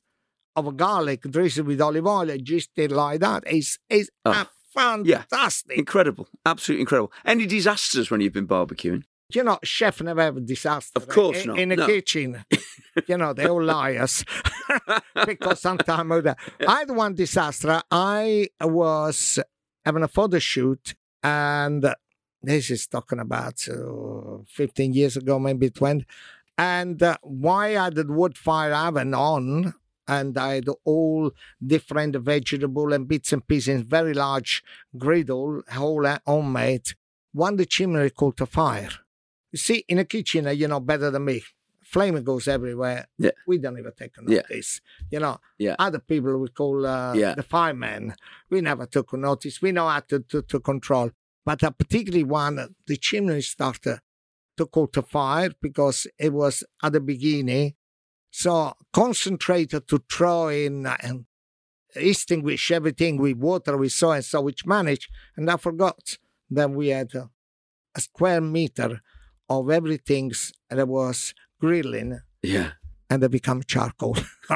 of 0.56 0.66
a 0.66 0.72
garlic 0.72 1.22
drizzle 1.22 1.64
with 1.64 1.80
olive 1.80 2.06
oil, 2.06 2.36
just 2.42 2.70
it 2.76 2.90
like 2.90 3.20
that. 3.20 3.42
It's, 3.46 3.78
it's 3.88 4.10
Oh. 4.26 4.32
a 4.32 4.48
fantastic. 4.74 5.78
Incredible, 5.78 6.28
absolutely 6.44 6.82
incredible. 6.82 7.12
Any 7.24 7.46
disasters 7.46 8.10
when 8.10 8.20
you've 8.20 8.34
been 8.34 8.46
barbecuing? 8.46 9.04
You 9.30 9.42
know, 9.42 9.58
chef 9.64 10.00
never 10.02 10.22
have 10.22 10.36
a 10.36 10.40
disaster. 10.40 10.98
Of 10.98 11.08
course 11.08 11.42
in, 11.42 11.46
not, 11.48 11.58
In 11.58 11.72
a 11.72 11.76
no. 11.76 11.86
kitchen, 11.86 12.44
you 13.08 13.16
know, 13.16 13.32
they 13.32 13.46
all 13.46 13.62
liars. 13.62 14.24
because 15.26 15.60
sometimes 15.60 16.26
I 16.26 16.80
had 16.80 16.90
one 16.90 17.14
disaster. 17.14 17.82
I 17.90 18.48
was 18.60 19.38
having 19.84 20.02
a 20.02 20.08
photo 20.08 20.38
shoot, 20.38 20.94
and 21.22 21.86
this 22.42 22.70
is 22.70 22.86
talking 22.86 23.18
about 23.18 23.66
uh, 23.68 24.42
15 24.46 24.92
years 24.92 25.16
ago, 25.16 25.38
maybe 25.38 25.70
20. 25.70 26.04
And 26.58 27.02
uh, 27.02 27.16
why 27.22 27.76
I 27.76 27.84
had 27.84 27.94
the 27.94 28.06
wood 28.06 28.36
fire 28.36 28.74
oven 28.74 29.14
on, 29.14 29.74
and 30.06 30.36
I 30.36 30.56
had 30.56 30.68
all 30.84 31.32
different 31.64 32.16
vegetable 32.16 32.92
and 32.92 33.08
bits 33.08 33.32
and 33.32 33.46
pieces, 33.46 33.82
very 33.82 34.12
large 34.14 34.62
griddle, 34.96 35.62
whole 35.72 36.06
homemade. 36.26 36.88
One 37.32 37.56
the 37.56 37.66
chimney 37.66 38.10
caught 38.10 38.40
a 38.42 38.46
fire. 38.46 38.90
You 39.54 39.58
see, 39.58 39.84
in 39.86 40.00
a 40.00 40.04
kitchen, 40.04 40.48
you 40.58 40.66
know 40.66 40.80
better 40.80 41.12
than 41.12 41.26
me. 41.26 41.40
Flame 41.84 42.20
goes 42.24 42.48
everywhere. 42.48 43.06
Yeah. 43.18 43.30
We 43.46 43.58
don't 43.58 43.78
even 43.78 43.92
take 43.96 44.14
Yeah. 44.26 44.38
notice. 44.40 44.80
You 45.12 45.20
know, 45.20 45.38
Yeah. 45.58 45.76
other 45.78 46.00
people 46.00 46.36
we 46.40 46.48
call 46.48 46.84
uh, 46.84 47.14
Yeah. 47.14 47.36
the 47.36 47.44
firemen. 47.44 48.16
We 48.50 48.60
never 48.62 48.84
took 48.86 49.12
notice. 49.12 49.62
We 49.62 49.70
know 49.70 49.86
how 49.88 50.00
to, 50.10 50.18
to, 50.30 50.42
to 50.42 50.58
control. 50.58 51.12
But 51.44 51.62
uh, 51.62 51.70
particularly 51.70 52.24
one, 52.24 52.74
the 52.88 52.96
chimney 52.96 53.42
started 53.42 54.00
to 54.56 54.66
caught 54.66 54.96
a 54.96 55.02
fire 55.02 55.50
because 55.62 56.08
it 56.18 56.32
was 56.32 56.64
at 56.82 56.92
the 56.94 57.00
beginning. 57.00 57.74
So 58.32 58.74
concentrated 58.92 59.86
to 59.86 60.02
throw 60.10 60.48
in 60.48 60.84
and 60.84 61.26
extinguish 61.94 62.72
everything 62.72 63.18
with 63.18 63.36
water 63.36 63.76
we 63.76 63.88
saw 63.88 64.10
and 64.14 64.24
so 64.24 64.40
which 64.40 64.66
managed. 64.66 65.08
And 65.36 65.48
I 65.48 65.58
forgot. 65.58 66.18
Then 66.50 66.74
we 66.74 66.88
had 66.88 67.14
uh, 67.14 67.26
a 67.94 68.00
square 68.00 68.40
meter 68.40 69.00
of 69.48 69.70
everything 69.70 70.32
that 70.70 70.88
was 70.88 71.34
grilling 71.60 72.20
Yeah, 72.42 72.72
and 73.10 73.22
they 73.22 73.28
become 73.28 73.62
charcoal. 73.62 74.16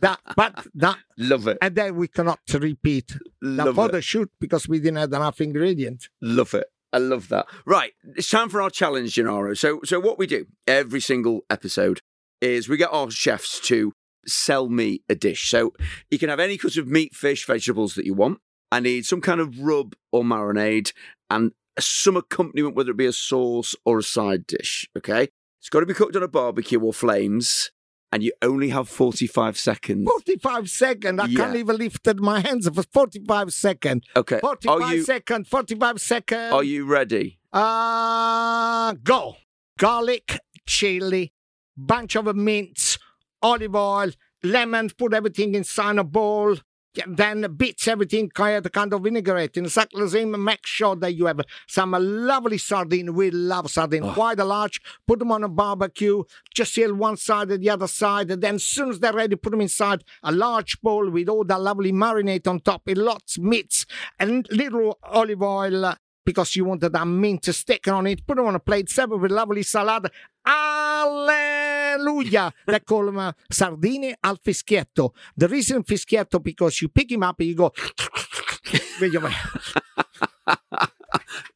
that, 0.00 0.18
but 0.36 0.66
that, 0.74 0.98
love 1.18 1.46
it, 1.46 1.58
and 1.60 1.74
then 1.74 1.96
we 1.96 2.08
cannot 2.08 2.40
repeat 2.52 3.16
the 3.40 3.72
photo 3.74 3.98
it, 3.98 4.04
shoot 4.04 4.30
because 4.40 4.68
we 4.68 4.78
didn't 4.78 4.98
have 4.98 5.12
enough 5.12 5.40
ingredient. 5.40 6.08
love 6.20 6.54
it. 6.54 6.66
I 6.94 6.98
love 6.98 7.28
that. 7.28 7.46
Right, 7.64 7.92
it's 8.16 8.28
time 8.28 8.50
for 8.50 8.60
our 8.60 8.68
challenge, 8.68 9.14
Gennaro. 9.14 9.54
So, 9.54 9.80
so 9.82 9.98
what 9.98 10.18
we 10.18 10.26
do 10.26 10.46
every 10.66 11.00
single 11.00 11.40
episode 11.48 12.00
is 12.42 12.68
we 12.68 12.76
get 12.76 12.92
our 12.92 13.10
chefs 13.10 13.60
to 13.60 13.92
sell 14.26 14.68
me 14.68 15.02
a 15.08 15.14
dish. 15.14 15.48
So 15.48 15.72
you 16.10 16.18
can 16.18 16.28
have 16.28 16.40
any 16.40 16.58
cut 16.58 16.76
of 16.76 16.86
meat, 16.88 17.14
fish, 17.14 17.46
vegetables 17.46 17.94
that 17.94 18.04
you 18.04 18.14
want. 18.14 18.38
I 18.70 18.80
need 18.80 19.06
some 19.06 19.20
kind 19.20 19.40
of 19.40 19.58
rub 19.60 19.94
or 20.10 20.22
marinade 20.22 20.92
and 21.30 21.52
some 21.78 22.16
accompaniment, 22.16 22.74
whether 22.76 22.90
it 22.90 22.96
be 22.96 23.06
a 23.06 23.12
sauce 23.12 23.74
or 23.84 23.98
a 23.98 24.02
side 24.02 24.46
dish. 24.46 24.88
Okay, 24.96 25.28
it's 25.60 25.68
got 25.70 25.80
to 25.80 25.86
be 25.86 25.94
cooked 25.94 26.16
on 26.16 26.22
a 26.22 26.28
barbecue 26.28 26.80
or 26.80 26.92
flames, 26.92 27.70
and 28.10 28.22
you 28.22 28.32
only 28.42 28.68
have 28.70 28.88
forty-five 28.88 29.56
seconds. 29.56 30.06
45 30.08 30.70
seconds. 30.70 31.20
I 31.20 31.28
can't 31.32 31.56
even 31.56 31.76
lift 31.76 32.06
my 32.16 32.40
hands 32.40 32.68
for 32.68 32.82
45 32.82 33.52
seconds. 33.52 34.04
Okay, 34.16 34.40
45 34.40 34.80
are 34.82 34.94
you 34.94 35.02
seconds, 35.04 35.48
45 35.48 36.00
seconds. 36.00 36.52
are 36.52 36.64
you 36.64 36.84
ready? 36.84 37.38
Uh, 37.52 38.94
go. 39.02 39.36
Garlic, 39.78 40.38
chili, 40.66 41.32
bunch 41.76 42.16
of 42.16 42.34
mints, 42.36 42.98
olive 43.42 43.74
oil, 43.74 44.10
lemon, 44.44 44.90
put 44.96 45.14
everything 45.14 45.54
inside 45.54 45.98
a 45.98 46.04
bowl. 46.04 46.56
Then 47.06 47.54
beats 47.56 47.88
everything 47.88 48.28
kind 48.30 48.64
of, 48.64 48.70
kind 48.72 48.92
of 48.92 49.02
vinaigrette 49.02 49.56
in 49.56 49.64
exactly 49.64 50.02
the 50.02 50.10
same. 50.10 50.44
Make 50.44 50.66
sure 50.66 50.94
that 50.96 51.14
you 51.14 51.26
have 51.26 51.40
some 51.66 51.92
lovely 51.92 52.58
sardine. 52.58 53.14
We 53.14 53.30
love 53.30 53.70
sardine, 53.70 54.04
Oh. 54.04 54.12
quite 54.12 54.38
a 54.38 54.44
large. 54.44 54.80
Put 55.06 55.18
them 55.20 55.32
on 55.32 55.42
a 55.42 55.48
barbecue. 55.48 56.22
Just 56.54 56.74
seal 56.74 56.94
one 56.94 57.16
side 57.16 57.50
and 57.50 57.62
the 57.62 57.70
other 57.70 57.86
side. 57.86 58.30
And 58.30 58.42
then 58.42 58.56
as 58.56 58.64
soon 58.64 58.90
as 58.90 59.00
they're 59.00 59.12
ready, 59.12 59.36
put 59.36 59.50
them 59.52 59.60
inside 59.62 60.04
a 60.22 60.32
large 60.32 60.80
bowl 60.82 61.08
with 61.10 61.28
all 61.28 61.44
the 61.44 61.58
lovely 61.58 61.92
marinade 61.92 62.46
on 62.46 62.60
top. 62.60 62.82
With 62.86 62.98
lots 62.98 63.36
of 63.38 63.42
meats 63.44 63.86
and 64.18 64.46
little 64.50 64.98
olive 65.02 65.42
oil. 65.42 65.84
uh, 65.86 65.94
because 66.24 66.54
you 66.54 66.64
wanted 66.64 66.92
that 66.92 67.04
mint 67.04 67.42
to 67.42 67.52
stick 67.52 67.88
on 67.88 68.06
it. 68.06 68.24
Put 68.24 68.36
them 68.36 68.46
on 68.46 68.54
a 68.54 68.60
plate, 68.60 68.88
serve 68.88 69.10
it 69.10 69.16
with 69.16 69.32
lovely 69.32 69.64
salad. 69.64 70.08
Alleluia! 72.02 72.52
they 72.66 72.80
call 72.80 73.06
them 73.06 73.18
uh, 73.18 73.32
sardine 73.50 74.14
al 74.22 74.36
fischietto. 74.36 75.12
The 75.36 75.48
reason 75.48 75.82
fischietto 75.84 76.42
because 76.42 76.80
you 76.82 76.88
pick 76.88 77.10
him 77.10 77.22
up 77.22 77.38
and 77.40 77.48
you 77.48 77.54
go. 77.54 77.72
with 79.00 79.12
your- 79.12 79.30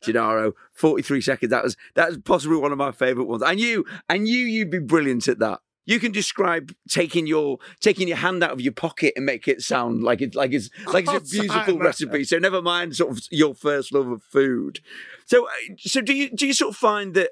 Gennaro, 0.03 0.53
43 0.73 1.21
seconds. 1.21 1.51
That 1.51 1.65
was 1.65 1.77
that 1.95 2.09
was 2.09 2.19
possibly 2.19 2.59
one 2.59 2.73
of 2.73 2.79
my 2.79 2.93
favourite 2.93 3.29
ones. 3.29 3.43
I 3.43 3.55
knew 3.55 3.85
I 4.09 4.19
knew 4.19 4.39
you'd 4.39 4.71
be 4.71 4.79
brilliant 4.79 5.27
at 5.29 5.39
that. 5.41 5.61
You 5.89 6.01
can 6.01 6.11
describe 6.13 6.73
taking 6.89 7.27
your 7.27 7.59
taking 7.81 8.09
your 8.09 8.17
hand 8.17 8.43
out 8.43 8.51
of 8.51 8.61
your 8.61 8.73
pocket 8.73 9.15
and 9.17 9.25
make 9.25 9.47
it 9.49 9.63
sound 9.63 10.03
like 10.03 10.21
it's 10.21 10.37
like 10.37 10.53
it's 10.53 10.69
like 10.87 11.07
it's 11.09 11.33
a 11.35 11.41
beautiful 11.41 11.79
recipe. 11.79 12.25
So 12.25 12.39
never 12.39 12.61
mind 12.61 12.97
sort 12.97 13.13
of 13.13 13.21
your 13.31 13.55
first 13.55 13.93
love 13.93 14.09
of 14.09 14.23
food. 14.23 14.81
So 15.27 15.47
uh, 15.47 15.51
so 15.79 16.01
do 16.01 16.13
you 16.13 16.31
do 16.31 16.47
you 16.47 16.53
sort 16.55 16.71
of 16.73 16.77
find 16.77 17.15
that 17.15 17.31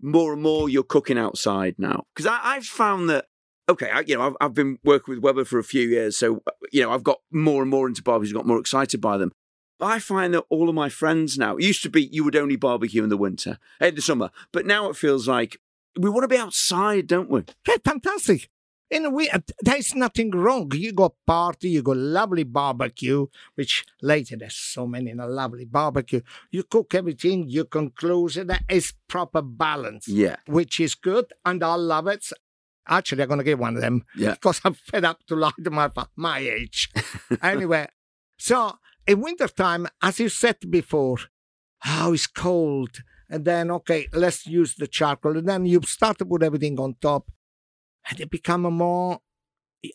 more 0.00 0.32
and 0.32 0.42
more 0.42 0.68
you're 0.68 0.82
cooking 0.82 1.18
outside 1.18 1.76
now? 1.78 2.04
Because 2.14 2.30
I've 2.42 2.66
found 2.66 3.08
that 3.10 3.26
okay, 3.68 3.90
I, 3.90 4.00
you 4.00 4.16
know 4.16 4.26
I've, 4.26 4.36
I've 4.40 4.54
been 4.54 4.78
working 4.84 5.14
with 5.14 5.22
Weber 5.22 5.44
for 5.44 5.58
a 5.58 5.64
few 5.64 5.88
years, 5.88 6.16
so 6.16 6.42
you 6.72 6.82
know 6.82 6.90
I've 6.90 7.04
got 7.04 7.20
more 7.30 7.62
and 7.62 7.70
more 7.70 7.88
into 7.88 8.02
barbecues, 8.02 8.32
got 8.32 8.46
more 8.46 8.60
excited 8.60 9.00
by 9.00 9.18
them. 9.18 9.32
I 9.80 9.98
find 9.98 10.32
that 10.34 10.44
all 10.48 10.68
of 10.68 10.74
my 10.74 10.88
friends 10.88 11.36
now, 11.36 11.56
used 11.56 11.82
to 11.82 11.90
be 11.90 12.04
you 12.04 12.24
would 12.24 12.36
only 12.36 12.56
barbecue 12.56 13.02
in 13.02 13.08
the 13.08 13.16
winter, 13.16 13.58
in 13.80 13.94
the 13.94 14.02
summer, 14.02 14.30
but 14.52 14.66
now 14.66 14.88
it 14.88 14.96
feels 14.96 15.26
like 15.26 15.58
we 15.98 16.10
want 16.10 16.22
to 16.22 16.28
be 16.28 16.36
outside, 16.36 17.06
don't 17.06 17.30
we? 17.30 17.44
Yeah, 17.66 17.76
fantastic. 17.84 18.48
In 18.90 19.06
a 19.06 19.10
way, 19.10 19.28
uh, 19.30 19.40
there's 19.60 19.94
nothing 19.94 20.30
wrong. 20.30 20.70
You 20.74 20.92
go 20.92 21.16
party, 21.26 21.70
you 21.70 21.82
go 21.82 21.92
lovely 21.92 22.44
barbecue, 22.44 23.26
which 23.54 23.84
later 24.02 24.36
there's 24.36 24.54
so 24.56 24.86
many 24.86 25.10
in 25.10 25.20
a 25.20 25.26
lovely 25.26 25.64
barbecue. 25.64 26.20
You 26.50 26.62
cook 26.64 26.94
everything, 26.94 27.48
you 27.48 27.64
conclude 27.64 28.36
it. 28.36 28.46
That 28.46 28.62
is 28.68 28.92
proper 29.08 29.42
balance, 29.42 30.06
Yeah, 30.06 30.36
which 30.46 30.78
is 30.80 30.94
good, 30.94 31.32
and 31.44 31.64
I 31.64 31.74
love 31.74 32.06
it. 32.08 32.26
Actually, 32.86 33.22
I'm 33.22 33.28
going 33.28 33.38
to 33.38 33.44
get 33.44 33.58
one 33.58 33.76
of 33.76 33.80
them 33.82 34.04
Yeah. 34.14 34.32
because 34.32 34.60
I'm 34.64 34.74
fed 34.74 35.04
up 35.06 35.24
to 35.28 35.34
lie 35.34 35.52
to 35.64 35.70
my, 35.70 35.90
my 36.16 36.38
age. 36.38 36.90
anyway, 37.42 37.88
so 38.38 38.74
in 39.06 39.20
wintertime, 39.22 39.88
as 40.02 40.20
you 40.20 40.28
said 40.28 40.56
before, 40.70 41.16
how 41.78 42.12
it's 42.12 42.26
cold. 42.26 42.90
And 43.30 43.46
then, 43.46 43.70
okay, 43.70 44.06
let's 44.12 44.46
use 44.46 44.74
the 44.74 44.86
charcoal. 44.86 45.38
And 45.38 45.48
then 45.48 45.64
you 45.64 45.80
start 45.82 46.18
to 46.18 46.26
put 46.26 46.42
everything 46.42 46.78
on 46.78 46.94
top. 47.00 47.30
And 48.10 48.20
it 48.20 48.30
become 48.30 48.64
a 48.64 48.70
more 48.70 49.20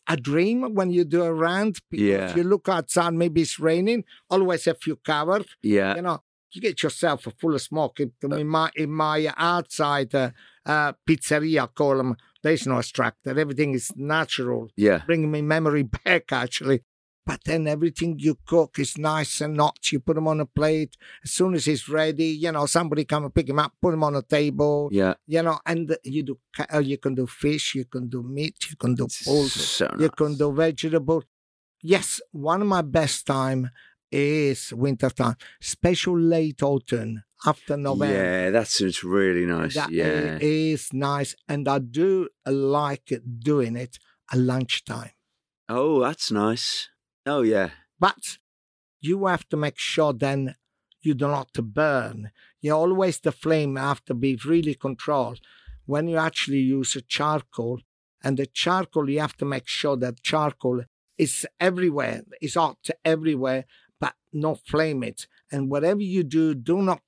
a 0.07 0.15
dream 0.17 0.75
when 0.75 0.91
you 0.91 1.03
do 1.03 1.23
a 1.23 1.33
rant. 1.33 1.79
Because 1.89 2.05
Yeah. 2.05 2.35
you 2.35 2.43
look 2.43 2.69
outside, 2.69 3.13
maybe 3.13 3.41
it's 3.41 3.59
raining, 3.59 4.03
always 4.29 4.65
have 4.65 4.77
you 4.85 4.97
covered. 4.97 5.45
yeah, 5.63 5.95
You 5.95 6.01
know, 6.03 6.19
you 6.51 6.61
get 6.61 6.81
yourself 6.83 7.27
a 7.27 7.31
full 7.31 7.55
of 7.55 7.61
smoke. 7.61 7.99
In, 7.99 8.11
in 8.23 8.47
my 8.47 8.69
in 8.75 8.91
my 8.91 9.31
outside 9.37 10.13
uh, 10.15 10.31
uh, 10.65 10.93
pizzeria, 11.07 11.63
I 11.63 11.67
call 11.67 11.97
them, 11.97 12.15
there's 12.43 12.65
no 12.67 12.77
extractor. 12.79 13.37
Everything 13.37 13.73
is 13.73 13.91
natural 13.95 14.69
yeah. 14.75 15.01
bringing 15.05 15.31
me 15.31 15.41
memory 15.41 15.83
back 16.05 16.31
actually. 16.31 16.81
But 17.29 17.43
then 17.45 17.67
everything 17.67 18.11
you 18.17 18.33
cook 18.53 18.79
is 18.79 18.97
nice 18.97 19.39
and 19.41 19.53
not. 19.63 19.91
You 19.91 19.99
put 19.99 20.15
them 20.15 20.27
on 20.27 20.39
a 20.39 20.47
plate. 20.47 20.93
As 21.23 21.31
soon 21.31 21.53
as 21.53 21.67
it's 21.67 21.87
ready, 21.87 22.29
you 22.43 22.51
know, 22.51 22.65
somebody 22.65 23.05
come 23.05 23.25
and 23.25 23.35
pick 23.37 23.47
him 23.49 23.59
up, 23.59 23.71
put 23.79 23.93
him 23.93 24.03
on 24.03 24.15
a 24.15 24.23
table. 24.23 24.89
Yeah, 24.91 25.13
You 25.27 25.43
know, 25.43 25.59
and 25.63 25.95
you 26.03 26.23
do. 26.23 26.39
uh, 26.73 26.79
You 26.79 26.97
can 26.97 27.13
do 27.13 27.27
fish. 27.27 27.75
You 27.75 27.85
can 27.85 28.09
do 28.09 28.23
meat. 28.23 28.57
You 28.71 28.75
can 28.83 28.95
do 28.95 29.07
poultry. 29.25 29.61
so 29.61 29.87
You 29.99 30.09
can 30.09 30.31
do 30.37 30.51
vegetable. 30.51 31.23
Yes, 31.83 32.19
one 32.31 32.61
of 32.63 32.67
my 32.67 32.81
best 32.81 33.27
time 33.27 33.69
is 34.11 34.73
winter 34.73 35.11
time, 35.11 35.35
special 35.61 36.17
late 36.19 36.63
autumn. 36.63 37.21
after 37.45 37.77
November. 37.77 38.13
Yeah, 38.21 38.49
that 38.49 38.67
sounds 38.67 39.01
really 39.03 39.45
nice. 39.45 39.75
That 39.75 39.91
yeah. 39.91 40.35
it 40.35 40.41
is 40.41 40.91
nice, 40.91 41.35
and 41.47 41.63
I 41.69 41.77
do 41.79 42.27
like 42.45 43.07
doing 43.51 43.75
it 43.77 43.93
at 44.31 44.39
lunchtime. 44.39 45.11
oh, 45.69 46.01
that's 46.01 46.31
nice. 46.31 46.89
Oh, 47.25 47.41
yeah. 47.41 47.69
But 47.99 48.37
you 49.01 49.25
have 49.27 49.47
to 49.49 49.57
make 49.57 49.77
sure 49.77 50.13
then 50.13 50.55
you 51.01 51.13
do 51.13 51.27
not 51.27 51.53
burn. 51.53 52.31
You 52.61 52.73
always 52.73 53.19
the 53.19 53.31
flame 53.31 53.75
have 53.75 54.03
to 54.05 54.13
be 54.13 54.37
really 54.45 54.75
controlled. 54.75 55.39
When 55.85 56.07
you 56.07 56.17
actually 56.17 56.59
use 56.59 56.95
a 56.95 57.01
charcoal, 57.01 57.79
and 58.23 58.37
the 58.37 58.45
charcoal 58.45 59.09
you 59.09 59.19
have 59.19 59.37
to 59.37 59.45
make 59.45 59.67
sure 59.67 59.95
that 59.97 60.21
charcoal 60.21 60.83
is 61.17 61.47
everywhere, 61.59 62.23
is 62.41 62.55
hot 62.55 62.77
everywhere, 63.05 63.65
but 63.99 64.13
not 64.33 64.59
flame 64.65 65.03
it. 65.03 65.27
And 65.51 65.69
whatever 65.69 66.01
you 66.01 66.23
do, 66.23 66.53
do 66.53 66.81
not 66.81 67.01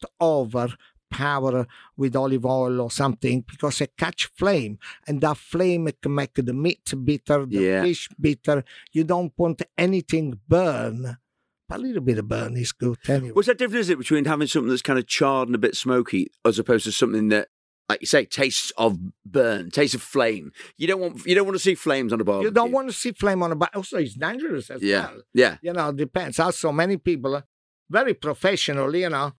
overpower 1.11 1.67
with 1.97 2.15
olive 2.15 2.45
oil 2.45 2.81
or 2.81 2.91
something 2.91 3.41
because 3.49 3.81
it 3.81 3.95
catch 3.97 4.25
flame 4.37 4.77
and 5.07 5.21
that 5.21 5.37
flame 5.37 5.89
can 6.01 6.15
make 6.15 6.33
the 6.35 6.53
meat 6.53 6.93
bitter, 7.03 7.45
the 7.45 7.61
Yeah. 7.61 7.81
fish 7.83 8.09
bitter. 8.19 8.63
You 8.91 9.03
don't 9.03 9.33
want 9.37 9.61
anything 9.77 10.39
burn. 10.47 11.17
But 11.67 11.79
a 11.79 11.83
little 11.83 12.01
bit 12.01 12.17
of 12.17 12.27
burn 12.27 12.57
is 12.57 12.71
good 12.73 12.97
anyway. 13.07 13.31
What's 13.31 13.47
that 13.47 13.57
difference 13.57 13.85
is 13.85 13.89
it 13.91 13.97
between 13.97 14.25
having 14.25 14.47
something 14.47 14.69
that's 14.69 14.81
kind 14.81 14.99
of 14.99 15.07
charred 15.07 15.47
and 15.47 15.55
a 15.55 15.59
bit 15.59 15.75
smoky 15.75 16.27
as 16.43 16.59
opposed 16.59 16.83
to 16.83 16.91
something 16.91 17.29
that, 17.29 17.47
like 17.87 18.01
you 18.01 18.07
say, 18.07 18.25
tastes 18.25 18.71
of 18.77 18.99
burn, 19.25 19.69
tastes 19.71 19.95
of 19.95 20.01
flame? 20.01 20.51
You 20.77 20.87
don't 20.87 20.99
want 20.99 21.25
you 21.25 21.33
don't 21.33 21.45
want 21.45 21.55
to 21.55 21.63
see 21.63 21.75
flames 21.75 22.11
on 22.11 22.19
a 22.19 22.25
barbecue. 22.25 22.49
You 22.49 22.53
don't 22.53 22.73
want 22.73 22.89
to 22.89 22.93
see 22.93 23.13
flame 23.13 23.41
on 23.41 23.53
a 23.53 23.55
but 23.55 23.73
also 23.73 23.97
it's 23.99 24.15
dangerous 24.15 24.69
as 24.69 24.81
Yeah. 24.83 25.11
well. 25.11 25.21
Yeah. 25.33 25.57
You 25.61 25.71
know, 25.71 25.89
it 25.89 25.95
depends. 25.95 26.39
Also 26.39 26.73
many 26.73 26.97
people 26.97 27.35
are 27.37 27.45
very 27.89 28.15
professional, 28.15 28.93
you 28.93 29.09
know. 29.09 29.31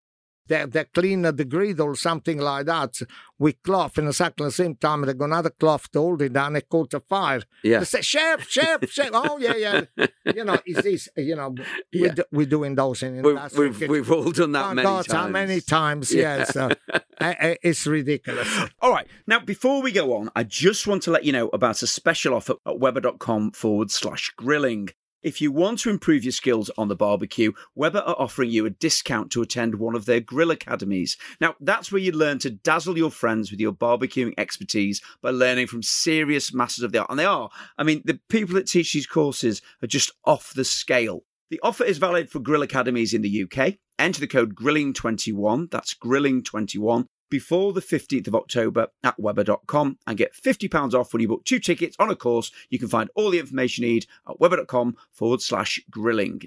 They 0.48 0.64
they 0.66 0.84
clean 0.84 1.22
the 1.22 1.44
griddle 1.44 1.86
or 1.88 1.94
something 1.94 2.38
like 2.38 2.66
that 2.66 3.00
with 3.38 3.62
cloth 3.62 3.98
and 3.98 4.08
exactly 4.08 4.46
the 4.46 4.52
same 4.52 4.74
time 4.76 5.02
they 5.02 5.14
got 5.14 5.26
another 5.26 5.50
cloth 5.50 5.90
to 5.92 6.00
hold 6.00 6.22
it 6.22 6.32
down 6.32 6.56
and 6.56 6.68
caught 6.68 6.90
the 6.90 7.00
fire. 7.00 7.42
Yeah. 7.62 7.78
They 7.80 7.84
say, 7.84 8.02
Chef, 8.02 8.48
Chef, 8.48 8.88
Chef. 8.90 9.10
Oh 9.12 9.38
yeah, 9.38 9.54
yeah. 9.56 10.06
You 10.34 10.44
know, 10.44 10.58
is 10.66 10.76
this 10.82 11.08
you 11.16 11.36
know 11.36 11.54
Yeah. 11.92 12.02
we're, 12.08 12.14
do- 12.14 12.24
we're 12.32 12.46
doing 12.46 12.74
those 12.74 13.02
in 13.02 13.22
We've, 13.22 13.36
industrial 13.36 13.68
we've, 13.70 13.78
kitchen. 13.78 13.92
we've 13.92 14.10
all 14.12 14.30
done 14.30 14.52
that 14.52 14.64
Oh, 14.66 14.74
many 14.74 14.86
God, 14.86 15.04
times. 15.06 15.12
how 15.12 15.28
many 15.28 15.60
times? 15.60 16.12
Yeah. 16.14 16.38
Yes, 16.38 16.56
uh, 16.56 16.74
I- 17.20 17.36
I- 17.40 17.58
it's 17.62 17.86
ridiculous. 17.86 18.48
All 18.80 18.90
right. 18.90 19.06
Now, 19.26 19.40
before 19.40 19.80
we 19.82 19.92
go 19.92 20.14
on, 20.16 20.30
I 20.34 20.42
just 20.44 20.86
want 20.86 21.02
to 21.04 21.10
let 21.10 21.24
you 21.24 21.32
know 21.32 21.48
about 21.52 21.82
a 21.82 21.86
special 21.86 22.34
offer 22.34 22.54
at 22.66 22.78
weber.com 22.78 23.52
forward 23.52 23.90
slash 23.90 24.32
grilling. 24.36 24.88
If 25.22 25.40
you 25.40 25.52
want 25.52 25.78
to 25.80 25.90
improve 25.90 26.24
your 26.24 26.32
skills 26.32 26.68
on 26.76 26.88
the 26.88 26.96
barbecue, 26.96 27.52
Weber 27.76 28.00
are 28.00 28.16
offering 28.18 28.50
you 28.50 28.66
a 28.66 28.70
discount 28.70 29.30
to 29.30 29.42
attend 29.42 29.76
one 29.76 29.94
of 29.94 30.04
their 30.04 30.18
grill 30.18 30.50
academies. 30.50 31.16
Now, 31.40 31.54
that's 31.60 31.92
where 31.92 32.02
you 32.02 32.10
learn 32.10 32.40
to 32.40 32.50
dazzle 32.50 32.98
your 32.98 33.12
friends 33.12 33.52
with 33.52 33.60
your 33.60 33.72
barbecuing 33.72 34.34
expertise 34.36 35.00
by 35.20 35.30
learning 35.30 35.68
from 35.68 35.84
serious 35.84 36.52
masters 36.52 36.82
of 36.82 36.90
the 36.90 36.98
art. 36.98 37.10
And 37.10 37.20
they 37.20 37.24
are. 37.24 37.50
I 37.78 37.84
mean, 37.84 38.02
the 38.04 38.18
people 38.28 38.56
that 38.56 38.66
teach 38.66 38.94
these 38.94 39.06
courses 39.06 39.62
are 39.80 39.86
just 39.86 40.10
off 40.24 40.54
the 40.54 40.64
scale. 40.64 41.22
The 41.50 41.60
offer 41.62 41.84
is 41.84 41.98
valid 41.98 42.28
for 42.28 42.40
grill 42.40 42.62
academies 42.62 43.14
in 43.14 43.22
the 43.22 43.44
UK. 43.44 43.74
Enter 44.00 44.20
the 44.20 44.26
code 44.26 44.56
GRILLING21, 44.56 45.70
that's 45.70 45.94
GRILLING21, 45.94 47.06
before 47.32 47.72
the 47.72 47.80
15th 47.80 48.28
of 48.28 48.34
October 48.34 48.88
at 49.02 49.18
Weber.com 49.18 49.96
and 50.06 50.18
get 50.18 50.34
£50 50.34 50.92
off 50.92 51.14
when 51.14 51.22
you 51.22 51.28
book 51.28 51.46
two 51.46 51.58
tickets 51.58 51.96
on 51.98 52.10
a 52.10 52.14
course. 52.14 52.52
You 52.68 52.78
can 52.78 52.88
find 52.88 53.08
all 53.14 53.30
the 53.30 53.38
information 53.38 53.84
you 53.84 53.94
need 53.94 54.06
at 54.28 54.38
Weber.com 54.38 54.98
forward 55.10 55.40
slash 55.40 55.80
grilling. 55.90 56.42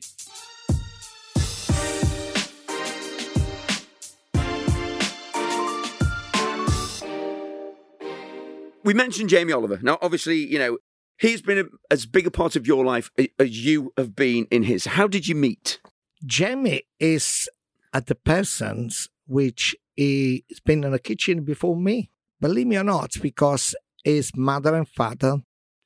we 8.83 8.93
mentioned 8.93 9.29
Jamie 9.29 9.53
Oliver. 9.53 9.79
Now, 9.81 9.97
obviously, 10.03 10.37
you 10.37 10.59
know, 10.59 10.77
he's 11.17 11.41
been 11.41 11.57
a, 11.57 11.63
as 11.89 12.05
big 12.05 12.27
a 12.27 12.31
part 12.31 12.55
of 12.55 12.67
your 12.67 12.85
life 12.85 13.09
as 13.39 13.65
you 13.65 13.91
have 13.97 14.15
been 14.15 14.45
in 14.51 14.61
his. 14.61 14.85
How 14.85 15.07
did 15.07 15.27
you 15.27 15.33
meet? 15.33 15.79
Jamie 16.23 16.83
is 16.99 17.49
at 17.91 18.05
the 18.05 18.13
persons 18.13 19.09
which 19.25 19.75
he's 19.95 20.59
been 20.65 20.83
in 20.83 20.91
the 20.91 20.99
kitchen 20.99 21.43
before 21.43 21.75
me. 21.75 22.11
Believe 22.39 22.67
me 22.67 22.77
or 22.77 22.83
not, 22.83 23.13
because 23.21 23.75
his 24.03 24.31
mother 24.35 24.75
and 24.75 24.87
father, 24.87 25.37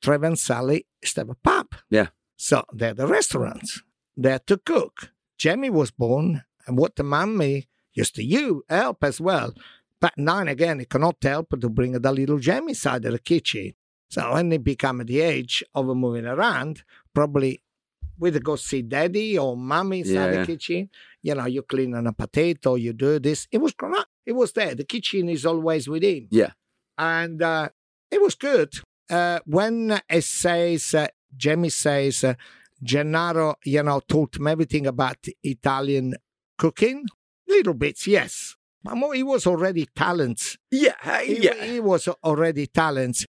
Trevor 0.02 0.26
and 0.26 0.38
Sally, 0.38 0.86
used 1.02 1.14
to 1.14 1.22
have 1.22 1.30
a 1.30 1.34
pub. 1.34 1.68
Yeah. 1.88 2.08
So 2.36 2.64
they're 2.72 2.94
the 2.94 3.06
restaurants. 3.06 3.82
They're 4.16 4.40
to 4.40 4.58
cook. 4.58 5.12
Jamie 5.38 5.70
was 5.70 5.90
born, 5.90 6.44
and 6.66 6.76
what 6.76 6.96
the 6.96 7.02
mommy 7.02 7.68
used 7.94 8.14
to 8.16 8.24
you 8.24 8.64
help 8.68 9.02
as 9.02 9.20
well. 9.20 9.54
But 10.00 10.16
now 10.16 10.38
and 10.38 10.48
again, 10.48 10.78
he 10.78 10.86
cannot 10.86 11.16
help 11.22 11.50
to 11.60 11.68
bring 11.68 11.92
the 11.92 12.12
little 12.12 12.38
Jamie 12.38 12.74
side 12.74 13.04
of 13.04 13.12
the 13.12 13.18
kitchen. 13.18 13.74
So 14.08 14.32
when 14.32 14.50
he 14.50 14.58
become 14.58 14.98
the 15.04 15.20
age 15.20 15.62
of 15.74 15.86
moving 15.86 16.26
around, 16.26 16.82
probably 17.14 17.62
we 18.20 18.30
go 18.30 18.56
see 18.56 18.82
daddy 18.82 19.38
or 19.38 19.56
mommy 19.56 20.00
inside 20.00 20.12
Yeah. 20.12 20.40
the 20.40 20.46
kitchen. 20.46 20.90
You 21.22 21.34
know, 21.34 21.46
you 21.46 21.62
clean 21.62 21.94
on 21.94 22.06
a 22.06 22.12
potato, 22.12 22.74
you 22.76 22.92
do 22.92 23.18
this. 23.18 23.48
It 23.50 23.58
was 23.58 23.72
grown 23.72 23.96
up. 23.96 24.06
It 24.26 24.32
was 24.32 24.52
there. 24.52 24.74
The 24.74 24.84
kitchen 24.84 25.28
is 25.28 25.44
always 25.46 25.88
with 25.88 26.02
him. 26.02 26.28
Yeah. 26.30 26.52
And 26.96 27.42
uh, 27.42 27.70
it 28.10 28.20
was 28.22 28.34
good. 28.34 28.72
Uh, 29.08 29.40
when 29.46 30.00
it 30.08 30.22
says, 30.24 30.94
uh, 30.94 31.08
Jamie 31.36 31.70
says, 31.70 32.22
uh, 32.24 32.34
Gennaro, 32.82 33.56
you 33.64 33.82
know, 33.82 34.00
taught 34.00 34.36
him 34.36 34.46
everything 34.46 34.86
about 34.86 35.18
Italian 35.42 36.14
cooking. 36.58 37.06
Little 37.48 37.74
bits, 37.74 38.06
yes. 38.06 38.54
But 38.82 38.96
he 39.12 39.22
was 39.22 39.46
already 39.46 39.86
talent. 39.94 40.56
Yeah, 40.70 40.94
He, 41.22 41.42
yeah. 41.44 41.64
he 41.64 41.80
was 41.80 42.08
already 42.24 42.66
talent. 42.66 43.26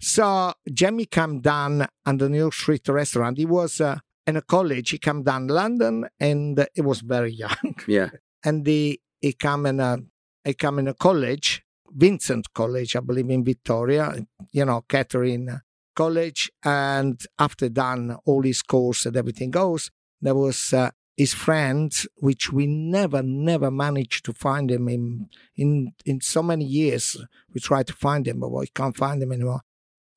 So 0.00 0.52
Jamie 0.72 1.06
came 1.06 1.40
down 1.40 1.86
on 2.06 2.18
the 2.18 2.28
Neal 2.28 2.50
Street 2.52 2.86
restaurant. 2.88 3.38
He 3.38 3.46
was 3.46 3.80
uh, 3.80 3.98
in 4.26 4.36
a 4.36 4.42
college. 4.42 4.90
He 4.90 4.98
came 4.98 5.22
down 5.22 5.48
London, 5.48 6.08
and 6.18 6.66
he 6.74 6.80
was 6.80 7.00
very 7.00 7.32
young. 7.44 7.76
Yeah. 7.86 8.10
and 8.44 8.66
he 8.66 9.00
he 9.20 9.32
came 9.32 9.66
in 9.66 9.80
a 9.80 9.98
he 10.44 10.54
came 10.54 10.78
in 10.78 10.88
a 10.88 10.94
college, 10.94 11.62
Vincent 11.90 12.52
College, 12.52 12.96
I 12.96 13.00
believe 13.00 13.30
in 13.30 13.44
Victoria. 13.44 14.14
You 14.52 14.64
know, 14.64 14.82
Catering 14.88 15.48
College, 15.94 16.50
and 16.64 17.20
after 17.38 17.68
done 17.68 18.16
all 18.26 18.42
his 18.42 18.62
course 18.62 19.06
and 19.06 19.16
everything 19.16 19.50
goes, 19.50 19.90
there 20.20 20.34
was. 20.34 20.72
Uh, 20.72 20.90
his 21.16 21.32
friend, 21.32 21.92
which 22.16 22.52
we 22.52 22.66
never, 22.66 23.22
never 23.22 23.70
managed 23.70 24.24
to 24.24 24.32
find 24.32 24.68
him 24.68 24.88
in 24.88 25.28
in 25.54 25.92
in 26.04 26.20
so 26.20 26.42
many 26.42 26.64
years. 26.64 27.16
We 27.54 27.60
tried 27.60 27.86
to 27.86 27.92
find 27.92 28.26
him, 28.26 28.40
but 28.40 28.50
we 28.50 28.66
can't 28.66 28.96
find 28.96 29.22
him 29.22 29.30
anymore. 29.30 29.60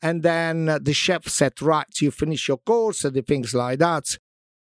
And 0.02 0.22
then 0.24 0.70
uh, 0.70 0.80
the 0.82 0.94
chef 0.94 1.28
said, 1.28 1.62
"Right, 1.62 1.88
you 2.02 2.12
finish 2.12 2.48
your 2.48 2.58
course 2.58 3.04
and 3.04 3.16
the 3.16 3.22
things 3.22 3.54
like 3.54 3.80
that. 3.80 4.18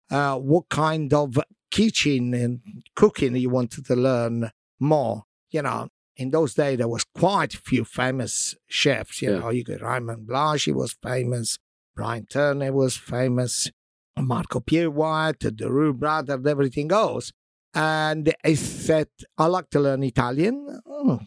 Uh, 0.09 0.37
what 0.37 0.69
kind 0.69 1.11
of 1.13 1.37
kitchen 1.71 2.33
and 2.33 2.61
cooking 2.95 3.35
you 3.35 3.49
wanted 3.49 3.85
to 3.87 3.95
learn 3.95 4.51
more? 4.79 5.23
You 5.49 5.63
know." 5.63 5.89
In 6.17 6.31
those 6.31 6.53
days, 6.53 6.77
there 6.77 6.87
was 6.87 7.03
quite 7.03 7.53
a 7.55 7.57
few 7.57 7.83
famous 7.83 8.55
chefs. 8.67 9.21
You 9.21 9.31
Yeah. 9.31 9.39
know, 9.39 9.49
you 9.49 9.65
got 9.65 9.81
Raymond 9.81 10.25
Blanc, 10.27 10.61
he 10.61 10.71
was 10.71 10.95
famous. 11.03 11.57
Brian 11.93 12.25
Turner 12.25 12.71
was 12.71 12.95
famous. 12.95 13.69
Marco 14.17 14.61
Pierre 14.61 14.89
White, 14.89 15.41
the 15.41 15.69
Roux 15.69 15.91
brother, 15.93 16.35
and 16.35 16.47
everything 16.47 16.87
goes. 16.87 17.33
And 17.73 18.33
I 18.45 18.53
said, 18.53 19.09
I 19.37 19.47
like 19.47 19.69
to 19.71 19.79
learn 19.81 20.03
Italian. 20.03 20.79
Oh. 20.85 21.19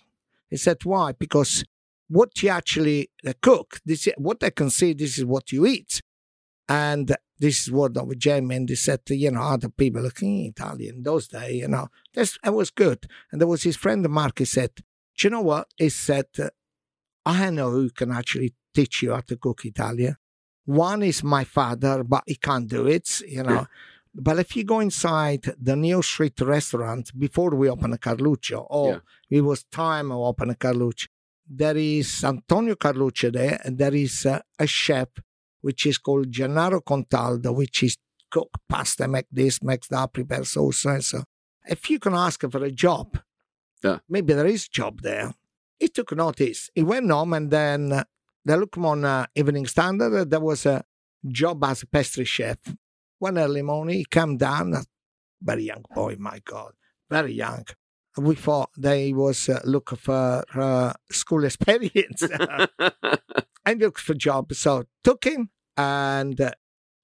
He 0.49 0.57
said, 0.57 0.79
why? 0.85 1.13
Because 1.13 1.65
what 2.09 2.43
you 2.43 2.49
actually 2.49 3.11
uh, 3.27 3.33
cook, 3.43 3.81
this 3.85 4.07
is, 4.07 4.15
what 4.17 4.43
I 4.43 4.51
can 4.51 4.71
see, 4.71 4.93
this 4.95 5.19
is 5.19 5.25
what 5.25 5.53
you 5.53 5.67
eat. 5.67 6.01
And 6.69 7.15
this 7.39 7.63
is 7.63 7.73
what 7.73 7.95
with 8.07 8.19
Jamie, 8.19 8.57
and 8.57 8.69
they 8.69 8.75
said, 8.75 9.01
you 9.09 9.31
know, 9.31 9.43
other 9.43 9.69
people 9.69 10.03
looking 10.03 10.47
Italian 10.47 11.03
those 11.03 11.29
days, 11.29 11.57
you 11.63 11.69
know, 11.69 11.89
that's, 12.15 12.39
that 12.43 12.53
was 12.53 12.71
good. 12.71 13.07
And 13.31 13.41
there 13.41 13.49
was 13.49 13.63
his 13.63 13.77
friend 13.77 14.07
Mark, 14.09 14.39
he 14.39 14.45
said, 14.45 14.71
do 14.77 14.83
you 15.23 15.31
know 15.31 15.41
what? 15.41 15.69
He 15.77 15.89
said, 15.89 16.27
I 17.25 17.51
know 17.51 17.71
who 17.71 17.91
can 17.91 18.11
actually 18.13 18.55
teach 18.75 19.03
you 19.03 19.13
how 19.13 19.21
to 19.21 19.37
cook 19.37 19.65
Italian. 19.65 20.17
One 20.65 21.03
is 21.03 21.25
my 21.25 21.45
father, 21.45 22.05
but 22.05 22.25
he 22.27 22.35
can't 22.37 22.69
do 22.69 22.87
it, 22.87 23.21
you 23.27 23.43
know. 23.43 23.53
Yeah. 23.53 23.65
But 24.15 24.39
if 24.39 24.57
you 24.57 24.65
go 24.65 24.81
inside 24.81 25.55
the 25.61 25.77
Neal 25.77 26.03
Street 26.03 26.41
restaurant 26.41 27.19
before 27.19 27.55
we 27.55 27.71
open 27.71 27.93
a 27.93 27.99
Carluccio, 27.99 28.67
or 28.69 28.89
Yeah. 29.31 29.39
it 29.39 29.41
was 29.43 29.65
time 29.65 30.09
to 30.09 30.15
open 30.15 30.51
a 30.51 30.55
Carluccio, 30.55 31.07
there 31.49 31.77
is 31.77 32.25
Antonio 32.25 32.75
Carluccio 32.75 33.33
there, 33.33 33.61
and 33.65 33.79
there 33.79 33.95
is 33.95 34.27
uh, 34.27 34.41
a 34.59 34.67
chef 34.67 35.09
which 35.61 35.87
is 35.87 35.99
called 35.99 36.31
Gennaro 36.31 36.81
Contaldo, 36.81 37.55
which 37.55 37.83
is 37.83 37.97
cook 38.31 38.51
pasta, 38.69 39.09
make 39.09 39.27
this, 39.33 39.63
makes 39.63 39.89
that, 39.89 40.13
prepare 40.13 40.45
sauce, 40.45 40.85
and 40.85 41.05
so. 41.05 41.25
If 41.67 41.91
you 41.91 41.99
can 41.99 42.15
ask 42.15 42.41
for 42.51 42.65
a 42.65 42.71
job, 42.71 43.19
Yeah. 43.83 43.99
maybe 44.09 44.35
there 44.35 44.47
is 44.47 44.69
job 44.69 45.01
there. 45.03 45.35
He 45.79 45.89
took 45.89 46.13
notice. 46.13 46.71
He 46.75 46.83
went 46.83 47.11
home 47.11 47.33
and 47.33 47.51
then 47.51 47.93
uh, 47.93 48.05
they 48.45 48.57
looked 48.57 48.77
him 48.77 48.87
on 48.87 49.05
uh, 49.05 49.27
Evening 49.35 49.67
Standard. 49.67 50.13
uh, 50.15 50.25
There 50.25 50.41
was 50.41 50.67
a 50.67 50.85
job 51.27 51.63
as 51.65 51.83
a 51.83 51.87
pastry 51.87 52.25
chef. 52.25 52.59
One 53.19 53.39
early 53.39 53.63
morning, 53.63 53.99
he 53.99 54.05
came 54.05 54.37
down, 54.37 54.75
very 55.43 55.65
young 55.65 55.85
boy, 55.95 56.17
my 56.19 56.41
God, 56.45 56.73
very 57.11 57.33
young. 57.35 57.65
We 58.19 58.35
thought 58.35 58.71
they 58.77 59.13
was 59.13 59.49
uh, 59.49 59.61
looking 59.65 59.99
for 59.99 60.45
uh, 60.55 60.93
school 61.11 61.45
experience 61.45 62.23
and 63.65 63.81
looked 63.81 64.01
for 64.01 64.15
job. 64.15 64.53
So 64.55 64.85
took 65.05 65.25
him, 65.25 65.51
and 65.77 66.41
uh, 66.41 66.53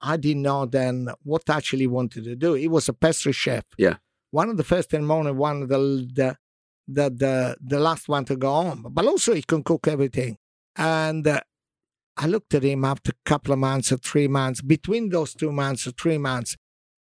I 0.00 0.16
didn't 0.16 0.42
know 0.42 0.66
then 0.66 1.08
what 1.22 1.48
I 1.48 1.56
actually 1.56 1.86
wanted 1.86 2.24
to 2.24 2.36
do. 2.36 2.54
He 2.54 2.68
was 2.68 2.88
a 2.88 2.92
pastry 2.92 3.32
chef. 3.32 3.64
Yeah. 3.78 3.96
One 4.30 4.50
of 4.50 4.56
the 4.56 4.64
first 4.64 4.92
in 4.92 5.02
the 5.02 5.06
morning, 5.06 5.36
one 5.36 5.62
of 5.62 5.68
the 5.68 5.78
the 5.78 6.36
the 6.86 7.10
the, 7.10 7.56
the 7.60 7.80
last 7.80 8.08
one 8.08 8.24
to 8.26 8.36
go 8.36 8.52
home. 8.52 8.86
But 8.90 9.06
also 9.06 9.34
he 9.34 9.42
can 9.42 9.62
cook 9.62 9.86
everything. 9.88 10.38
And 10.76 11.26
uh, 11.26 11.40
I 12.16 12.26
looked 12.26 12.54
at 12.54 12.64
him 12.64 12.84
after 12.84 13.12
a 13.12 13.28
couple 13.28 13.52
of 13.52 13.58
months 13.58 13.92
or 13.92 13.96
three 13.96 14.28
months. 14.28 14.60
Between 14.60 15.08
those 15.08 15.34
two 15.34 15.52
months 15.52 15.86
or 15.86 15.92
three 15.92 16.18
months, 16.18 16.56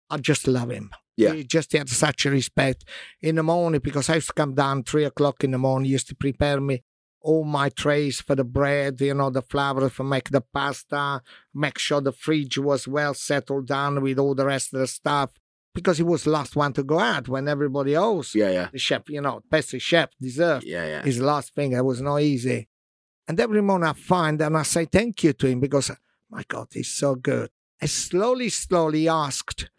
I 0.09 0.16
just 0.18 0.46
love 0.48 0.70
him. 0.70 0.90
Yeah. 1.20 1.34
He 1.34 1.44
just 1.44 1.72
had 1.72 1.88
such 1.88 2.26
a 2.26 2.30
respect 2.30 2.84
in 3.20 3.36
the 3.36 3.42
morning 3.42 3.80
because 3.82 4.08
I 4.08 4.16
used 4.16 4.28
to 4.28 4.34
come 4.34 4.54
down 4.54 4.84
three 4.84 5.04
o'clock 5.04 5.44
in 5.44 5.50
the 5.50 5.58
morning, 5.58 5.86
he 5.86 5.92
used 5.92 6.08
to 6.08 6.14
prepare 6.14 6.60
me 6.60 6.82
all 7.22 7.44
my 7.44 7.68
trays 7.68 8.20
for 8.20 8.34
the 8.34 8.44
bread, 8.44 9.00
you 9.00 9.14
know, 9.14 9.30
the 9.30 9.42
flour 9.42 9.88
for 9.90 10.04
make 10.04 10.30
the 10.30 10.40
pasta, 10.40 11.22
make 11.54 11.78
sure 11.78 12.00
the 12.00 12.12
fridge 12.12 12.58
was 12.58 12.88
well 12.88 13.14
settled 13.14 13.66
down 13.66 14.00
with 14.00 14.18
all 14.18 14.34
the 14.34 14.46
rest 14.46 14.72
of 14.72 14.80
the 14.80 14.86
stuff. 14.86 15.30
Because 15.72 15.98
he 15.98 16.02
was 16.02 16.24
the 16.24 16.30
last 16.30 16.56
one 16.56 16.72
to 16.72 16.82
go 16.82 16.98
out 16.98 17.28
when 17.28 17.46
everybody 17.46 17.94
else, 17.94 18.34
yeah, 18.34 18.50
yeah, 18.50 18.68
the 18.72 18.78
chef, 18.78 19.08
you 19.08 19.20
know, 19.20 19.40
pastry 19.52 19.78
chef, 19.78 20.08
dessert, 20.20 20.64
yeah, 20.64 20.84
yeah. 20.84 21.02
his 21.02 21.20
last 21.20 21.54
thing. 21.54 21.72
It 21.72 21.84
was 21.84 22.00
not 22.00 22.22
easy. 22.22 22.68
And 23.28 23.38
every 23.38 23.62
morning 23.62 23.88
I 23.88 23.92
find 23.92 24.40
and 24.42 24.56
I 24.56 24.64
say 24.64 24.86
thank 24.86 25.22
you 25.22 25.32
to 25.32 25.46
him 25.46 25.60
because, 25.60 25.92
my 26.28 26.42
God, 26.48 26.66
he's 26.72 26.92
so 26.92 27.14
good. 27.14 27.50
I 27.80 27.86
slowly, 27.86 28.48
slowly 28.48 29.08
asked, 29.08 29.70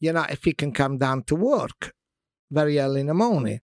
you 0.00 0.12
know, 0.12 0.24
if 0.28 0.44
he 0.44 0.52
can 0.52 0.72
come 0.72 0.98
down 0.98 1.22
to 1.24 1.34
work 1.34 1.94
very 2.50 2.78
early 2.78 3.00
in 3.00 3.06
the 3.06 3.14
morning. 3.14 3.60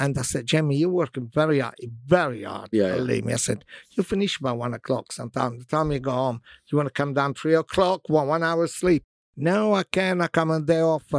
And 0.00 0.16
I 0.16 0.22
said, 0.22 0.46
Jamie, 0.46 0.76
you're 0.76 0.90
working 0.90 1.28
very 1.32 1.58
hard, 1.58 1.74
very 2.06 2.44
hard. 2.44 2.68
Yeah, 2.70 2.96
yeah. 2.96 3.20
Me. 3.20 3.32
I 3.32 3.36
said, 3.36 3.64
you 3.90 4.04
finish 4.04 4.38
by 4.38 4.52
one 4.52 4.74
o'clock 4.74 5.10
sometime. 5.12 5.58
The 5.58 5.64
time 5.64 5.90
you 5.90 5.98
go 5.98 6.12
home, 6.12 6.40
you 6.70 6.76
want 6.78 6.86
to 6.86 6.92
come 6.92 7.14
down 7.14 7.34
three 7.34 7.54
o'clock, 7.54 8.02
one, 8.08 8.28
one 8.28 8.44
hour 8.44 8.68
sleep. 8.68 9.04
No, 9.36 9.74
I 9.74 9.82
can. 9.82 10.20
I 10.20 10.28
come 10.28 10.52
on 10.52 10.66
day 10.66 10.80
off. 10.80 11.12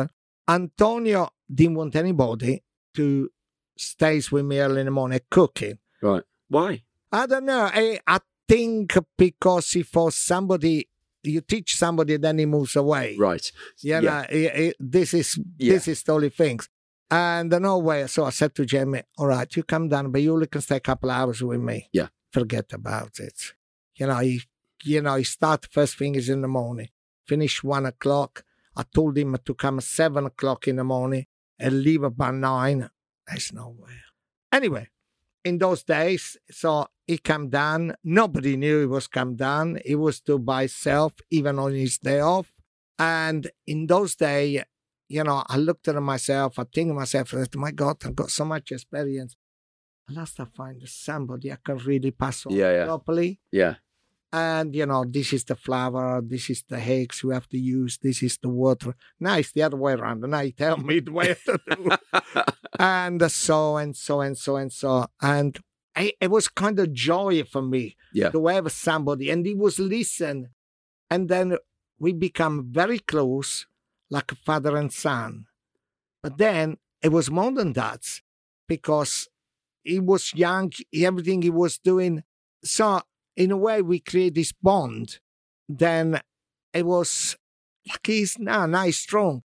Antonio 0.47 1.29
didn't 1.53 1.75
want 1.75 1.95
anybody 1.95 2.63
to 2.95 3.29
stays 3.77 4.31
with 4.31 4.45
me 4.45 4.59
early 4.59 4.81
in 4.81 4.85
the 4.85 4.91
morning 4.91 5.19
cooking. 5.29 5.79
Right. 6.01 6.23
Why? 6.47 6.83
I 7.11 7.25
don't 7.25 7.45
know. 7.45 7.69
I, 7.71 7.99
I 8.07 8.19
think 8.47 8.97
because 9.17 9.75
if 9.75 9.87
for 9.87 10.11
somebody 10.11 10.87
you 11.23 11.41
teach 11.41 11.75
somebody, 11.75 12.17
then 12.17 12.37
he 12.39 12.45
moves 12.45 12.75
away. 12.75 13.15
Right. 13.17 13.51
You 13.81 13.91
Yeah. 13.93 13.99
know, 14.01 14.25
i- 14.31 14.51
i- 14.63 14.73
this 14.79 15.13
is 15.13 15.39
Yeah. 15.57 15.73
this 15.73 15.87
is 15.87 16.03
the 16.03 16.13
only 16.13 16.29
things. 16.29 16.69
And 17.11 17.49
no 17.49 17.73
oh, 17.75 17.77
way. 17.79 18.05
So 18.07 18.25
I 18.25 18.29
said 18.29 18.53
to 18.55 18.65
Jamie, 18.65 19.01
"All 19.17 19.27
right, 19.27 19.53
you 19.55 19.63
come 19.63 19.89
down, 19.89 20.11
but 20.11 20.21
you 20.21 20.33
only 20.33 20.45
can 20.47 20.61
stay 20.61 20.75
a 20.77 20.79
couple 20.79 21.09
hours 21.09 21.41
with 21.41 21.59
me. 21.61 21.89
Yeah. 21.91 22.09
forget 22.31 22.71
about 22.73 23.19
it. 23.19 23.53
You 23.95 24.05
know, 24.05 24.19
he, 24.19 24.43
you 24.83 25.01
know, 25.01 25.15
he 25.15 25.23
start 25.23 25.67
first 25.71 25.97
thing 25.97 26.13
is 26.13 26.29
in 26.29 26.41
the 26.41 26.47
morning, 26.47 26.89
finish 27.25 27.63
one 27.63 27.87
o'clock. 27.87 28.45
I 28.75 28.83
told 28.83 29.17
him 29.17 29.35
to 29.43 29.53
come 29.55 29.79
at 29.79 29.83
seven 29.83 30.27
o'clock 30.27 30.67
in 30.67 30.75
the 30.75 30.83
morning 30.83 31.25
and 31.57 31.81
leave 31.81 32.03
about 32.03 32.35
nine. 32.35 32.87
There's 33.27 33.51
no 33.51 33.69
way. 33.69 33.95
Anyway, 34.53 34.89
in 35.43 35.57
those 35.57 35.83
days, 35.83 36.37
so 36.49 36.87
he 37.07 37.17
come 37.17 37.49
down. 37.49 37.95
Nobody 38.03 38.55
knew 38.57 38.81
he 38.81 38.85
was 38.85 39.07
come 39.07 39.35
down. 39.35 39.79
He 39.85 39.95
was 39.95 40.19
to 40.21 40.37
by 40.37 40.61
himself, 40.61 41.13
even 41.31 41.57
on 41.59 41.73
his 41.73 41.97
day 41.97 42.19
off. 42.19 42.53
And 42.97 43.49
in 43.65 43.87
those 43.87 44.15
days, 44.15 44.63
you 45.07 45.23
know, 45.23 45.43
I 45.47 45.57
looked 45.57 45.87
at 45.87 45.95
myself, 46.01 46.59
I 46.59 46.65
think 46.73 46.89
to 46.89 46.93
myself, 46.93 47.29
said, 47.29 47.55
my 47.55 47.71
God, 47.71 47.97
I've 48.05 48.15
got 48.15 48.29
so 48.29 48.45
much 48.45 48.71
experience. 48.71 49.35
Unless 50.07 50.39
I 50.39 50.45
find 50.45 50.81
somebody 50.87 51.51
I 51.51 51.57
can 51.63 51.77
really 51.77 52.11
pass 52.11 52.45
on 52.45 52.53
Yeah, 52.53 52.71
yeah. 52.71 52.85
properly. 52.85 53.39
Yeah. 53.51 53.75
And, 54.31 54.75
you 54.75 54.85
know, 54.85 55.05
this 55.07 55.33
is 55.33 55.43
the 55.43 55.55
flour, 55.55 56.21
this 56.21 56.49
is 56.51 56.63
the 56.69 56.77
eggs 56.79 57.23
we 57.23 57.33
have 57.33 57.49
to 57.49 57.57
use, 57.57 57.97
this 57.97 58.21
is 58.21 58.37
the 58.37 58.49
water. 58.49 58.93
Now 59.19 59.37
it's 59.37 59.51
the 59.51 59.63
other 59.63 59.77
way 59.77 59.93
around. 59.93 60.23
and 60.23 60.35
i 60.35 60.51
tell 60.51 60.77
me 60.77 60.99
the 60.99 61.11
way 61.11 61.35
to 61.45 61.59
do 61.67 61.89
and 62.77 63.31
so 63.31 63.77
and 63.77 63.95
so 63.97 64.21
and 64.21 64.37
so 64.37 64.55
and 64.57 64.71
so. 64.71 65.07
And 65.21 65.57
I, 65.95 66.13
it 66.21 66.29
was 66.29 66.47
kind 66.47 66.79
of 66.79 66.93
joy 66.93 67.43
for 67.43 67.61
me 67.63 67.95
Yeah. 68.13 68.29
to 68.29 68.45
have 68.47 68.71
somebody, 68.71 69.29
and 69.31 69.45
he 69.45 69.55
was 69.55 69.79
listen, 69.79 70.49
and 71.09 71.27
then 71.27 71.57
we 71.99 72.13
become 72.13 72.67
very 72.71 72.99
close, 72.99 73.65
like 74.09 74.31
a 74.31 74.35
father 74.35 74.77
and 74.77 74.93
son. 74.93 75.45
But 76.21 76.37
then 76.37 76.77
it 77.01 77.11
was 77.11 77.31
more 77.31 77.51
than 77.51 77.73
that, 77.73 78.21
because 78.67 79.27
he 79.83 79.99
was 79.99 80.33
young, 80.35 80.71
everything 80.93 81.41
he 81.41 81.49
was 81.49 81.79
doing. 81.79 82.23
So 82.63 83.01
in 83.35 83.51
a 83.51 83.57
way, 83.57 83.81
we 83.81 83.99
create 83.99 84.35
this 84.35 84.51
bond. 84.51 85.19
Then 85.67 86.19
it 86.73 86.85
was 86.85 87.37
like 87.87 88.05
he's 88.05 88.37
now 88.39 88.65
nice, 88.65 88.97
strong, 88.97 89.43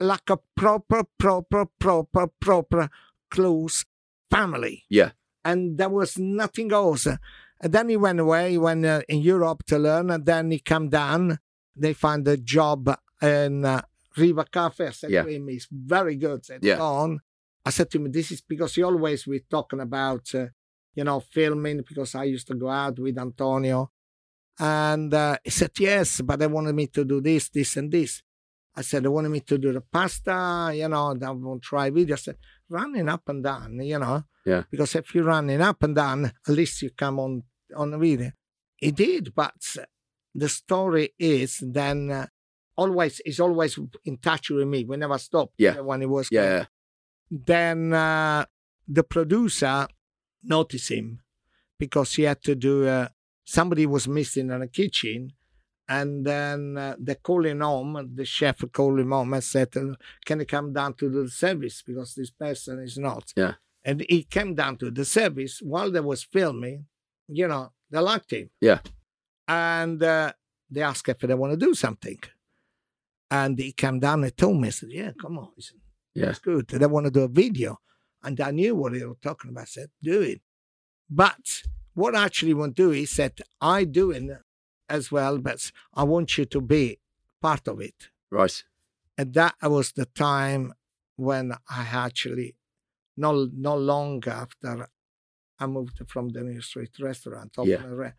like 0.00 0.28
a 0.30 0.38
proper, 0.56 1.04
proper, 1.18 1.66
proper, 1.78 2.26
proper 2.40 2.88
close 3.30 3.84
family. 4.30 4.84
Yeah. 4.88 5.10
And 5.44 5.78
there 5.78 5.88
was 5.88 6.18
nothing 6.18 6.72
else. 6.72 7.06
And 7.06 7.72
then 7.72 7.88
he 7.88 7.96
went 7.96 8.20
away, 8.20 8.52
he 8.52 8.58
went 8.58 8.84
uh, 8.84 9.02
in 9.08 9.20
Europe 9.20 9.64
to 9.66 9.78
learn, 9.78 10.10
and 10.10 10.26
then 10.26 10.50
he 10.50 10.58
come 10.58 10.88
down. 10.88 11.38
They 11.74 11.92
find 11.94 12.26
a 12.28 12.36
job 12.36 12.94
in 13.22 13.64
uh, 13.64 13.82
River 14.16 14.44
Cafe. 14.44 14.86
I 14.88 14.90
said 14.90 15.10
Yeah. 15.10 15.22
to 15.22 15.28
him, 15.28 15.48
he's 15.48 15.68
very 15.70 16.16
good. 16.16 16.44
Said, 16.44 16.64
Yeah. 16.64 16.76
"Go 16.76 16.84
on. 16.86 17.20
I 17.64 17.70
said 17.70 17.90
to 17.90 17.98
him, 17.98 18.12
this 18.12 18.30
is 18.30 18.40
because 18.40 18.74
he 18.74 18.82
always 18.82 19.26
we're 19.26 19.40
talking 19.50 19.80
about, 19.80 20.34
uh, 20.34 20.46
you 20.96 21.04
know, 21.04 21.20
filming, 21.20 21.82
because 21.86 22.14
I 22.16 22.24
used 22.24 22.48
to 22.48 22.54
go 22.54 22.68
out 22.68 22.98
with 22.98 23.16
Antonio. 23.18 23.90
And 24.58 25.12
uh, 25.12 25.36
he 25.44 25.50
said, 25.50 25.70
yes, 25.78 26.20
but 26.22 26.38
they 26.40 26.46
wanted 26.46 26.74
me 26.74 26.86
to 26.88 27.04
do 27.04 27.20
this, 27.20 27.50
this, 27.50 27.76
and 27.76 27.92
this. 27.92 28.22
I 28.74 28.82
said, 28.82 29.04
they 29.04 29.08
wanted 29.08 29.28
me 29.28 29.40
to 29.40 29.58
do 29.58 29.72
the 29.72 29.80
pasta, 29.80 30.72
you 30.74 30.88
know, 30.88 31.14
I 31.22 31.30
won't 31.30 31.62
try 31.62 31.90
video. 31.90 32.16
I 32.16 32.18
said, 32.18 32.36
running 32.68 33.08
up 33.08 33.28
and 33.28 33.44
down, 33.44 33.78
you 33.82 33.98
know. 33.98 34.24
Yeah. 34.44 34.64
Because 34.70 34.94
if 34.96 35.14
you're 35.14 35.24
running 35.24 35.60
up 35.60 35.82
and 35.82 35.94
down, 35.94 36.26
at 36.26 36.48
least 36.48 36.82
you 36.82 36.90
come 36.90 37.18
on 37.20 37.42
on 37.74 37.90
the 37.90 37.98
video. 37.98 38.32
He 38.76 38.90
did, 38.92 39.34
but 39.34 39.76
the 40.34 40.48
story 40.48 41.14
is 41.18 41.62
then 41.62 42.10
uh, 42.10 42.26
always 42.76 43.20
he's 43.24 43.40
always 43.40 43.78
in 44.04 44.18
touch 44.18 44.50
with 44.50 44.68
me. 44.68 44.84
We 44.84 44.96
never 44.98 45.18
stop. 45.18 45.50
Yeah. 45.58 45.80
When 45.80 46.00
he 46.00 46.06
was 46.06 46.28
Yeah. 46.30 46.66
then 47.30 47.92
uh, 47.92 48.44
the 48.86 49.02
producer 49.02 49.88
noticed 50.48 50.90
him 50.90 51.20
because 51.78 52.14
he 52.14 52.22
had 52.24 52.42
to 52.42 52.54
do 52.54 52.86
uh, 52.86 53.08
somebody 53.44 53.86
was 53.86 54.08
missing 54.08 54.50
in 54.50 54.60
the 54.60 54.66
kitchen 54.68 55.32
and 55.88 56.26
then 56.26 56.76
uh, 56.76 56.96
they 56.98 57.14
called 57.14 57.46
him 57.46 57.60
home 57.60 58.10
the 58.14 58.24
chef 58.24 58.62
called 58.72 58.98
him 58.98 59.10
home 59.12 59.32
and 59.34 59.44
said 59.44 59.68
uh, 59.76 59.94
can 60.24 60.40
he 60.40 60.46
come 60.46 60.72
down 60.72 60.94
to 60.94 61.08
the 61.08 61.28
service 61.30 61.82
because 61.82 62.14
this 62.14 62.30
person 62.30 62.78
is 62.80 62.96
not 62.98 63.32
Yeah. 63.36 63.54
and 63.84 64.04
he 64.08 64.22
came 64.24 64.54
down 64.54 64.76
to 64.78 64.90
the 64.90 65.04
service 65.04 65.60
while 65.62 65.90
they 65.90 66.00
was 66.00 66.24
filming 66.24 66.86
you 67.28 67.46
know 67.48 67.72
they 67.90 67.98
liked 68.00 68.32
him 68.32 68.50
Yeah. 68.60 68.80
and 69.46 70.02
uh, 70.02 70.32
they 70.70 70.82
asked 70.82 71.08
if 71.08 71.18
they 71.18 71.34
want 71.34 71.52
to 71.52 71.66
do 71.66 71.74
something 71.74 72.18
and 73.30 73.58
he 73.58 73.72
came 73.72 73.98
down 73.98 74.22
and 74.24 74.36
told 74.36 74.60
me, 74.60 74.68
I 74.68 74.70
said, 74.70 74.88
Yeah, 74.92 75.10
come 75.20 75.38
on. 75.38 75.48
Said, 75.58 75.78
Yeah. 76.14 76.30
It's 76.30 76.38
good. 76.38 76.68
They 76.68 76.86
want 76.86 77.06
to 77.06 77.10
do 77.10 77.22
a 77.22 77.28
video. 77.28 77.78
And 78.22 78.40
I 78.40 78.50
knew 78.50 78.74
what 78.74 78.92
he 78.94 79.04
was 79.04 79.16
talking 79.22 79.50
about. 79.50 79.62
I 79.62 79.66
said, 79.66 79.88
Do 80.02 80.20
it. 80.22 80.40
But 81.08 81.62
what 81.94 82.14
I 82.16 82.24
actually 82.24 82.54
want 82.54 82.76
to 82.76 82.82
do, 82.84 82.90
he 82.90 83.06
said, 83.06 83.40
I 83.60 83.84
do 83.84 84.10
it 84.10 84.24
as 84.88 85.10
well, 85.12 85.38
but 85.38 85.70
I 85.94 86.02
want 86.04 86.36
you 86.36 86.44
to 86.46 86.60
be 86.60 86.98
part 87.40 87.68
of 87.68 87.80
it. 87.80 88.08
Right. 88.30 88.62
And 89.16 89.32
that 89.34 89.54
was 89.62 89.92
the 89.92 90.06
time 90.06 90.74
when 91.16 91.52
I 91.70 91.86
actually, 91.90 92.56
not, 93.16 93.48
not 93.56 93.78
long 93.78 94.22
after 94.26 94.88
I 95.58 95.66
moved 95.66 96.00
from 96.08 96.30
the 96.30 96.42
Neal 96.42 96.60
Street 96.62 96.90
restaurant 97.00 97.54
to 97.54 97.60
open, 97.62 97.70
Yeah. 97.70 97.84
re- 97.86 98.12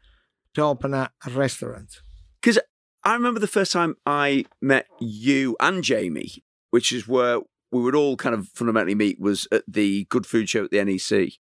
to 0.55 0.61
open 0.63 0.93
a 0.93 1.11
restaurant. 1.29 2.01
Because 2.41 2.57
I 3.03 3.13
remember 3.13 3.39
the 3.39 3.47
first 3.47 3.71
time 3.71 3.95
I 4.05 4.45
met 4.61 4.87
you 4.99 5.55
and 5.59 5.83
Jamie, 5.83 6.43
which 6.71 6.91
is 6.91 7.07
where 7.07 7.41
we 7.71 7.81
would 7.81 7.95
all 7.95 8.17
kind 8.17 8.35
of 8.35 8.47
fundamentally 8.49 8.95
meet, 8.95 9.19
was 9.19 9.47
at 9.51 9.63
the 9.67 10.05
Good 10.05 10.25
Food 10.25 10.49
Show 10.49 10.65
at 10.65 10.71
the 10.71 10.83
NEC. 10.83 11.33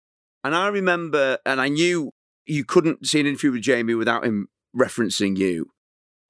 And 0.43 0.55
I 0.55 0.67
remember, 0.67 1.39
and 1.45 1.59
I 1.59 1.69
knew 1.69 2.11
you 2.45 2.63
couldn't 2.63 3.07
see 3.07 3.19
an 3.19 3.25
interview 3.25 3.51
with 3.51 3.61
Jamie 3.61 3.95
without 3.95 4.25
him 4.25 4.47
referencing 4.75 5.37
you. 5.37 5.71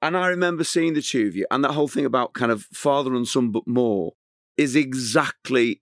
And 0.01 0.15
I 0.15 0.27
remember 0.27 0.63
seeing 0.63 0.93
the 0.93 1.01
two 1.01 1.27
of 1.27 1.35
you, 1.35 1.45
and 1.49 1.63
that 1.63 1.71
whole 1.71 1.87
thing 1.87 2.05
about 2.05 2.33
kind 2.33 2.51
of 2.51 2.63
father 2.73 3.13
and 3.15 3.27
son, 3.27 3.51
but 3.51 3.67
more 3.67 4.13
is 4.57 4.75
exactly 4.75 5.81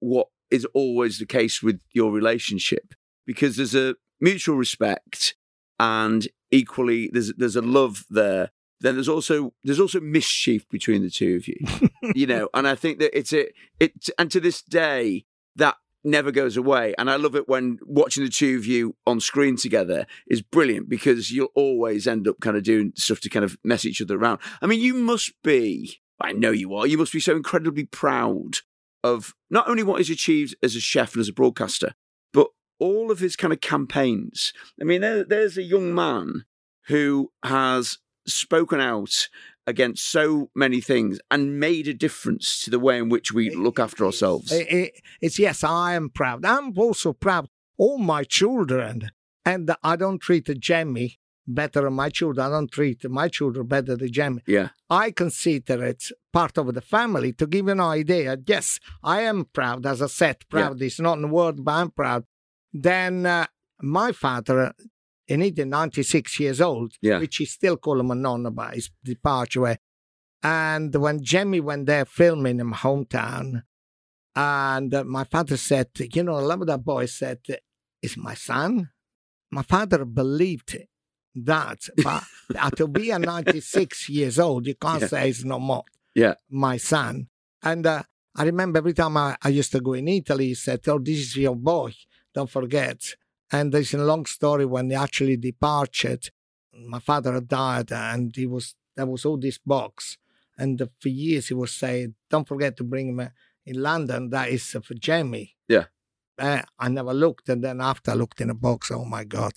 what 0.00 0.28
is 0.50 0.64
always 0.74 1.18
the 1.18 1.26
case 1.26 1.62
with 1.62 1.80
your 1.92 2.12
relationship 2.12 2.94
because 3.26 3.56
there's 3.56 3.74
a 3.74 3.96
mutual 4.20 4.56
respect 4.56 5.34
and 5.80 6.28
equally 6.50 7.10
there's 7.12 7.32
there's 7.34 7.56
a 7.56 7.62
love 7.62 8.04
there 8.08 8.50
then 8.80 8.94
there's 8.94 9.08
also 9.08 9.52
there's 9.64 9.80
also 9.80 10.00
mischief 10.00 10.68
between 10.68 11.02
the 11.02 11.10
two 11.10 11.36
of 11.36 11.48
you 11.48 11.56
you 12.14 12.26
know 12.26 12.48
and 12.54 12.66
i 12.68 12.74
think 12.74 12.98
that 12.98 13.16
it's 13.16 13.32
a 13.32 13.48
it 13.80 13.92
and 14.18 14.30
to 14.30 14.40
this 14.40 14.62
day 14.62 15.24
that 15.56 15.76
never 16.04 16.30
goes 16.30 16.56
away. 16.56 16.94
And 16.98 17.10
I 17.10 17.16
love 17.16 17.34
it 17.34 17.48
when 17.48 17.78
watching 17.82 18.22
the 18.22 18.30
two 18.30 18.56
of 18.56 18.66
you 18.66 18.94
on 19.06 19.20
screen 19.20 19.56
together 19.56 20.06
is 20.28 20.42
brilliant 20.42 20.88
because 20.88 21.30
you'll 21.30 21.48
always 21.54 22.06
end 22.06 22.28
up 22.28 22.40
kind 22.40 22.56
of 22.56 22.62
doing 22.62 22.92
stuff 22.94 23.20
to 23.20 23.30
kind 23.30 23.44
of 23.44 23.56
mess 23.64 23.84
each 23.84 24.02
other 24.02 24.16
around. 24.16 24.40
I 24.60 24.66
mean, 24.66 24.80
you 24.80 24.94
must 24.94 25.32
be, 25.42 26.00
I 26.20 26.32
know 26.32 26.50
you 26.50 26.74
are, 26.74 26.86
you 26.86 26.98
must 26.98 27.12
be 27.12 27.20
so 27.20 27.34
incredibly 27.34 27.84
proud 27.84 28.58
of 29.02 29.34
not 29.50 29.68
only 29.68 29.82
what 29.82 29.98
he's 29.98 30.10
achieved 30.10 30.54
as 30.62 30.76
a 30.76 30.80
chef 30.80 31.14
and 31.14 31.20
as 31.20 31.28
a 31.28 31.32
broadcaster, 31.32 31.94
but 32.32 32.48
all 32.78 33.10
of 33.10 33.18
his 33.18 33.36
kind 33.36 33.52
of 33.52 33.60
campaigns. 33.60 34.52
I 34.80 34.84
mean, 34.84 35.00
there, 35.00 35.24
there's 35.24 35.56
a 35.56 35.62
young 35.62 35.94
man 35.94 36.44
who 36.88 37.32
has 37.42 37.98
spoken 38.26 38.80
out 38.80 39.28
against 39.66 40.10
so 40.10 40.50
many 40.54 40.80
things 40.80 41.18
and 41.30 41.58
made 41.58 41.88
a 41.88 41.94
difference 41.94 42.62
to 42.62 42.70
the 42.70 42.78
way 42.78 42.98
in 42.98 43.08
which 43.08 43.32
we 43.32 43.48
look 43.50 43.78
after 43.78 44.04
ourselves. 44.04 44.52
It- 44.52 44.70
it- 44.70 45.00
it's 45.22 45.38
yes, 45.38 45.64
I 45.64 45.94
am 45.94 46.10
proud. 46.10 46.44
I'm 46.44 46.76
also 46.78 47.12
proud. 47.12 47.48
All 47.78 47.98
my 47.98 48.24
children, 48.24 49.10
and 49.44 49.74
I 49.82 49.96
don't 49.96 50.18
treat 50.20 50.46
Jamie 50.60 51.18
better 51.46 51.82
than 51.82 51.94
my 51.94 52.08
children. 52.08 52.46
I 52.46 52.50
don't 52.50 52.70
treat 52.70 53.08
my 53.10 53.28
children 53.28 53.66
better 53.66 53.96
than 53.96 54.12
Jamie. 54.12 54.42
yeah, 54.46 54.68
I 54.90 55.10
consider 55.10 55.82
it 55.84 56.10
part 56.32 56.56
of 56.58 56.72
the 56.74 56.80
family. 56.80 57.32
To 57.34 57.46
give 57.46 57.66
you 57.66 57.72
an 57.72 57.80
idea, 57.80 58.36
yes, 58.46 58.80
I 59.02 59.22
am 59.22 59.46
proud. 59.46 59.84
As 59.86 60.00
I 60.02 60.06
said, 60.06 60.36
proud 60.48 60.80
is 60.82 61.00
not 61.00 61.22
a 61.22 61.26
word, 61.26 61.64
but 61.64 61.72
I'm 61.72 61.90
proud. 61.90 62.24
Then 62.72 63.26
uh, 63.26 63.46
my 63.82 64.12
father, 64.12 64.72
and 65.28 65.42
he's 65.42 65.56
96 65.56 66.38
years 66.40 66.60
old, 66.60 66.92
Yeah. 67.00 67.18
which 67.18 67.36
he 67.36 67.44
still 67.46 67.76
call 67.76 68.00
him 68.00 68.10
a 68.10 68.14
nonna 68.14 68.50
by 68.50 68.74
his 68.74 68.90
departure. 69.02 69.78
And 70.42 70.94
when 70.94 71.22
Jemmy 71.22 71.60
went 71.60 71.86
there 71.86 72.04
filming 72.04 72.60
in 72.60 72.66
my 72.68 72.76
hometown, 72.76 73.62
and 74.36 74.92
uh, 74.94 75.04
my 75.04 75.24
father 75.24 75.56
said, 75.56 75.88
you 76.12 76.22
know, 76.22 76.34
I 76.36 76.40
love 76.40 76.66
that 76.66 76.84
boy 76.84 77.06
said, 77.06 77.38
is 78.02 78.16
my 78.16 78.34
son. 78.34 78.90
My 79.50 79.62
father 79.62 80.04
believed 80.04 80.76
that, 81.36 81.78
but 82.02 82.76
to 82.76 82.86
be 82.88 83.10
a 83.10 83.18
96 83.18 84.08
years 84.08 84.38
old, 84.38 84.66
you 84.66 84.74
can't 84.74 85.02
Yeah. 85.02 85.08
say 85.08 85.28
it's 85.30 85.44
no 85.44 85.58
more 85.58 85.84
yeah, 86.14 86.34
my 86.50 86.76
son. 86.76 87.28
And 87.62 87.86
uh, 87.86 88.02
I 88.36 88.44
remember 88.44 88.78
every 88.78 88.92
time 88.94 89.16
I, 89.16 89.36
I 89.42 89.48
used 89.48 89.72
to 89.72 89.80
go 89.80 89.94
in 89.94 90.06
Italy, 90.08 90.48
he 90.48 90.54
said, 90.54 90.80
Oh, 90.86 90.98
this 90.98 91.18
is 91.18 91.36
your 91.36 91.56
boy, 91.56 91.92
don't 92.34 92.50
forget. 92.50 93.00
And 93.52 93.72
there's 93.72 93.94
a 93.94 93.98
long 93.98 94.26
story 94.26 94.64
when 94.64 94.90
he 94.90 94.96
actually 94.96 95.36
departed. 95.36 96.30
My 96.72 96.98
father 96.98 97.34
had 97.34 97.48
died, 97.48 97.92
and 97.92 98.34
he 98.34 98.46
was 98.46 98.74
there 98.96 99.06
was 99.06 99.24
all 99.24 99.38
this 99.38 99.58
box. 99.58 100.16
And 100.56 100.80
for 101.00 101.08
years 101.08 101.48
he 101.48 101.54
was 101.54 101.72
saying, 101.72 102.14
Don't 102.30 102.46
forget 102.46 102.76
to 102.78 102.84
bring 102.84 103.08
him 103.08 103.28
in 103.66 103.82
London, 103.82 104.30
that 104.30 104.50
is 104.50 104.74
uh, 104.74 104.80
for 104.80 104.94
Jamie. 104.94 105.56
Yeah. 105.68 105.84
Uh, 106.38 106.62
I 106.78 106.88
never 106.88 107.14
looked, 107.14 107.48
and 107.48 107.62
then 107.62 107.80
after 107.80 108.10
I 108.10 108.14
looked 108.14 108.40
in 108.40 108.48
the 108.48 108.54
box, 108.54 108.90
oh 108.90 109.04
my 109.04 109.24
God. 109.24 109.52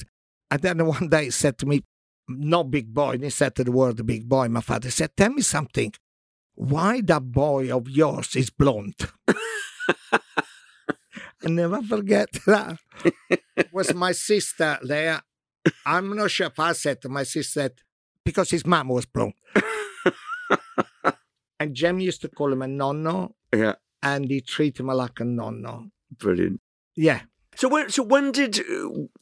And 0.50 0.62
then 0.62 0.86
one 0.98 1.10
day 1.10 1.26
he 1.26 1.32
said 1.32 1.58
to 1.60 1.66
me, 1.66 1.84
No 2.28 2.64
big 2.64 2.94
boy, 2.94 3.12
and 3.12 3.24
he 3.24 3.30
said 3.30 3.56
to 3.56 3.64
the 3.64 3.72
word 3.72 4.06
big 4.06 4.28
boy, 4.28 4.48
my 4.48 4.62
father 4.62 4.92
said, 4.92 5.16
Tell 5.16 5.32
me 5.32 5.42
something 5.42 5.94
why 6.56 7.02
that 7.02 7.32
boy 7.32 7.76
of 7.76 7.90
yours 7.90 8.36
is 8.36 8.50
blonde. 8.50 8.96
I 11.48 11.50
never 11.50 11.82
forget 11.82 12.30
that. 12.46 12.78
was 13.72 13.94
my 13.94 14.12
sister 14.12 14.78
there. 14.84 15.22
I'm 15.86 16.14
not 16.14 16.30
sure 16.30 16.48
if 16.48 16.60
I 16.60 16.74
said 16.74 17.02
to 17.04 17.10
my 17.10 17.24
sister 17.24 17.70
because 18.26 18.50
his 18.50 18.66
mom 18.66 18.90
was 18.90 19.06
blonde. 19.06 19.34
and 21.60 21.74
Jem 21.74 22.02
used 22.02 22.22
to 22.22 22.28
call 22.28 22.52
him 22.52 22.62
a 22.62 22.66
nonno, 22.66 23.32
yeah, 23.56 23.76
and 24.04 24.30
he 24.30 24.42
treated 24.42 24.82
him 24.82 24.88
like 24.88 25.22
a 25.22 25.24
nonno. 25.24 25.90
brilliant. 26.12 26.60
Yeah. 26.96 27.22
So 27.56 27.70
when 27.70 27.90
so 27.90 28.04
when 28.04 28.34
did 28.34 28.60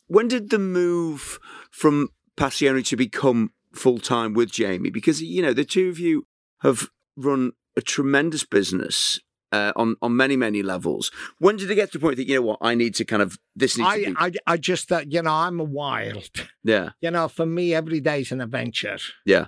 when 0.08 0.28
did 0.28 0.50
the 0.50 0.60
move 0.60 1.40
from 1.72 2.10
Passione 2.38 2.86
to 2.88 2.96
become 2.96 3.52
full 3.74 4.00
time 4.00 4.34
with 4.34 4.52
Jamie? 4.52 4.90
Because 4.90 5.22
you 5.22 5.44
know 5.44 5.54
the 5.54 5.66
two 5.66 5.90
of 5.90 6.00
you 6.00 6.26
have 6.62 6.90
run 7.16 7.52
a 7.78 7.82
tremendous 7.82 8.44
business 8.44 9.20
uh, 9.56 9.72
on 9.82 9.88
on 10.06 10.12
many 10.24 10.36
many 10.46 10.62
levels. 10.74 11.06
When 11.44 11.56
did 11.58 11.70
it 11.72 11.76
get 11.82 11.92
to 11.92 11.98
the 11.98 12.02
point 12.06 12.18
that 12.20 12.28
you 12.30 12.36
know 12.38 12.46
what 12.50 12.60
I 12.70 12.74
need 12.82 12.94
to 13.00 13.04
kind 13.12 13.22
of 13.26 13.30
this 13.62 13.78
needs 13.78 13.90
to 13.94 13.96
I, 13.96 14.30
be 14.32 14.38
I, 14.48 14.54
I 14.54 14.56
just, 14.72 14.92
uh, 14.92 15.04
you 15.14 15.22
know, 15.26 15.38
I'm 15.46 15.60
a 15.60 15.70
wild. 15.82 16.30
yeah 16.74 16.88
You 17.04 17.12
know, 17.16 17.28
for 17.38 17.46
me, 17.58 17.66
every 17.82 18.02
day 18.10 18.20
is 18.24 18.32
an 18.36 18.42
adventure. 18.48 19.00
yeah 19.34 19.46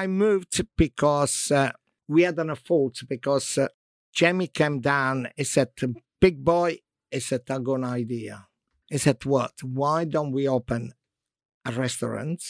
I 0.00 0.06
moved 0.06 0.54
because 0.84 1.36
uh, 1.60 1.70
we 2.08 2.20
had 2.28 2.38
an 2.38 2.54
fault 2.68 2.96
because 3.14 3.58
uh, 3.58 3.68
Jamie 4.18 4.46
came 4.60 4.78
down. 4.80 5.16
He 5.36 5.44
said, 5.44 5.68
"Big 6.24 6.36
boy," 6.52 6.70
he 7.10 7.20
said, 7.28 7.42
"I 7.50 7.58
got 7.58 7.74
an 7.82 7.84
idea." 8.02 8.34
He 8.92 8.98
said, 8.98 9.18
"What? 9.34 9.54
Why 9.80 9.98
don't 10.14 10.32
we 10.38 10.44
open 10.58 10.82
a 11.68 11.70
restaurant, 11.84 12.40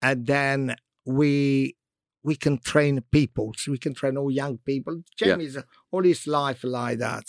and 0.00 0.18
then 0.26 0.76
we 1.20 1.76
we 2.22 2.36
can 2.36 2.58
train 2.58 3.02
people. 3.10 3.52
So 3.56 3.72
we 3.72 3.78
can 3.78 3.94
train 3.94 4.16
all 4.16 4.30
young 4.30 4.58
people." 4.58 5.02
Yeah. 5.20 5.62
All 5.90 6.02
his 6.04 6.26
life 6.26 6.62
like 6.64 6.98
that, 6.98 7.26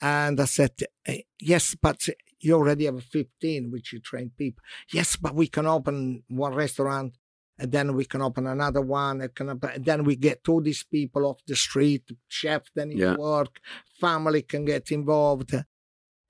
and 0.00 0.40
I 0.40 0.46
said, 0.46 0.74
"Eh, 1.06 1.22
"Yes, 1.40 1.74
but." 1.80 2.08
You 2.40 2.54
already 2.54 2.84
have 2.84 3.02
15, 3.02 3.72
which 3.72 3.92
you 3.92 3.98
train 3.98 4.30
people. 4.38 4.62
Yes, 4.92 5.16
but 5.16 5.34
we 5.34 5.48
can 5.48 5.66
open 5.66 6.22
one 6.28 6.54
restaurant 6.54 7.18
and 7.58 7.72
then 7.72 7.96
we 7.96 8.04
can 8.04 8.22
open 8.22 8.46
another 8.46 8.80
one. 8.80 9.20
It 9.22 9.34
can, 9.34 9.48
and 9.48 9.84
then 9.84 10.04
we 10.04 10.14
get 10.14 10.48
all 10.48 10.60
these 10.60 10.84
people 10.84 11.26
off 11.26 11.38
the 11.48 11.56
street, 11.56 12.04
chef, 12.28 12.62
then 12.76 12.92
Yeah. 12.92 13.16
work, 13.16 13.58
family 14.00 14.42
can 14.42 14.64
get 14.64 14.92
involved. 14.92 15.52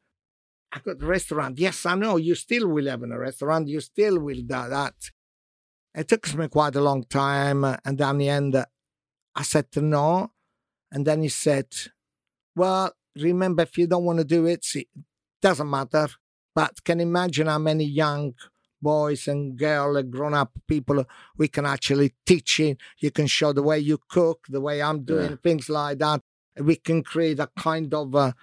restaurant. 1.00 1.60
Yes, 1.60 1.86
I 1.86 1.96
know. 1.96 2.18
You 2.18 2.36
still 2.36 2.68
will 2.68 2.88
have 2.88 3.04
a 3.04 3.20
restaurant. 3.20 3.68
You 3.68 3.82
still 3.82 4.20
will 4.20 4.36
do 4.36 4.46
that. 4.48 4.94
It 5.96 6.08
took 6.08 6.34
me 6.36 6.48
quite 6.48 6.76
a 6.76 6.82
long 6.82 7.04
time. 7.04 7.64
And 7.64 7.98
then 7.98 8.10
in 8.12 8.18
the 8.18 8.30
end, 8.30 8.66
I 9.36 9.44
said 9.44 9.68
no. 9.76 10.32
And 10.92 11.06
then 11.06 11.22
he 11.22 11.30
said, 11.30 11.68
well, 12.56 12.92
remember, 13.16 13.64
if 13.64 13.78
you 13.78 13.88
don't 13.88 14.06
want 14.06 14.20
to 14.20 14.26
do 14.26 14.46
it, 14.46 14.66
it 14.76 14.88
doesn't 15.42 15.70
matter. 15.70 16.08
But 16.56 16.84
can 16.84 17.00
imagine 17.00 17.48
how 17.48 17.60
many 17.60 17.86
young 17.86 18.34
boys 18.82 19.28
and 19.28 19.58
girls, 19.58 19.98
uh, 19.98 20.02
grown 20.04 20.34
up 20.34 20.52
people, 20.68 21.06
we 21.38 21.48
can 21.48 21.66
actually 21.66 22.14
teach 22.26 22.60
you. 22.60 22.76
You 23.00 23.12
can 23.12 23.28
show 23.28 23.54
the 23.54 23.64
way 23.64 23.80
you 23.80 24.00
cook, 24.10 24.46
the 24.50 24.62
way 24.62 24.82
I'm 24.82 25.04
doing 25.04 25.32
Yeah. 25.32 25.36
things 25.44 25.70
like 25.70 26.00
that. 26.00 26.22
We 26.60 26.76
can 26.76 27.04
create 27.04 27.40
a 27.40 27.50
kind 27.58 27.94
of 27.94 28.16
a 28.16 28.36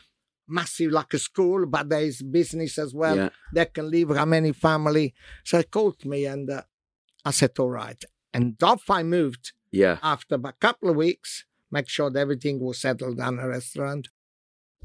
massive, 0.48 0.90
like 0.92 1.12
a 1.14 1.18
school, 1.18 1.66
but 1.66 1.88
there 1.88 2.00
is 2.02 2.22
business 2.22 2.78
as 2.78 2.94
well. 2.94 3.16
yeah 3.16 3.28
That 3.52 3.74
can 3.74 3.90
live 3.90 4.10
how 4.16 4.24
many 4.24 4.52
family. 4.52 5.14
So 5.44 5.58
he 5.58 5.64
called 5.64 6.04
me 6.04 6.26
and 6.26 6.48
uh, 6.50 6.62
I 7.24 7.30
said, 7.32 7.52
all 7.58 7.70
right. 7.70 8.02
And 8.34 8.56
off 8.62 8.88
I 8.90 9.02
moved 9.02 9.52
yeah 9.72 9.98
after 10.02 10.36
a 10.36 10.52
couple 10.52 10.88
of 10.90 10.96
weeks, 10.96 11.44
make 11.70 11.88
sure 11.88 12.10
that 12.10 12.20
everything 12.20 12.60
was 12.60 12.78
settled 12.80 13.16
down 13.18 13.36
the 13.36 13.48
restaurant. 13.48 14.08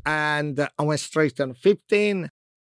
And 0.05 0.59
uh, 0.59 0.69
I 0.79 0.83
went 0.83 0.99
straight 0.99 1.39
on 1.39 1.53
15 1.53 2.29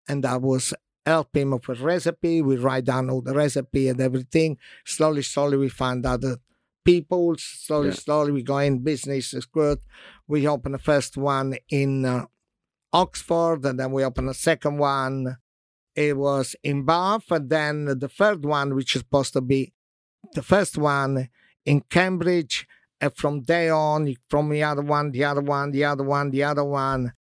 and 0.09 0.27
I 0.27 0.37
was 0.37 0.75
helping 1.07 1.43
him 1.43 1.51
with 1.53 1.69
a 1.81 1.85
recipe. 1.85 2.43
We 2.43 2.57
write 2.57 2.85
down 2.85 3.09
all 3.11 3.23
the 3.23 3.35
recipe 3.35 3.89
and 3.89 4.01
everything. 4.01 4.59
Slowly, 4.85 5.23
slowly, 5.23 5.57
we 5.57 5.69
find 5.69 6.05
other 6.05 6.39
people. 6.85 7.35
Slowly, 7.39 7.89
Yeah. 7.89 7.95
slowly, 7.95 8.33
we 8.33 8.43
go 8.43 8.59
in. 8.59 8.81
Business 8.81 9.33
is 9.35 9.47
good. 9.47 9.79
We 10.27 10.47
open 10.49 10.73
the 10.73 10.79
first 10.79 11.17
one 11.17 11.57
in 11.69 12.05
uh, 12.05 12.27
Oxford 12.93 13.65
and 13.65 13.79
then 13.79 13.93
we 13.93 14.05
open 14.05 14.29
a 14.29 14.35
second 14.35 14.79
one. 14.79 15.37
It 15.95 16.17
was 16.17 16.57
in 16.63 16.85
Bath. 16.85 17.31
And 17.31 17.51
then 17.51 17.99
the 17.99 18.09
third 18.09 18.45
one, 18.45 18.75
which 18.75 18.95
is 18.97 19.01
supposed 19.01 19.33
to 19.35 19.41
be 19.41 19.73
the 20.35 20.43
first 20.43 20.79
one 20.79 21.29
in 21.65 21.83
Cambridge. 21.83 22.67
And 23.01 23.15
from 23.15 23.45
there 23.45 23.75
on, 23.75 24.15
from 24.29 24.51
the 24.51 24.63
other 24.63 24.83
one, 24.83 25.11
the 25.11 25.25
other 25.25 25.41
one, 25.41 25.71
the 25.71 25.85
other 25.85 26.05
one, 26.05 26.31
the 26.31 26.45
other 26.45 26.65
one. 26.65 27.13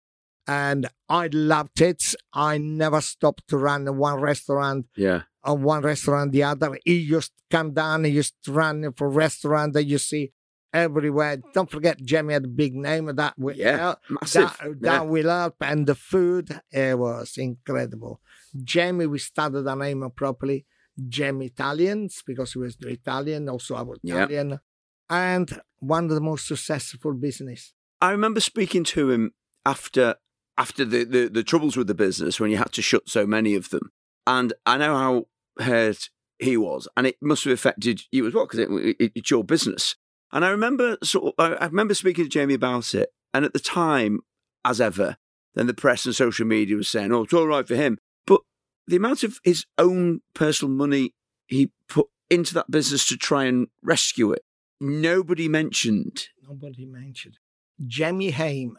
And 0.47 0.89
I 1.09 1.29
loved 1.33 1.81
it. 1.81 2.14
I 2.33 2.59
never 2.59 3.01
stopped 3.01 3.49
to 3.49 3.57
run 3.57 3.87
one 3.97 4.21
restaurant 4.21 4.87
yeah 4.97 5.23
on 5.43 5.62
one 5.62 5.83
restaurant, 5.83 6.33
the 6.33 6.43
other. 6.43 6.79
He 6.85 6.99
used 6.99 7.33
to 7.37 7.43
come 7.51 7.73
down, 7.73 8.05
he 8.05 8.11
used 8.11 8.35
to 8.45 8.53
run 8.53 8.93
for 8.97 9.09
restaurant 9.09 9.73
that 9.75 9.85
you 9.85 9.99
see 9.99 10.33
everywhere. 10.73 11.39
Don't 11.55 11.71
forget, 11.71 12.03
Jamie 12.03 12.35
had 12.35 12.45
a 12.45 12.49
big 12.49 12.75
name 12.75 13.09
of 13.09 13.16
that. 13.16 13.39
will 13.39 13.57
Yeah, 13.57 13.95
massive 14.09 14.57
That, 14.59 14.66
yeah. 14.66 14.75
that 14.81 15.09
will 15.09 15.29
help. 15.29 15.57
And 15.61 15.87
the 15.87 15.95
food, 15.95 16.61
it 16.71 16.99
was 16.99 17.37
incredible. 17.37 18.21
Jamie, 18.62 19.07
we 19.07 19.18
started 19.18 19.62
the 19.62 19.75
name 19.75 20.09
properly. 20.14 20.66
Jamie 21.09 21.47
Italians, 21.47 22.23
because 22.27 22.53
he 22.53 22.59
was 22.59 22.77
the 22.77 22.89
Italian, 22.89 23.49
also 23.49 23.75
I 23.75 23.83
was 23.83 23.99
Yeah. 24.03 24.25
Italian. 24.25 24.61
And 25.09 25.61
one 25.79 26.05
of 26.05 26.11
the 26.11 26.21
most 26.21 26.47
successful 26.47 27.14
business. 27.14 27.75
I 28.01 28.11
remember 28.12 28.41
speaking 28.41 28.85
to 28.85 29.11
him 29.11 29.33
after 29.66 30.16
after 30.59 30.85
the, 30.85 31.05
the, 31.05 31.29
the 31.29 31.43
troubles 31.43 31.77
with 31.77 31.87
the 31.87 31.95
business 31.95 32.39
when 32.39 32.51
you 32.51 32.59
had 32.59 32.73
to 32.73 32.83
shut 32.83 33.09
so 33.09 33.27
many 33.27 33.55
of 33.55 33.71
them. 33.71 33.91
And 34.27 34.53
I 34.66 34.77
know 34.77 34.95
how 34.97 35.64
hurt 35.64 36.11
he 36.39 36.57
was. 36.59 36.87
And 36.97 37.07
it 37.07 37.16
must 37.23 37.45
have 37.45 37.53
affected 37.55 38.03
you 38.11 38.27
as 38.27 38.35
well 38.35 38.45
because 38.47 38.59
it, 38.59 38.71
it, 39.01 39.12
it's 39.14 39.31
your 39.31 39.43
business. 39.43 39.97
And 40.33 40.45
I 40.45 40.51
remember 40.51 40.97
sort 41.03 41.35
of, 41.39 41.53
I 41.61 41.66
remember 41.66 41.95
speaking 41.95 42.24
to 42.24 42.31
Jamie 42.31 42.55
about 42.55 42.95
it, 42.95 43.11
and 43.35 43.45
at 43.45 43.53
the 43.53 43.59
time, 43.59 44.20
as 44.64 44.81
ever, 44.81 45.16
then 45.55 45.66
the 45.66 45.74
press 45.74 46.07
and 46.07 46.14
social 46.14 46.47
media 46.47 46.76
was 46.76 46.89
saying, 46.89 47.12
"Oh, 47.12 47.22
it's 47.24 47.33
all 47.33 47.47
right 47.47 47.66
for 47.66 47.74
him," 47.76 47.99
but 48.26 48.41
the 48.87 48.97
amount 48.97 49.22
of 49.24 49.41
his 49.43 49.66
own 49.78 50.20
personal 50.35 50.72
money 50.74 51.14
he 51.47 51.72
put 51.89 52.07
into 52.28 52.55
that 52.55 52.70
business 52.70 53.09
to 53.09 53.16
try 53.16 53.45
and 53.45 53.66
rescue 53.83 54.31
it, 54.33 54.45
nobody 54.81 55.49
mentioned. 55.49 56.28
Nobody 56.49 56.87
mentioned. 56.87 57.39
Jamie 57.85 58.31
Haim, 58.31 58.76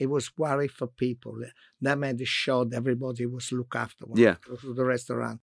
it 0.00 0.06
was 0.06 0.36
worry 0.36 0.66
for 0.66 0.88
people. 0.88 1.38
That 1.80 1.98
made 1.98 2.26
sure 2.26 2.64
that 2.64 2.74
everybody 2.76 3.26
was 3.26 3.52
looked 3.52 3.76
after 3.76 4.06
Yeah. 4.16 4.36
to 4.62 4.74
the 4.74 4.84
restaurant. 4.84 5.40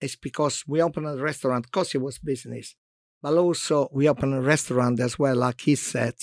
It's 0.00 0.16
because 0.16 0.64
we 0.66 0.80
opened 0.80 1.06
a 1.06 1.16
restaurant 1.16 1.64
because 1.66 1.94
it 1.94 2.00
was 2.00 2.18
business. 2.18 2.76
But 3.22 3.34
also 3.34 3.88
we 3.92 4.08
open 4.08 4.32
a 4.32 4.40
restaurant 4.40 5.00
as 5.00 5.18
well, 5.18 5.36
like 5.36 5.60
he 5.62 5.74
said, 5.74 6.14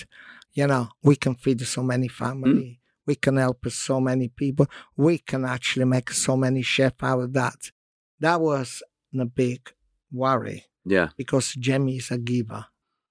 you 0.54 0.66
know, 0.66 0.90
we 1.04 1.16
can 1.16 1.36
feed 1.36 1.62
so 1.62 1.84
many 1.84 2.08
family. 2.08 2.80
We 3.06 3.16
can 3.16 3.38
help 3.38 3.66
so 3.70 4.02
many 4.02 4.28
people. 4.28 4.68
We 4.98 5.20
can 5.20 5.46
actually 5.46 5.86
make 5.86 6.12
so 6.12 6.36
many 6.36 6.62
chefs 6.62 7.04
out 7.04 7.20
of 7.22 7.34
that. 7.34 7.72
That 8.20 8.42
was 8.42 8.84
a 9.18 9.26
big 9.26 9.72
worry 10.12 10.66
Yeah, 10.86 11.10
because 11.16 11.54
Jamie 11.54 11.98
is 11.98 12.12
a 12.12 12.18
giver. 12.18 12.66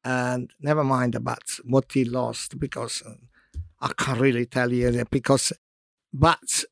And 0.05 0.51
never 0.61 0.85
mind 0.85 1.15
about 1.15 1.45
what 1.65 1.93
he 1.93 2.05
lost 2.05 2.59
because 2.59 3.03
uh, 3.07 3.15
I 3.81 3.93
can't 3.97 4.21
really 4.21 4.47
tell 4.47 4.73
you 4.73 4.91
that 4.91 5.11
because, 5.11 5.53
but 6.13 6.65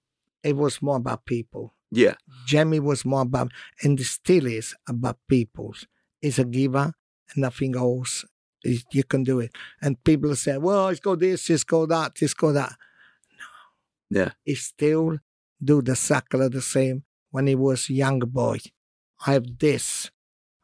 it 0.42 0.56
was 0.56 0.82
more 0.82 0.96
about 0.96 1.24
people. 1.24 1.74
yeah, 1.90 2.14
Jamie 2.46 2.80
was 2.80 3.04
more 3.04 3.22
about, 3.22 3.52
and 3.82 3.98
still 4.00 4.46
is 4.46 4.74
about 4.88 5.18
people. 5.28 5.74
He's 6.20 6.38
a 6.38 6.44
giver 6.44 6.94
nothing 7.36 7.76
else. 7.76 8.24
You 8.64 9.04
can 9.04 9.24
do 9.24 9.40
it. 9.40 9.52
And 9.82 10.02
people 10.04 10.34
say, 10.36 10.56
well, 10.56 10.88
it's 10.88 11.00
go 11.00 11.16
this, 11.16 11.50
it's 11.50 11.64
go 11.64 11.84
that, 11.86 12.12
it's 12.22 12.32
go 12.34 12.52
that. 12.52 12.72
No. 14.10 14.20
Yeah, 14.20 14.30
He 14.44 14.54
still 14.54 15.18
do 15.62 15.82
the 15.82 15.96
circle 15.96 16.48
the 16.48 16.62
same 16.62 17.04
when 17.30 17.46
he 17.46 17.54
was 17.54 17.90
young 17.90 18.20
boy. 18.20 18.58
I 19.26 19.32
have 19.34 19.46
this. 19.58 20.10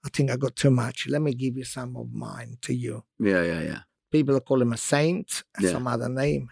I 0.04 0.08
think 0.08 0.30
I 0.30 0.36
got 0.36 0.56
too 0.56 0.70
much. 0.70 1.08
Let 1.08 1.20
me 1.20 1.34
give 1.34 1.56
you 1.58 1.64
some 1.64 1.94
of 1.96 2.10
mine 2.12 2.56
to 2.62 2.72
you. 2.74 3.04
yeah, 3.18 3.42
yeah, 3.42 3.60
yeah. 3.60 3.78
People 4.10 4.40
call 4.40 4.60
him 4.62 4.72
a 4.72 4.76
saint, 4.78 5.42
Yeah. 5.60 5.72
some 5.72 5.86
other 5.86 6.08
name. 6.08 6.48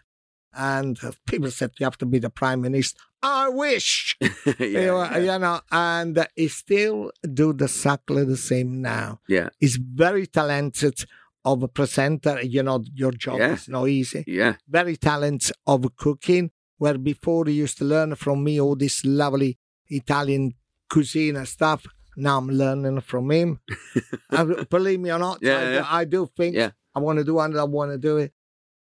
And 0.53 0.99
uh, 1.03 1.13
people 1.27 1.51
said 1.51 1.71
you 1.79 1.85
have 1.85 1.99
to 1.99 2.07
be 2.07 2.19
the 2.19 2.31
prime 2.31 2.61
minister. 2.61 3.01
I 3.23 3.49
wish, 3.49 4.17
yeah, 4.21 4.55
you, 4.61 4.87
know, 4.87 5.17
yeah, 5.19 5.39
know, 5.39 5.61
and 5.73 6.27
he 6.37 6.49
still 6.49 7.11
do 7.35 7.53
the 7.53 7.67
circle 7.69 8.25
the 8.25 8.37
same 8.37 8.81
now. 8.81 9.21
yeah, 9.29 9.49
He's 9.59 9.77
very 9.77 10.27
talented 10.27 11.05
of 11.45 11.63
a 11.63 11.69
presenter. 11.69 12.41
You 12.43 12.63
know, 12.63 12.85
your 12.95 13.11
job 13.13 13.39
Yeah. 13.39 13.55
is 13.55 13.69
not 13.69 13.89
easy 13.89 14.25
yeah, 14.27 14.55
very 14.69 14.97
talented 14.97 15.53
of 15.67 15.85
cooking, 15.97 16.51
where 16.79 16.97
before 16.99 17.47
he 17.47 17.55
used 17.55 17.79
to 17.79 17.85
learn 17.85 18.15
from 18.15 18.45
me 18.45 18.61
all 18.61 18.77
this 18.77 19.05
lovely 19.05 19.59
Italian 19.89 20.53
cuisine 20.89 21.37
and 21.37 21.49
stuff. 21.49 21.87
Now 22.17 22.39
I'm 22.39 22.49
learning 22.49 23.01
from 23.03 23.31
him. 23.31 23.61
and 24.31 24.69
believe 24.69 25.01
me 25.01 25.11
or 25.11 25.19
not, 25.19 25.39
Yeah, 25.41 25.85
I. 25.89 26.01
I 26.01 26.05
do 26.05 26.29
think. 26.37 26.57
I 26.95 27.01
want 27.01 27.19
to 27.19 27.25
do 27.25 27.39
and 27.41 27.57
I 27.59 27.65
want 27.65 27.93
to 27.93 27.99
do 27.99 28.17
it. 28.19 28.33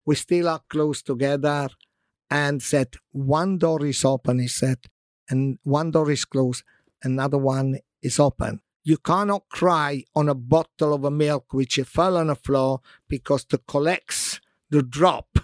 We 0.06 0.16
still 0.16 0.48
are 0.50 0.62
close 0.70 1.02
together 1.04 1.70
and 2.30 2.62
said 2.62 2.96
one 3.12 3.58
door 3.58 3.86
is 3.86 4.04
open, 4.04 4.40
he 4.40 4.48
said, 4.48 4.80
and 5.30 5.60
one 5.64 5.92
door 5.92 6.12
is 6.12 6.26
closed, 6.26 6.64
another 7.04 7.38
one 7.38 7.80
is 8.02 8.20
open. 8.20 8.62
You 8.84 8.98
cannot 8.98 9.50
cry 9.50 10.04
on 10.16 10.30
a 10.30 10.36
bottle 10.36 10.94
of 10.94 11.12
milk 11.12 11.54
which 11.54 11.78
you 11.78 11.84
fell 11.84 12.16
on 12.18 12.28
the 12.28 12.36
floor 12.36 12.82
because 13.10 13.46
the 13.46 13.58
collects, 13.58 14.40
the 14.70 14.82
drop, 14.82 15.40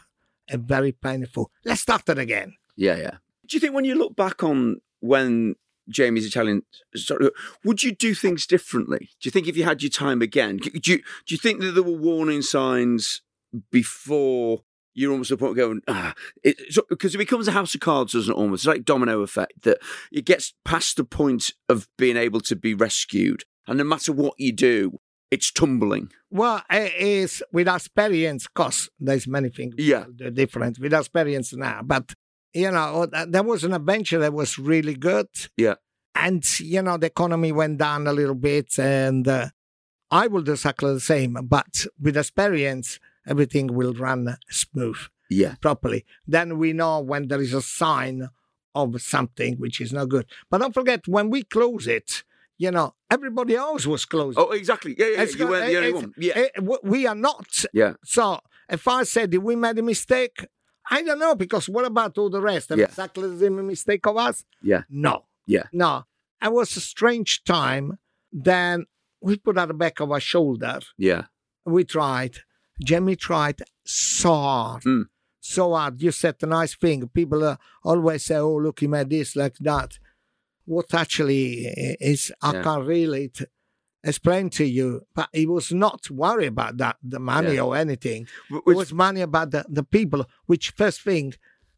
are 0.51 0.57
very 0.57 0.91
painful. 0.91 1.51
Let's 1.65 1.81
start 1.81 2.07
it 2.09 2.17
again. 2.17 2.55
yeah, 2.75 2.97
yeah. 2.97 3.17
Do 3.45 3.57
you 3.57 3.59
think 3.59 3.73
when 3.73 3.85
you 3.85 3.95
look 3.95 4.15
back 4.15 4.41
on 4.43 4.79
when 5.01 5.55
Jamie's 5.89 6.25
Italian, 6.25 6.63
sorry, 6.95 7.29
would 7.65 7.83
you 7.83 7.91
do 7.91 8.13
things 8.13 8.47
differently? 8.47 9.09
Do 9.19 9.27
you 9.27 9.31
think 9.31 9.47
if 9.47 9.57
you 9.57 9.65
had 9.65 9.83
your 9.83 9.89
time 9.89 10.21
again, 10.21 10.57
do 10.57 10.71
you 10.73 10.79
do 10.99 11.01
you 11.27 11.37
think 11.37 11.59
that 11.59 11.73
there 11.73 11.83
were 11.83 11.91
warning 11.91 12.41
signs 12.41 13.21
before 13.69 14.63
you're 14.93 15.11
almost 15.11 15.31
at 15.31 15.39
the 15.39 15.45
point 15.45 15.51
of 15.51 15.57
going, 15.57 15.81
ah, 15.87 16.13
it, 16.43 16.57
so, 16.69 16.83
because 16.89 17.15
it 17.15 17.19
becomes 17.19 17.47
a 17.47 17.51
house 17.51 17.73
of 17.75 17.81
cards, 17.81 18.13
doesn't 18.13 18.33
it? 18.33 18.37
Almost 18.37 18.61
it's 18.61 18.67
like 18.67 18.85
domino 18.85 19.21
effect 19.21 19.63
that 19.63 19.79
it 20.11 20.25
gets 20.25 20.53
past 20.65 20.97
the 20.97 21.03
point 21.03 21.51
of 21.69 21.87
being 21.97 22.17
able 22.17 22.41
to 22.41 22.55
be 22.55 22.73
rescued, 22.73 23.43
and 23.67 23.77
no 23.77 23.83
matter 23.83 24.11
what 24.11 24.33
you 24.37 24.51
do, 24.51 24.99
it's 25.31 25.51
tumbling. 25.51 26.11
Well, 26.29 26.61
it 26.69 26.93
is 26.95 27.43
with 27.51 27.67
experience, 27.67 28.47
because 28.47 28.89
there's 28.99 29.27
many 29.27 29.49
things 29.49 29.75
Yeah. 29.77 30.05
the 30.15 30.29
different 30.31 30.79
with 30.79 30.93
experience 30.93 31.53
now. 31.53 31.81
But 31.83 32.13
you 32.53 32.69
know, 32.69 33.07
there 33.27 33.41
was 33.41 33.63
an 33.63 33.73
adventure 33.73 34.19
that 34.19 34.31
was 34.33 34.59
really 34.59 34.93
good. 34.93 35.27
Yeah. 35.57 35.75
And 36.13 36.43
you 36.59 36.83
know, 36.83 36.97
the 36.97 37.07
economy 37.07 37.51
went 37.51 37.79
down 37.79 38.05
a 38.05 38.13
little 38.13 38.35
bit, 38.35 38.77
and 38.77 39.27
uh, 39.27 39.49
I 40.11 40.27
will 40.27 40.43
do 40.43 40.51
exactly 40.51 40.93
the 40.93 40.99
same. 40.99 41.33
But 41.45 41.87
with 41.99 42.15
experience, 42.15 42.99
everything 43.27 43.67
will 43.73 43.93
run 43.93 44.37
smooth 44.49 44.97
Yeah, 45.29 45.55
properly. 45.61 46.05
Then 46.27 46.57
we 46.57 46.73
know 46.73 46.99
when 46.99 47.27
there 47.27 47.41
is 47.41 47.53
a 47.53 47.61
sign 47.61 48.29
of 48.75 49.01
something 49.01 49.55
which 49.57 49.79
is 49.81 49.91
not 49.93 50.09
good. 50.09 50.25
But 50.49 50.59
don't 50.61 50.73
forget, 50.73 51.07
when 51.07 51.29
we 51.29 51.43
close 51.43 51.87
it, 51.87 52.23
you 52.57 52.71
know, 52.71 52.93
everybody 53.09 53.55
else 53.55 53.85
was 53.85 54.05
closed. 54.05 54.37
Oh, 54.39 54.51
exactly. 54.51 54.95
Yeah, 54.97 55.07
yeah. 55.07 55.21
It's 55.21 55.33
You 55.33 55.39
got- 55.39 55.49
weren't 55.49 55.67
the 55.67 55.77
only 55.77 55.93
one. 55.93 56.13
Yeah, 56.17 56.47
we 56.83 57.07
are 57.07 57.15
not. 57.15 57.65
yeah, 57.73 57.93
So 58.03 58.39
if 58.69 58.87
I 58.87 59.03
said 59.03 59.29
did 59.31 59.39
we 59.39 59.55
made 59.55 59.77
a 59.79 59.81
mistake, 59.83 60.45
I 60.89 61.01
don't 61.01 61.19
know 61.19 61.35
because 61.35 61.69
what 61.69 61.85
about 61.85 62.17
all 62.17 62.29
the 62.29 62.41
rest? 62.41 62.71
Yeah. 62.71 62.85
Exactly 62.85 63.29
the 63.29 63.39
same 63.39 63.65
mistake 63.67 64.05
of 64.07 64.17
us? 64.17 64.43
Yeah. 64.61 64.83
No. 64.89 65.25
Yeah. 65.45 65.63
No. 65.71 66.05
It 66.41 66.51
was 66.51 66.75
a 66.77 66.81
strange 66.81 67.43
time. 67.43 67.97
Then 68.31 68.85
we 69.21 69.37
put 69.37 69.55
the 69.55 69.73
back 69.73 69.99
of 69.99 70.11
our 70.11 70.19
shoulder. 70.19 70.79
yeah, 70.97 71.23
We 71.65 71.83
tried. 71.85 72.39
Jamie 72.81 73.15
tried 73.15 73.61
so 73.85 74.33
hard. 74.33 74.83
Mm. 74.83 75.03
So 75.39 75.73
hard. 75.75 76.01
You 76.01 76.11
said 76.11 76.35
a 76.41 76.45
nice 76.45 76.75
thing. 76.75 77.07
People 77.09 77.43
uh, 77.43 77.57
always 77.83 78.23
say, 78.23 78.35
oh, 78.37 78.55
look, 78.55 78.79
he 78.79 78.87
made 78.87 79.09
this, 79.09 79.35
like 79.35 79.55
that. 79.59 79.97
What 80.65 80.93
actually 80.93 81.65
is, 81.99 82.31
I 82.41 82.53
Yeah. 82.53 82.63
can't 82.63 82.85
really 82.87 83.27
t- 83.29 83.45
explain 84.03 84.49
to 84.51 84.63
you, 84.65 85.05
but 85.13 85.29
he 85.33 85.45
was 85.45 85.71
not 85.73 86.09
worried 86.09 86.47
about 86.47 86.77
that, 86.77 86.97
the 87.03 87.19
money 87.19 87.55
Yeah. 87.55 87.61
or 87.63 87.75
anything. 87.75 88.27
Wh- 88.49 88.67
It 88.69 88.75
was 88.75 88.93
money 88.93 89.21
about 89.21 89.51
the, 89.51 89.65
the 89.69 89.83
people, 89.83 90.25
which 90.45 90.71
first 90.71 91.01
thing, 91.01 91.33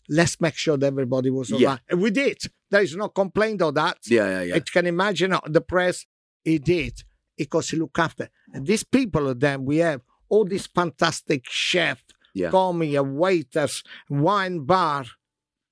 let's 0.07 0.39
make 0.39 0.55
sure 0.55 0.77
that 0.77 0.85
everybody 0.87 1.31
was 1.31 1.51
all 1.51 1.59
Yeah. 1.59 1.69
right. 1.69 1.79
And 1.89 2.01
we 2.01 2.11
did. 2.11 2.37
There 2.69 2.81
is 2.83 2.95
no 2.95 3.09
complaint 3.09 3.61
of 3.63 3.73
that. 3.75 3.97
yeah, 4.07 4.27
yeah, 4.29 4.41
yeah. 4.43 4.55
I 4.55 4.59
can 4.59 4.85
imagine 4.85 5.33
uh, 5.33 5.39
the 5.47 5.61
press, 5.61 6.05
he 6.43 6.59
did, 6.59 7.03
because 7.37 7.69
he 7.71 7.77
looked 7.77 7.97
after. 7.97 8.29
And 8.53 8.65
these 8.67 8.83
people, 8.83 9.33
then 9.33 9.65
we 9.65 9.77
have 9.77 10.01
all 10.29 10.45
these 10.45 10.67
fantastic 10.67 11.45
chefs, 11.49 12.03
Yeah. 12.33 12.49
coming, 12.51 12.97
uh, 12.97 13.03
waiters, 13.03 13.83
wine 14.09 14.65
bar, 14.65 15.05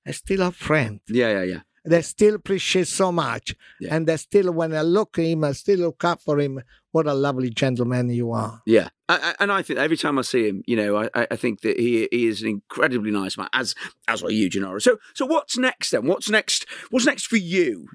they 0.04 0.12
still 0.12 0.42
a 0.42 0.50
friend. 0.52 1.00
Yeah, 1.08 1.30
yeah, 1.32 1.42
yeah. 1.42 1.60
They 1.86 2.00
still 2.00 2.36
appreciate 2.36 2.88
so 2.88 3.12
much. 3.12 3.54
Yeah. 3.78 3.94
And 3.94 4.06
they 4.06 4.16
still, 4.16 4.50
when 4.52 4.74
I 4.74 4.80
look 4.80 5.18
at 5.18 5.26
him, 5.26 5.44
I 5.44 5.52
still 5.52 5.80
look 5.80 6.02
up 6.04 6.20
for 6.22 6.40
him. 6.40 6.62
What 6.92 7.06
a 7.06 7.12
lovely 7.12 7.50
gentleman 7.50 8.08
you 8.08 8.32
are. 8.32 8.62
Yeah, 8.64 8.88
I, 9.08 9.16
I, 9.18 9.34
and 9.42 9.52
I 9.52 9.60
think 9.62 9.78
every 9.78 9.96
time 9.98 10.18
I 10.18 10.22
see 10.22 10.48
him, 10.48 10.62
you 10.66 10.76
know, 10.76 10.96
I, 10.96 11.10
I 11.14 11.26
I 11.32 11.36
think 11.36 11.60
that 11.62 11.78
he 11.78 12.08
he 12.10 12.26
is 12.26 12.40
an 12.40 12.48
incredibly 12.48 13.10
nice 13.10 13.36
man, 13.36 13.48
as 13.52 13.74
as 14.08 14.22
are 14.22 14.30
you, 14.30 14.48
Gennaro. 14.48 14.78
So 14.78 14.96
so 15.14 15.26
what's 15.26 15.58
next 15.58 15.90
then? 15.90 16.06
What's 16.06 16.30
next? 16.30 16.64
What's 16.90 17.04
next 17.04 17.26
for 17.26 17.36
you? 17.36 17.88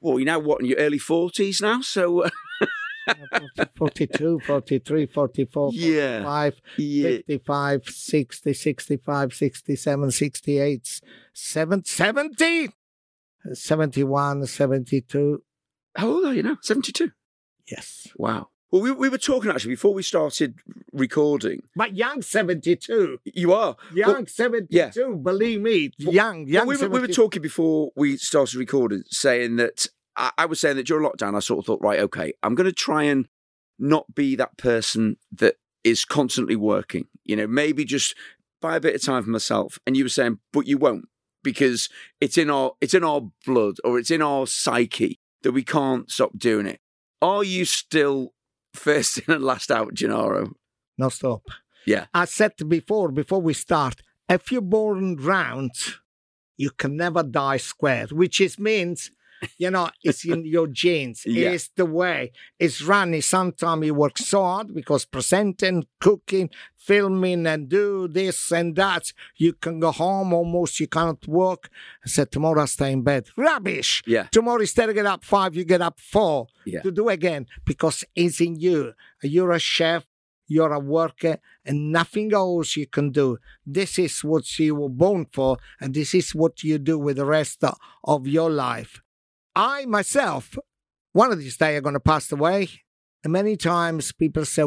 Well, 0.00 0.18
you're 0.18 0.26
now 0.26 0.38
what 0.38 0.60
in 0.60 0.66
your 0.66 0.78
early 0.78 0.98
forties 0.98 1.60
now, 1.60 1.80
so 1.82 2.20
uh, 2.22 2.30
42, 3.76 4.40
43, 4.40 5.06
44, 5.06 5.70
Yeah. 5.74 6.22
45, 6.22 6.60
yeah, 6.78 7.08
55, 7.26 7.82
60, 7.88 8.52
65, 8.52 9.34
67, 9.34 10.10
68, 10.10 11.00
7, 11.32 11.84
70, 11.84 12.68
71, 13.52 14.46
72. 14.46 15.42
how 15.96 16.08
old 16.08 16.24
are 16.24 16.34
you 16.34 16.42
now? 16.42 16.56
Seventy 16.62 16.92
two. 16.92 17.10
Yes. 17.70 18.08
Wow. 18.16 18.48
Well, 18.70 18.82
we 18.82 18.90
we 18.90 19.08
were 19.08 19.18
talking 19.18 19.50
actually 19.50 19.74
before 19.74 19.94
we 19.94 20.02
started 20.02 20.54
recording. 20.92 21.62
But 21.76 21.94
young 21.94 22.22
72. 22.22 23.18
You 23.24 23.52
are 23.52 23.76
Young 23.94 24.14
Well, 24.14 24.26
72. 24.26 25.16
Believe 25.22 25.60
me. 25.60 25.92
young, 25.98 26.46
young 26.48 26.66
Well, 26.66 26.76
we, 26.76 26.82
were, 26.82 26.92
we 26.92 27.00
were 27.00 27.06
talking 27.08 27.42
before 27.42 27.90
we 27.94 28.16
started 28.16 28.56
recording, 28.56 29.04
saying 29.10 29.56
that 29.56 29.86
I, 30.16 30.30
I 30.38 30.46
was 30.46 30.60
saying 30.60 30.76
that 30.76 30.86
during 30.86 31.08
lockdown, 31.08 31.36
I 31.36 31.40
sort 31.40 31.60
of 31.60 31.66
thought, 31.66 31.82
right, 31.82 32.00
okay, 32.00 32.32
I'm 32.42 32.54
going 32.54 32.66
to 32.66 32.72
try 32.72 33.04
and 33.04 33.28
not 33.78 34.14
be 34.14 34.36
that 34.36 34.56
person 34.56 35.16
that 35.32 35.56
is 35.82 36.04
constantly 36.04 36.56
working. 36.56 37.06
You 37.24 37.36
know, 37.36 37.46
maybe 37.46 37.84
just 37.84 38.14
buy 38.60 38.76
a 38.76 38.80
bit 38.80 38.94
of 38.94 39.02
time 39.02 39.22
for 39.22 39.30
myself. 39.30 39.78
And 39.86 39.96
you 39.96 40.04
were 40.04 40.10
saying, 40.10 40.38
but 40.52 40.66
you 40.66 40.78
won't 40.78 41.06
because 41.42 41.88
it's 42.20 42.38
in 42.38 42.48
our 42.48 42.72
it's 42.80 42.94
in 42.94 43.04
our 43.04 43.20
blood 43.44 43.76
or 43.84 43.98
it's 43.98 44.10
in 44.10 44.22
our 44.22 44.46
psyche 44.46 45.20
that 45.42 45.52
we 45.52 45.62
can't 45.62 46.10
stop 46.10 46.32
doing 46.38 46.66
it. 46.66 46.80
Are 47.20 47.44
you 47.44 47.64
still 47.64 48.32
first 48.74 49.18
in 49.18 49.34
and 49.34 49.44
last 49.44 49.70
out, 49.70 49.94
Gennaro? 49.94 50.52
no 50.96 51.08
stop. 51.08 51.42
Yeah. 51.86 52.06
I 52.14 52.24
said 52.24 52.52
before, 52.68 53.10
before 53.10 53.40
we 53.40 53.52
start, 53.52 54.00
if 54.28 54.50
you're 54.50 54.62
born 54.62 55.16
round, 55.16 55.72
you 56.56 56.70
can 56.70 56.96
never 56.96 57.22
die 57.22 57.58
square, 57.58 58.06
which 58.10 58.40
is 58.40 58.58
means, 58.58 59.10
you 59.58 59.70
know, 59.70 59.90
it's 60.02 60.24
in 60.24 60.44
your 60.44 60.66
genes. 60.66 61.22
Yeah. 61.34 61.50
It's 61.50 61.68
the 61.76 61.84
way. 61.86 62.32
It's 62.58 62.80
running. 62.82 63.22
Sometimes 63.22 63.84
you 63.86 63.94
work 63.94 64.18
so 64.18 64.42
hard 64.42 64.74
because 64.74 65.04
presenting, 65.04 65.86
cooking, 66.00 66.50
filming, 66.76 67.46
and 67.46 67.68
do 67.68 68.08
this 68.08 68.52
and 68.52 68.76
that. 68.76 69.12
You 69.36 69.52
can 69.54 69.80
go 69.80 69.90
home 69.90 70.32
almost, 70.32 70.78
you 70.80 70.86
cannot 70.86 71.26
work. 71.26 71.68
I 72.04 72.08
said, 72.08 72.30
tomorrow 72.30 72.62
I 72.62 72.66
stay 72.66 72.92
in 72.92 73.02
bed. 73.02 73.28
Rubbish. 73.36 74.02
Yeah. 74.06 74.24
Tomorrow 74.30 74.60
instead 74.60 74.88
of 74.88 74.94
get 74.94 75.06
up 75.06 75.24
five, 75.24 75.54
you 75.56 75.64
get 75.64 75.82
up 75.82 75.98
four 75.98 76.46
Yeah. 76.64 76.82
to 76.82 76.90
do 76.90 77.08
again 77.08 77.46
because 77.64 78.04
it's 78.14 78.40
in 78.40 78.56
you. 78.56 78.92
You're 79.22 79.52
a 79.52 79.58
chef, 79.58 80.04
you're 80.46 80.72
a 80.72 80.78
worker, 80.78 81.38
and 81.64 81.90
nothing 81.90 82.32
else 82.34 82.76
you 82.76 82.86
can 82.86 83.10
do. 83.10 83.38
This 83.64 83.98
is 83.98 84.22
what 84.22 84.58
you 84.58 84.74
were 84.74 84.90
born 84.90 85.26
for, 85.32 85.56
and 85.80 85.94
this 85.94 86.14
is 86.14 86.34
what 86.34 86.62
you 86.62 86.78
do 86.78 86.98
with 86.98 87.16
the 87.16 87.24
rest 87.24 87.64
of 88.04 88.26
your 88.26 88.50
life. 88.50 89.00
I 89.56 89.86
myself, 89.86 90.56
one 91.12 91.32
of 91.32 91.38
these 91.38 91.56
days, 91.56 91.76
I'm 91.76 91.82
going 91.82 91.94
to 91.94 92.00
pass 92.00 92.30
away. 92.32 92.68
And 93.22 93.32
many 93.32 93.56
times 93.56 94.12
people 94.12 94.44
say, 94.44 94.64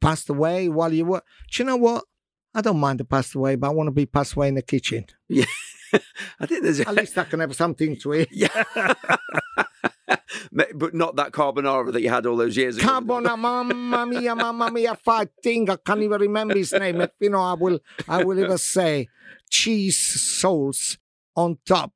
passed 0.00 0.28
away 0.28 0.68
while 0.68 0.92
you 0.92 1.06
were. 1.06 1.22
Do 1.50 1.62
you 1.62 1.66
know 1.66 1.76
what? 1.76 2.04
I 2.54 2.60
don't 2.60 2.78
mind 2.78 2.98
to 2.98 3.04
pass 3.04 3.34
away, 3.34 3.56
but 3.56 3.68
I 3.68 3.70
want 3.70 3.86
to 3.86 3.92
be 3.92 4.04
passed 4.04 4.34
away 4.34 4.48
in 4.48 4.54
the 4.54 4.62
kitchen. 4.62 5.06
Yeah. 5.28 5.46
I 6.40 6.46
think 6.46 6.62
there's 6.62 6.80
At 6.80 6.94
least 6.94 7.16
I 7.16 7.24
can 7.24 7.40
have 7.40 7.54
something 7.54 7.96
to 7.98 8.14
eat. 8.14 8.28
yeah. 8.30 8.64
but 10.52 10.94
not 10.94 11.16
that 11.16 11.32
carbonara 11.32 11.92
that 11.92 12.02
you 12.02 12.10
had 12.10 12.26
all 12.26 12.36
those 12.36 12.56
years 12.56 12.76
ago. 12.76 12.86
Carbona, 12.86 13.38
mamma 13.38 14.06
mia, 14.06 14.34
mamma 14.34 14.70
mia, 14.70 14.94
fighting. 14.96 15.70
I 15.70 15.76
can't 15.76 16.02
even 16.02 16.20
remember 16.20 16.56
his 16.56 16.72
name. 16.72 17.00
If 17.00 17.10
you 17.20 17.30
know, 17.30 17.40
I 17.40 17.54
will, 17.54 17.80
I 18.08 18.24
will 18.24 18.38
even 18.38 18.58
say 18.58 19.08
cheese 19.50 19.98
sauce 19.98 20.98
on 21.36 21.58
top, 21.66 21.92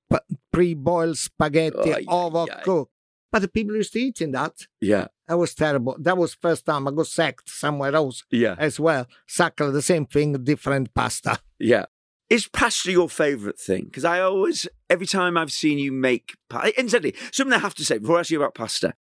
pre-boiled 0.53 1.19
spaghetti, 1.19 1.93
ay, 1.93 2.05
overcooked. 2.05 2.89
But 3.33 3.43
the 3.43 3.49
people 3.49 3.77
used 3.77 3.93
to 3.93 4.01
eat 4.01 4.21
in 4.21 4.33
that. 4.33 4.53
Yeah, 4.81 5.09
That 5.29 5.37
was 5.39 5.55
terrible. 5.55 5.97
That 5.99 6.17
was 6.17 6.35
first 6.35 6.65
time 6.65 6.89
I 6.89 6.93
got 6.93 7.07
sacked 7.07 7.51
somewhere 7.51 7.95
else 7.95 8.25
yeah, 8.31 8.55
as 8.59 8.81
well. 8.81 9.07
Sacked 9.27 9.59
the 9.59 9.83
same 9.83 10.07
thing, 10.07 10.33
different 10.45 10.95
pasta. 10.95 11.39
yeah. 11.59 11.87
Is 12.29 12.49
pasta 12.49 12.91
your 12.91 13.09
favourite 13.09 13.59
thing? 13.59 13.85
Because 13.85 14.05
I 14.05 14.21
always, 14.21 14.67
every 14.91 15.07
time 15.07 15.37
I've 15.37 15.53
seen 15.53 15.79
you 15.79 15.93
make, 15.93 16.35
pasta, 16.51 16.69
eh, 16.69 16.73
incidentally, 16.77 17.15
something 17.31 17.53
I 17.53 17.59
have 17.59 17.75
to 17.77 17.85
say 17.85 17.99
before 17.99 18.17
I 18.17 18.21
ask 18.21 18.31
you 18.31 18.41
about 18.41 18.55
pasta, 18.55 18.95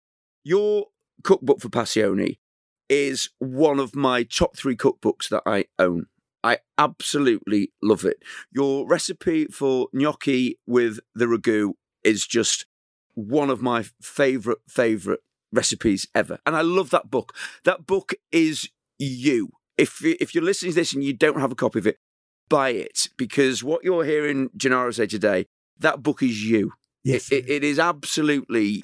your 0.42 0.86
cookbook 1.22 1.60
for 1.60 1.68
Passione 1.68 2.38
is 2.88 3.30
one 3.38 3.78
of 3.78 3.94
my 3.94 4.24
top 4.24 4.56
three 4.56 4.76
cookbooks 4.76 5.28
that 5.28 5.42
I 5.46 5.66
own. 5.78 6.06
I 6.44 6.58
absolutely 6.76 7.72
love 7.82 8.04
it. 8.04 8.22
Your 8.50 8.86
recipe 8.86 9.46
for 9.46 9.88
gnocchi 9.92 10.58
with 10.66 10.98
the 11.14 11.26
ragu 11.26 11.72
is 12.04 12.26
just 12.26 12.66
one 13.14 13.50
of 13.50 13.62
my 13.62 13.84
favourite, 14.00 14.58
favourite 14.68 15.20
recipes 15.52 16.08
ever. 16.14 16.38
And 16.44 16.56
I 16.56 16.62
love 16.62 16.90
that 16.90 17.10
book. 17.10 17.34
That 17.64 17.86
book 17.86 18.14
is 18.32 18.68
you. 18.98 19.50
If, 19.78 20.04
if 20.04 20.34
you're 20.34 20.44
listening 20.44 20.72
to 20.72 20.76
this 20.76 20.92
and 20.92 21.04
you 21.04 21.12
don't 21.12 21.40
have 21.40 21.52
a 21.52 21.56
copy 21.56 21.78
of 21.78 21.86
it, 21.86 21.98
buy 22.48 22.70
it 22.70 23.08
because 23.16 23.62
what 23.62 23.84
you're 23.84 24.04
hearing 24.04 24.50
Gennaro 24.56 24.90
say 24.90 25.06
today, 25.06 25.46
that 25.78 26.02
book 26.02 26.22
is 26.22 26.44
you. 26.44 26.72
It, 27.04 27.32
it, 27.32 27.50
it 27.50 27.64
is 27.64 27.78
absolutely 27.78 28.80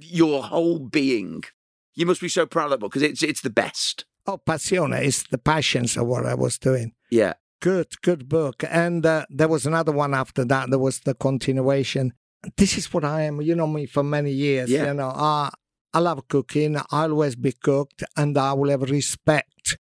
your 0.00 0.42
whole 0.42 0.78
being. 0.78 1.42
You 1.94 2.06
must 2.06 2.20
be 2.20 2.28
so 2.28 2.46
proud 2.46 2.66
of 2.66 2.70
that 2.72 2.80
book 2.80 2.92
because 2.92 3.02
it's 3.02 3.22
it's 3.22 3.40
the 3.40 3.50
best. 3.50 4.04
oh, 4.26 4.38
passione 4.38 5.02
is 5.02 5.24
the 5.30 5.38
passions 5.38 5.96
of 5.96 6.06
what 6.06 6.26
I 6.26 6.34
was 6.34 6.58
doing. 6.58 6.92
Yeah, 7.12 7.34
Good, 7.62 8.00
good 8.02 8.28
book. 8.28 8.64
And 8.68 9.06
uh, 9.06 9.24
there 9.30 9.46
was 9.46 9.66
another 9.66 9.92
one 9.92 10.14
after 10.14 10.44
that. 10.46 10.68
There 10.68 10.80
was 10.80 10.98
the 10.98 11.14
continuation. 11.14 12.12
This 12.56 12.76
is 12.76 12.92
what 12.92 13.04
I 13.04 13.22
am. 13.22 13.40
You 13.40 13.54
know 13.54 13.68
me 13.68 13.86
for 13.86 14.02
many 14.02 14.32
years. 14.32 14.68
Yeah. 14.68 14.86
You 14.86 14.94
know, 14.94 15.10
uh, 15.10 15.48
I 15.94 15.98
love 16.00 16.26
cooking. 16.26 16.76
I 16.76 16.82
always 16.90 17.36
be 17.36 17.52
cooked, 17.52 18.02
and 18.16 18.36
I 18.36 18.52
will 18.54 18.70
have 18.70 18.82
respect 18.82 19.78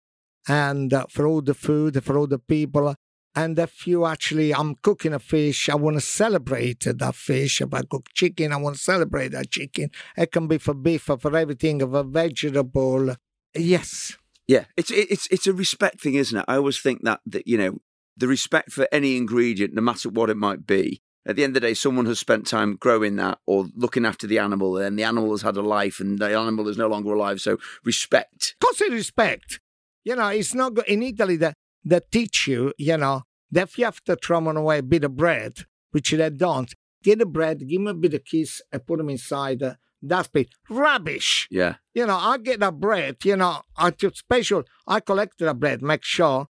and 0.47 0.93
uh, 0.93 1.07
for 1.09 1.25
all 1.25 1.41
the 1.41 1.55
food, 1.55 2.03
for 2.03 2.19
all 2.19 2.27
the 2.27 2.38
people. 2.38 2.93
And 3.34 3.57
if 3.57 3.88
you 3.88 4.05
actually, 4.05 4.53
I'm 4.53 4.75
cooking 4.75 5.13
a 5.13 5.19
fish, 5.19 5.67
I 5.67 5.75
want 5.75 5.97
to 5.97 6.01
celebrate 6.01 6.82
that 6.82 7.15
fish. 7.15 7.61
If 7.61 7.73
I 7.73 7.82
cook 7.89 8.09
chicken, 8.13 8.53
I 8.53 8.57
want 8.57 8.75
to 8.75 8.82
celebrate 8.82 9.29
that 9.29 9.49
chicken. 9.49 9.89
It 10.15 10.32
can 10.32 10.47
be 10.47 10.59
for 10.59 10.75
beef 10.75 11.09
or 11.09 11.17
for 11.17 11.36
everything, 11.36 11.79
for 11.79 12.01
a 12.01 12.03
vegetable. 12.03 13.15
Yes. 13.55 14.17
Yeah. 14.51 14.65
It's 14.75 14.91
it's 14.91 15.27
it's 15.31 15.47
a 15.47 15.53
respect 15.53 16.01
thing, 16.01 16.15
isn't 16.15 16.37
it? 16.37 16.45
I 16.47 16.55
always 16.57 16.79
think 16.79 17.03
that 17.03 17.21
that 17.25 17.47
you 17.47 17.57
know 17.57 17.77
the 18.17 18.27
respect 18.27 18.71
for 18.71 18.85
any 18.91 19.15
ingredient, 19.15 19.73
no 19.73 19.81
matter 19.81 20.09
what 20.09 20.29
it 20.29 20.37
might 20.37 20.67
be. 20.67 21.01
At 21.25 21.35
the 21.35 21.43
end 21.43 21.51
of 21.51 21.61
the 21.61 21.67
day, 21.67 21.75
someone 21.75 22.07
has 22.07 22.19
spent 22.19 22.47
time 22.47 22.75
growing 22.75 23.15
that 23.17 23.37
or 23.45 23.67
looking 23.75 24.05
after 24.05 24.27
the 24.27 24.39
animal, 24.39 24.77
and 24.77 24.97
the 24.99 25.03
animal 25.03 25.31
has 25.31 25.43
had 25.43 25.55
a 25.55 25.61
life, 25.61 25.99
and 26.01 26.19
the 26.19 26.37
animal 26.37 26.67
is 26.67 26.77
no 26.77 26.87
longer 26.87 27.13
alive. 27.13 27.39
So 27.39 27.57
respect. 27.85 28.55
Of 28.61 28.79
respect. 28.89 29.59
You 30.03 30.15
know, 30.15 30.27
it's 30.29 30.53
not 30.53 30.73
go- 30.73 30.83
in 30.87 31.03
Italy 31.03 31.37
that 31.37 31.55
they 31.85 32.01
teach 32.11 32.47
you, 32.47 32.73
you 32.77 32.97
know, 32.97 33.21
that 33.51 33.69
if 33.69 33.77
you 33.77 33.85
have 33.85 34.03
to 34.05 34.15
throw 34.15 34.39
away 34.39 34.79
a 34.79 34.83
bit 34.83 35.03
of 35.03 35.15
bread, 35.15 35.53
which 35.91 36.11
they 36.11 36.29
don't, 36.29 36.73
get 37.03 37.19
the 37.19 37.25
bread, 37.25 37.59
give 37.59 37.79
them 37.79 37.87
a 37.87 37.93
bit 37.93 38.15
of 38.15 38.25
kiss, 38.25 38.61
and 38.71 38.85
put 38.85 38.97
them 38.97 39.09
inside 39.09 39.61
uh, 39.61 39.75
uh, 40.03 40.07
that 40.07 40.31
bit. 40.31 40.49
Rubbish. 40.69 41.47
Yeah, 41.51 41.75
You 41.93 42.05
know, 42.07 42.17
I 42.17 42.37
get 42.37 42.59
that 42.59 42.79
bread, 42.79 43.17
you 43.23 43.35
know, 43.35 43.61
I 43.77 43.91
took 43.91 44.15
special, 44.15 44.63
I 44.87 44.99
collect 44.99 45.37
the 45.39 45.53
bread, 45.53 45.81
make 45.81 46.03
sure 46.03 46.47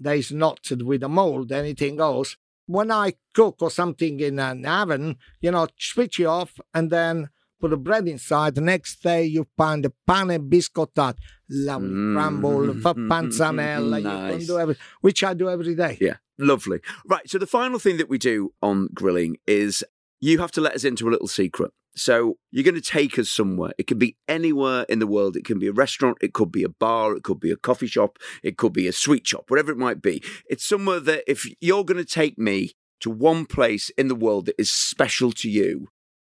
that 0.00 0.16
it's 0.16 0.32
not 0.32 0.60
with 0.70 1.02
a 1.02 1.08
mold, 1.08 1.52
anything 1.52 2.00
else. 2.00 2.36
When 2.66 2.90
I 2.90 3.12
cook 3.34 3.56
or 3.60 3.70
something 3.70 4.20
in 4.20 4.38
an 4.38 4.64
oven, 4.64 5.16
you 5.40 5.50
know, 5.50 5.66
switch 5.78 6.18
it 6.18 6.24
off 6.24 6.52
and 6.72 6.90
then 6.90 7.28
put 7.60 7.70
the 7.70 7.76
bread 7.76 8.08
inside. 8.08 8.54
The 8.54 8.60
next 8.62 9.02
day 9.02 9.24
you 9.24 9.46
find 9.56 9.84
the 9.84 9.92
pane 10.06 10.48
biscottat, 10.50 11.16
lovely 11.50 11.88
Mm. 11.90 12.14
crumble, 12.14 12.74
for 12.80 12.94
panzanella, 13.10 13.98
you 13.98 14.04
Nice. 14.04 14.36
can 14.38 14.46
do 14.46 14.58
every, 14.58 14.76
which 15.02 15.22
I 15.22 15.34
do 15.34 15.48
every 15.50 15.74
day. 15.74 15.98
Yeah, 16.00 16.16
lovely. 16.38 16.80
Right. 17.06 17.28
So 17.28 17.38
the 17.38 17.46
final 17.46 17.78
thing 17.78 17.98
that 17.98 18.08
we 18.08 18.18
do 18.18 18.52
on 18.62 18.88
grilling 18.94 19.36
is 19.46 19.84
you 20.20 20.38
have 20.38 20.50
to 20.52 20.60
let 20.62 20.74
us 20.74 20.84
into 20.84 21.06
a 21.08 21.10
little 21.10 21.28
secret. 21.28 21.70
So 21.96 22.38
you're 22.50 22.64
going 22.64 22.74
to 22.74 22.80
take 22.80 23.18
us 23.18 23.30
somewhere. 23.30 23.72
It 23.78 23.86
could 23.86 23.98
be 24.00 24.16
anywhere 24.26 24.84
in 24.88 24.98
the 24.98 25.06
world. 25.06 25.36
It 25.36 25.44
can 25.44 25.58
be 25.58 25.68
a 25.68 25.72
restaurant. 25.72 26.18
It 26.20 26.32
could 26.34 26.50
be 26.50 26.64
a 26.64 26.68
bar. 26.68 27.14
It 27.16 27.22
could 27.22 27.38
be 27.40 27.50
a 27.52 27.56
coffee 27.56 27.86
shop. 27.86 28.18
It 28.42 28.56
could 28.58 28.72
be 28.72 28.88
a 28.88 28.92
sweet 28.92 29.26
shop, 29.26 29.44
whatever 29.48 29.70
it 29.70 29.78
might 29.78 30.02
be. 30.02 30.22
It's 30.48 30.64
somewhere 30.64 31.00
that 31.00 31.22
if 31.30 31.46
you're 31.60 31.84
going 31.84 31.98
to 32.04 32.04
take 32.04 32.36
me 32.38 32.72
to 33.00 33.10
one 33.10 33.46
place 33.46 33.90
in 33.90 34.08
the 34.08 34.14
world 34.14 34.46
that 34.46 34.56
is 34.60 34.72
special 34.72 35.30
to 35.32 35.48
you, 35.48 35.88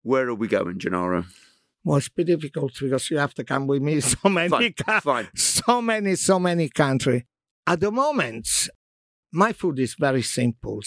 where 0.02 0.28
are 0.28 0.34
we 0.34 0.46
going, 0.48 0.78
Gennaro? 0.78 1.24
Well, 1.84 1.96
it's 1.98 2.08
a 2.08 2.12
bit 2.12 2.26
difficult 2.28 2.74
because 2.78 3.10
you 3.10 3.18
have 3.18 3.34
to 3.34 3.44
come 3.44 3.66
with 3.66 3.82
me 3.82 4.00
so 4.14 4.28
many, 4.28 4.48
Fine, 4.50 4.74
ca- 4.74 5.00
fine. 5.00 5.28
so 5.34 5.80
many, 5.82 6.14
so 6.16 6.38
many 6.38 6.68
countries. 6.68 7.22
At 7.66 7.80
the 7.80 7.90
moment, 7.90 8.68
my 9.32 9.52
food 9.52 9.78
is 9.78 9.94
very 9.98 10.22
simple, 10.22 10.80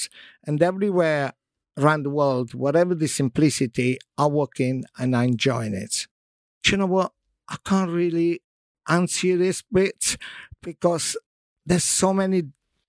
and 0.46 0.62
everywhere 0.62 1.34
around 1.82 2.04
the 2.04 2.10
world, 2.10 2.54
whatever 2.54 2.94
the 2.96 3.08
simplicity, 3.08 3.98
I 4.18 4.26
walk 4.28 4.60
in 4.60 4.84
and 4.98 5.16
I 5.16 5.26
enjoy 5.26 5.68
it. 5.68 6.08
Do 6.64 6.72
you 6.72 6.78
know 6.78 6.86
what? 6.86 7.12
I 7.50 7.58
can't 7.66 7.92
really 7.92 8.42
answer 8.88 9.38
this 9.38 9.64
bit 9.72 10.18
because 10.62 11.18
there's 11.66 11.84
so 11.84 12.14
many 12.14 12.44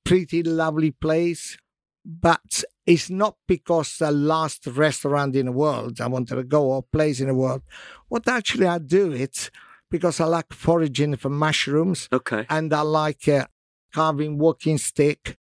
pretty 0.05 0.43
lovely 0.43 0.91
places, 0.91 1.59
but 2.05 2.65
it's 2.87 3.11
not 3.11 3.37
because 3.47 3.97
the 3.99 4.11
last 4.11 4.67
restaurant 4.67 5.37
in 5.37 5.47
the 5.47 5.53
world 5.53 6.01
I 6.01 6.09
wanted 6.09 6.35
to 6.37 6.45
go 6.45 6.65
or 6.73 6.83
place 6.83 7.21
in 7.21 7.29
the 7.29 7.35
world. 7.35 7.63
What 8.09 8.27
actually 8.29 8.67
I 8.67 8.79
do 8.79 9.13
it 9.13 9.51
because 9.91 10.21
I 10.21 10.25
like 10.25 10.53
foraging 10.53 11.17
for 11.17 11.29
mushrooms 11.29 12.09
Okay. 12.13 12.47
and 12.49 12.73
I 12.73 12.81
like 12.81 13.29
uh, 13.29 13.47
carving 13.95 14.39
walking 14.39 14.79
stick. 14.79 15.37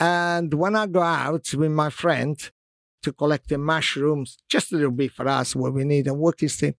And 0.00 0.52
when 0.54 0.74
I 0.74 0.86
go 0.86 1.02
out 1.02 1.52
with 1.54 1.70
my 1.70 1.90
friend 1.90 2.50
to 3.02 3.12
collect 3.12 3.48
the 3.48 3.58
mushrooms, 3.58 4.38
just 4.48 4.72
a 4.72 4.76
little 4.76 4.90
bit 4.92 5.12
for 5.12 5.26
us, 5.28 5.54
what 5.56 5.72
we 5.74 5.84
need 5.84 6.06
And 6.06 6.18
walking 6.18 6.48
stick, 6.48 6.76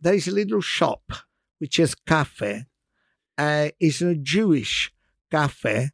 there 0.00 0.14
is 0.14 0.28
a 0.28 0.32
little 0.32 0.60
shop 0.60 1.02
which 1.58 1.78
is 1.78 1.94
cafe. 1.94 2.64
Uh, 3.38 3.68
it's 3.80 4.02
a 4.02 4.14
Jewish 4.14 4.92
cafe 5.30 5.90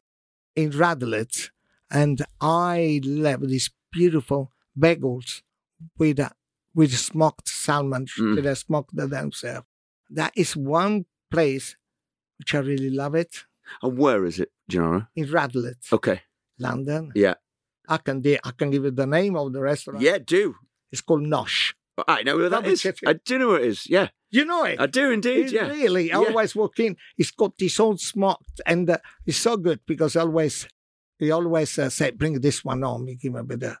in 0.55 0.71
Radlett, 0.71 1.49
and 1.89 2.21
I 2.41 2.99
love 3.03 3.47
these 3.47 3.69
beautiful 3.91 4.51
bagels 4.77 5.41
with 5.97 6.19
uh, 6.19 6.29
with 6.75 6.93
smoked 6.97 7.47
salmon 7.47 8.05
Mm. 8.17 8.35
that 8.35 8.41
they 8.43 8.55
smoked 8.55 8.95
themselves. 8.95 9.67
That 10.09 10.33
is 10.35 10.55
one 10.55 11.05
place 11.31 11.75
which 12.37 12.55
I 12.55 12.59
really 12.59 12.89
love 12.89 13.15
it 13.15 13.45
And 13.83 13.97
where 13.97 14.25
is 14.25 14.39
it, 14.39 14.51
Gennaro? 14.67 15.07
in 15.15 15.27
Radlett, 15.27 15.91
Okay. 15.93 16.21
London. 16.57 17.11
Yeah. 17.15 17.35
I 17.89 17.97
can 17.97 18.21
de- 18.21 18.39
I 18.43 18.51
can 18.51 18.69
give 18.71 18.83
you 18.85 18.91
the 18.91 19.07
name 19.07 19.35
of 19.35 19.51
the 19.53 19.61
restaurant. 19.61 20.01
Yeah, 20.01 20.19
do. 20.19 20.55
It's 20.91 21.01
called 21.01 21.21
Nosh. 21.23 21.73
I 22.07 22.23
know 22.23 22.37
where 22.37 22.49
that 22.49 22.63
Double 22.63 22.71
is. 22.71 22.85
I 23.05 23.13
do 23.13 23.37
know 23.39 23.47
where 23.49 23.59
it 23.59 23.65
is. 23.67 23.89
Yeah. 23.89 24.07
You 24.31 24.45
know 24.45 24.63
it. 24.63 24.79
I 24.79 24.85
do 24.85 25.11
indeed, 25.11 25.45
It's 25.45 25.53
yeah. 25.53 25.67
Really, 25.67 26.07
Yeah. 26.09 26.17
always 26.17 26.55
walk 26.55 26.79
in. 26.79 26.95
He's 27.17 27.31
got 27.31 27.57
this 27.57 27.79
own 27.79 27.97
smoked, 27.97 28.61
and 28.65 28.89
uh, 28.89 28.99
it's 29.25 29.37
so 29.37 29.57
good 29.57 29.79
because 29.87 30.15
always 30.15 30.67
he 31.17 31.31
always 31.31 31.77
uh, 31.79 31.89
say, 31.89 32.11
"Bring 32.11 32.39
this 32.39 32.63
one 32.63 32.83
on." 32.83 33.05
We 33.05 33.15
give 33.15 33.31
him 33.31 33.37
a 33.37 33.43
bit 33.43 33.63
of 33.63 33.77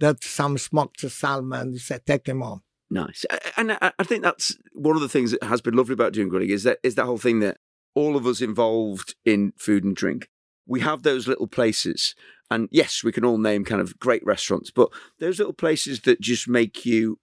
that 0.00 0.22
some 0.22 0.58
smoked 0.58 1.00
salmon. 1.10 1.72
He 1.72 1.78
said, 1.78 2.04
"Take 2.06 2.26
him 2.28 2.42
on." 2.42 2.60
Nice, 2.90 3.24
and 3.56 3.72
I 3.72 3.92
I 3.98 4.04
think 4.04 4.22
that's 4.22 4.56
one 4.74 4.94
of 4.96 5.02
the 5.02 5.08
things 5.08 5.30
that 5.32 5.42
has 5.42 5.60
been 5.62 5.74
lovely 5.74 5.94
about 5.94 6.12
doing 6.12 6.28
grilling 6.28 6.50
is 6.50 6.62
that 6.64 6.78
is 6.82 6.94
that 6.94 7.06
whole 7.06 7.18
thing 7.18 7.40
that 7.40 7.56
all 7.94 8.14
of 8.16 8.26
us 8.26 8.40
involved 8.40 9.14
in 9.24 9.52
food 9.58 9.84
and 9.84 9.96
drink, 9.96 10.28
we 10.66 10.80
have 10.80 11.02
those 11.02 11.26
little 11.26 11.48
places, 11.48 12.14
and 12.50 12.68
yes, 12.72 13.02
we 13.04 13.12
can 13.12 13.24
all 13.24 13.38
name 13.38 13.64
kind 13.64 13.80
of 13.80 13.98
great 13.98 14.24
restaurants, 14.24 14.70
but 14.70 14.88
those 15.18 15.38
little 15.38 15.52
places 15.52 16.00
that 16.02 16.20
just 16.20 16.48
make 16.48 16.84
you 16.86 17.18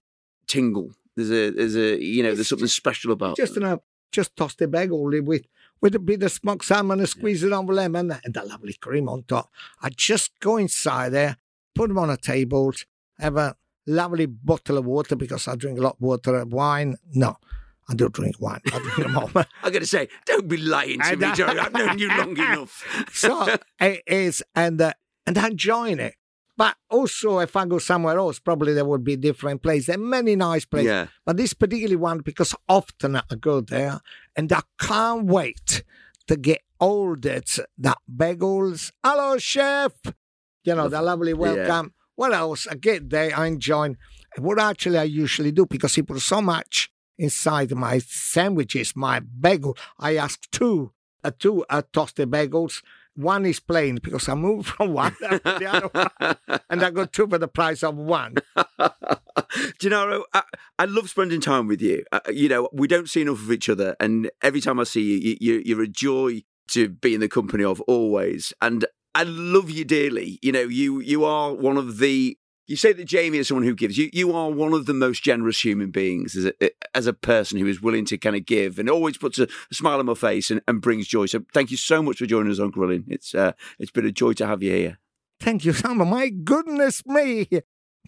tingle. 0.46 0.92
There's 1.16 1.30
a 1.30 1.50
there's 1.50 1.76
a 1.76 2.02
you 2.02 2.22
know 2.22 2.28
there's 2.30 2.40
It's 2.40 2.48
something 2.50 2.68
special 2.68 3.12
about 3.12 3.36
Just 3.36 3.54
them. 3.54 3.64
enough, 3.64 3.80
just 4.12 4.36
toss 4.36 4.54
the 4.54 4.68
bagel 4.68 5.02
with 5.04 5.46
with 5.80 5.94
a 5.94 5.98
bit 5.98 6.22
of 6.22 6.32
smoked 6.32 6.64
salmon 6.64 6.98
and 7.00 7.08
squeeze 7.08 7.42
it 7.42 7.52
on 7.52 7.66
with 7.66 7.76
lemon 7.76 8.10
and 8.24 8.34
that 8.34 8.46
lovely 8.46 8.74
cream 8.74 9.08
on 9.08 9.22
top. 9.24 9.50
I 9.82 9.90
just 9.90 10.38
go 10.40 10.56
inside 10.56 11.10
there, 11.10 11.36
put 11.74 11.88
them 11.88 11.98
on 11.98 12.10
a 12.10 12.16
table, 12.16 12.72
have 13.18 13.36
a 13.36 13.56
lovely 13.86 14.26
bottle 14.26 14.78
of 14.78 14.84
water 14.86 15.16
because 15.16 15.46
I 15.48 15.54
drink 15.54 15.78
a 15.78 15.82
lot 15.82 15.94
of 15.96 16.00
water. 16.00 16.36
And 16.38 16.50
wine, 16.52 16.96
no. 17.12 17.36
I 17.88 17.94
don't 17.94 18.12
drink 18.12 18.40
wine. 18.40 18.60
I 18.72 18.78
drink 18.80 18.96
them 18.96 19.16
all. 19.16 19.30
I'm 19.62 19.70
going 19.70 19.80
to 19.80 19.86
say, 19.86 20.08
don't 20.24 20.48
be 20.48 20.56
lying 20.56 20.98
to 20.98 21.06
I 21.06 21.14
me. 21.14 21.32
Johnny. 21.34 21.60
I've 21.60 21.72
known 21.72 21.98
you 21.98 22.08
long 22.08 22.30
enough. 22.36 23.06
so 23.12 23.56
it 23.80 24.02
is, 24.08 24.42
and 24.56 24.80
uh, 24.80 24.92
and 25.26 25.36
I'm 25.38 25.52
enjoying 25.52 25.98
it. 25.98 26.14
But 26.58 26.76
also, 26.88 27.40
if 27.40 27.54
I 27.54 27.66
go 27.66 27.78
somewhere 27.78 28.16
else, 28.18 28.38
probably 28.38 28.72
there 28.72 28.84
would 28.86 29.04
be 29.04 29.16
different 29.16 29.62
place. 29.62 29.86
There 29.86 29.96
are 29.96 29.98
many 29.98 30.36
nice 30.36 30.64
places, 30.64 30.86
yeah, 30.86 31.06
but 31.26 31.36
this 31.36 31.52
particular 31.52 31.98
one 31.98 32.20
because 32.20 32.54
often 32.66 33.16
I 33.16 33.22
go 33.38 33.60
there, 33.60 34.00
and 34.34 34.50
I 34.50 34.62
can't 34.78 35.26
wait 35.26 35.82
to 36.28 36.36
get 36.36 36.62
all 36.78 37.14
that 37.16 37.58
that 37.78 37.98
bagels. 38.10 38.92
Hello, 39.04 39.36
chef. 39.36 39.92
You 40.64 40.74
know 40.74 40.88
the 40.88 41.02
lovely 41.02 41.34
welcome. 41.34 41.92
What 42.14 42.32
else? 42.32 42.66
I 42.66 42.74
get 42.76 43.10
there, 43.10 43.38
I 43.38 43.46
enjoy. 43.46 43.94
What 44.38 44.58
actually 44.58 44.98
I 44.98 45.04
usually 45.04 45.52
do 45.52 45.66
because 45.66 45.94
he 45.94 46.02
put 46.02 46.20
so 46.20 46.40
much 46.40 46.90
inside 47.18 47.70
my 47.72 47.98
sandwiches, 47.98 48.94
my 48.96 49.20
bagel. 49.20 49.76
I 49.98 50.16
ask 50.16 50.50
two, 50.50 50.92
uh, 51.22 51.30
two 51.38 51.64
uh, 51.68 51.82
toasted 51.92 52.30
bagels. 52.30 52.82
One 53.16 53.46
is 53.46 53.60
plain 53.60 53.98
because 54.02 54.28
I 54.28 54.34
moved 54.34 54.68
from 54.76 54.92
one 54.92 55.12
to 55.22 55.40
the 55.42 55.66
other 55.66 55.88
one, 55.88 56.60
and 56.70 56.82
I 56.82 56.90
got 56.90 57.12
two 57.12 57.26
for 57.26 57.38
the 57.38 57.48
price 57.48 57.82
of 57.82 57.96
one. 57.96 58.36
Gennaro, 59.78 60.24
I, 60.34 60.42
I 60.78 60.84
love 60.84 61.08
spending 61.08 61.40
time 61.40 61.66
with 61.66 61.80
you. 61.80 62.04
Uh, 62.12 62.20
you 62.30 62.48
know, 62.48 62.68
we 62.72 62.86
don't 62.86 63.08
see 63.08 63.22
enough 63.22 63.40
of 63.40 63.50
each 63.50 63.68
other, 63.68 63.96
and 64.00 64.30
every 64.42 64.60
time 64.60 64.78
I 64.78 64.84
see 64.84 65.02
you, 65.02 65.16
you, 65.16 65.36
you 65.40 65.62
you're 65.64 65.82
a 65.82 65.88
joy 65.88 66.42
to 66.68 66.88
be 66.88 67.14
in 67.14 67.20
the 67.20 67.28
company 67.28 67.64
of 67.64 67.80
always. 67.82 68.52
And 68.60 68.84
I 69.14 69.22
love 69.22 69.70
you 69.70 69.84
dearly. 69.84 70.38
You 70.42 70.52
know, 70.52 70.62
you 70.62 71.00
you 71.00 71.24
are 71.24 71.54
one 71.54 71.76
of 71.76 71.98
the. 71.98 72.36
You 72.66 72.76
say 72.76 72.92
that 72.92 73.04
Jamie 73.04 73.38
is 73.38 73.48
someone 73.48 73.64
who 73.64 73.74
gives. 73.74 73.96
You 73.96 74.10
you 74.12 74.32
are 74.34 74.50
one 74.50 74.72
of 74.72 74.86
the 74.86 74.94
most 74.94 75.22
generous 75.22 75.64
human 75.64 75.90
beings 75.90 76.36
as 76.36 76.46
a 76.46 76.70
as 76.94 77.06
a 77.06 77.12
person 77.12 77.58
who 77.58 77.66
is 77.66 77.80
willing 77.80 78.04
to 78.06 78.18
kind 78.18 78.34
of 78.36 78.44
give 78.44 78.78
and 78.78 78.90
always 78.90 79.16
puts 79.18 79.38
a, 79.38 79.46
smile 79.72 80.00
on 80.00 80.06
my 80.06 80.14
face 80.14 80.50
and, 80.50 80.60
and 80.66 80.80
brings 80.80 81.06
joy. 81.06 81.26
So 81.26 81.44
thank 81.54 81.70
you 81.70 81.76
so 81.76 82.02
much 82.02 82.18
for 82.18 82.26
joining 82.26 82.50
us 82.50 82.58
on 82.58 82.70
Grilling. 82.70 83.04
It's 83.08 83.34
uh, 83.34 83.52
it's 83.78 83.92
been 83.92 84.06
a 84.06 84.12
joy 84.12 84.32
to 84.34 84.46
have 84.46 84.62
you 84.62 84.72
here. 84.72 84.98
Thank 85.40 85.64
you, 85.64 85.72
Simon. 85.74 86.08
My 86.08 86.28
goodness 86.28 87.04
me. 87.06 87.48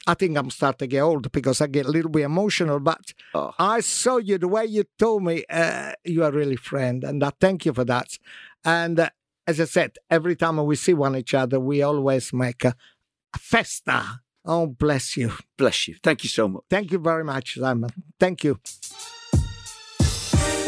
I 0.06 0.14
think 0.14 0.36
I'm 0.38 0.50
starting 0.50 0.78
to 0.78 0.86
get 0.86 1.00
old 1.00 1.32
because 1.32 1.60
I 1.60 1.66
get 1.66 1.86
a 1.86 1.90
little 1.90 2.10
bit 2.10 2.22
emotional, 2.22 2.78
but 2.78 3.12
Oh. 3.34 3.52
I 3.58 3.80
saw 3.80 4.18
you 4.18 4.38
the 4.38 4.46
way 4.48 4.64
you 4.64 4.84
told 4.98 5.24
me 5.24 5.44
uh, 5.50 5.92
you 6.04 6.22
are 6.24 6.30
really 6.30 6.56
friend, 6.56 7.02
and 7.04 7.22
I 7.24 7.30
thank 7.40 7.66
you 7.66 7.72
for 7.72 7.84
that. 7.84 8.16
And 8.64 8.98
uh, 9.00 9.10
as 9.46 9.60
I 9.60 9.64
said, 9.64 9.98
every 10.10 10.36
time 10.36 10.64
we 10.64 10.76
see 10.76 10.94
one 10.94 11.16
each 11.16 11.34
other, 11.34 11.58
we 11.58 11.82
always 11.82 12.32
make 12.32 12.64
a, 12.64 12.74
a 13.34 13.38
festa. 13.38 14.20
Oh, 14.44 14.66
bless 14.66 15.16
you. 15.16 15.32
Bless 15.56 15.88
you. 15.88 15.96
Thank 16.02 16.24
you 16.24 16.30
so 16.30 16.48
much. 16.48 16.62
Thank 16.70 16.90
you 16.90 16.98
very 16.98 17.24
much, 17.24 17.54
Simon. 17.54 17.90
Thank 18.18 18.44
you. 18.44 18.58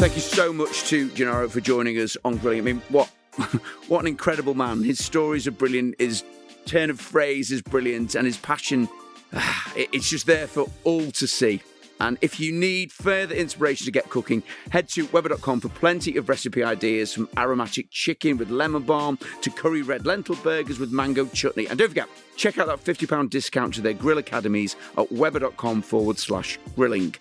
Thank 0.01 0.15
you 0.15 0.21
so 0.21 0.51
much 0.51 0.85
to 0.85 1.09
Gennaro 1.11 1.47
for 1.47 1.61
joining 1.61 1.97
us 1.99 2.17
on 2.25 2.37
Grilling. 2.37 2.59
I 2.59 2.61
mean, 2.63 2.81
what 2.89 3.07
what 3.87 4.01
an 4.01 4.07
incredible 4.07 4.53
man. 4.53 4.83
His 4.83 5.03
stories 5.03 5.47
are 5.47 5.51
brilliant. 5.51 5.95
His 5.99 6.23
turn 6.65 6.89
of 6.89 6.99
phrase 6.99 7.51
is 7.51 7.61
brilliant, 7.61 8.15
and 8.15 8.25
his 8.25 8.37
passion, 8.37 8.89
it's 9.75 10.09
just 10.09 10.25
there 10.25 10.47
for 10.47 10.67
all 10.83 11.11
to 11.11 11.27
see. 11.27 11.61
And 12.01 12.17
if 12.21 12.39
you 12.39 12.51
need 12.51 12.91
further 12.91 13.35
inspiration 13.35 13.85
to 13.85 13.91
get 13.91 14.09
cooking, 14.09 14.41
head 14.71 14.89
to 14.89 15.05
Weber.com 15.13 15.61
for 15.61 15.69
plenty 15.69 16.17
of 16.17 16.29
recipe 16.29 16.63
ideas 16.63 17.13
from 17.13 17.29
aromatic 17.37 17.91
chicken 17.91 18.37
with 18.37 18.49
lemon 18.49 18.81
balm 18.81 19.19
to 19.41 19.51
curry 19.51 19.83
red 19.83 20.07
lentil 20.07 20.35
burgers 20.37 20.79
with 20.79 20.91
mango 20.91 21.27
chutney. 21.27 21.67
And 21.67 21.77
don't 21.77 21.89
forget, 21.89 22.09
check 22.37 22.57
out 22.57 22.67
that 22.67 22.83
£50 22.83 23.29
discount 23.29 23.75
to 23.75 23.81
their 23.81 23.93
grill 23.93 24.17
academies 24.17 24.75
at 24.97 25.11
Weber.com 25.11 25.83
forward 25.83 26.17
slash 26.17 26.57
grilling. 26.75 27.13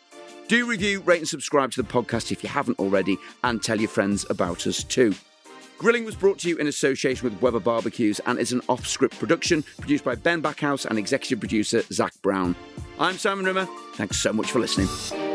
Do 0.49 0.67
review, 0.67 1.01
rate, 1.03 1.19
and 1.19 1.29
subscribe 1.29 1.73
to 1.73 1.83
the 1.83 1.89
podcast 1.89 2.33
if 2.33 2.43
you 2.43 2.49
haven't 2.49 2.79
already, 2.79 3.19
and 3.45 3.63
tell 3.63 3.79
your 3.79 3.91
friends 3.91 4.25
about 4.31 4.67
us 4.67 4.83
too. 4.83 5.15
Grilling 5.81 6.05
was 6.05 6.15
brought 6.15 6.39
to 6.41 6.49
you 6.51 6.59
in 6.59 6.67
association 6.67 7.25
with 7.25 7.41
Weber 7.41 7.59
Barbecues 7.59 8.21
and 8.27 8.39
is 8.39 8.53
an 8.53 8.61
off 8.69 8.87
script 8.87 9.19
production 9.19 9.63
produced 9.79 10.05
by 10.05 10.15
Ben 10.15 10.43
Backhouse 10.43 10.85
and 10.85 10.99
executive 10.99 11.41
producer 11.41 11.81
Zach 11.91 12.13
Brown. 12.21 12.55
I'm 12.99 13.17
Simon 13.17 13.47
Rimmer. 13.47 13.67
Thanks 13.95 14.21
so 14.21 14.31
much 14.31 14.53
for 14.53 14.59
listening. 14.59 15.30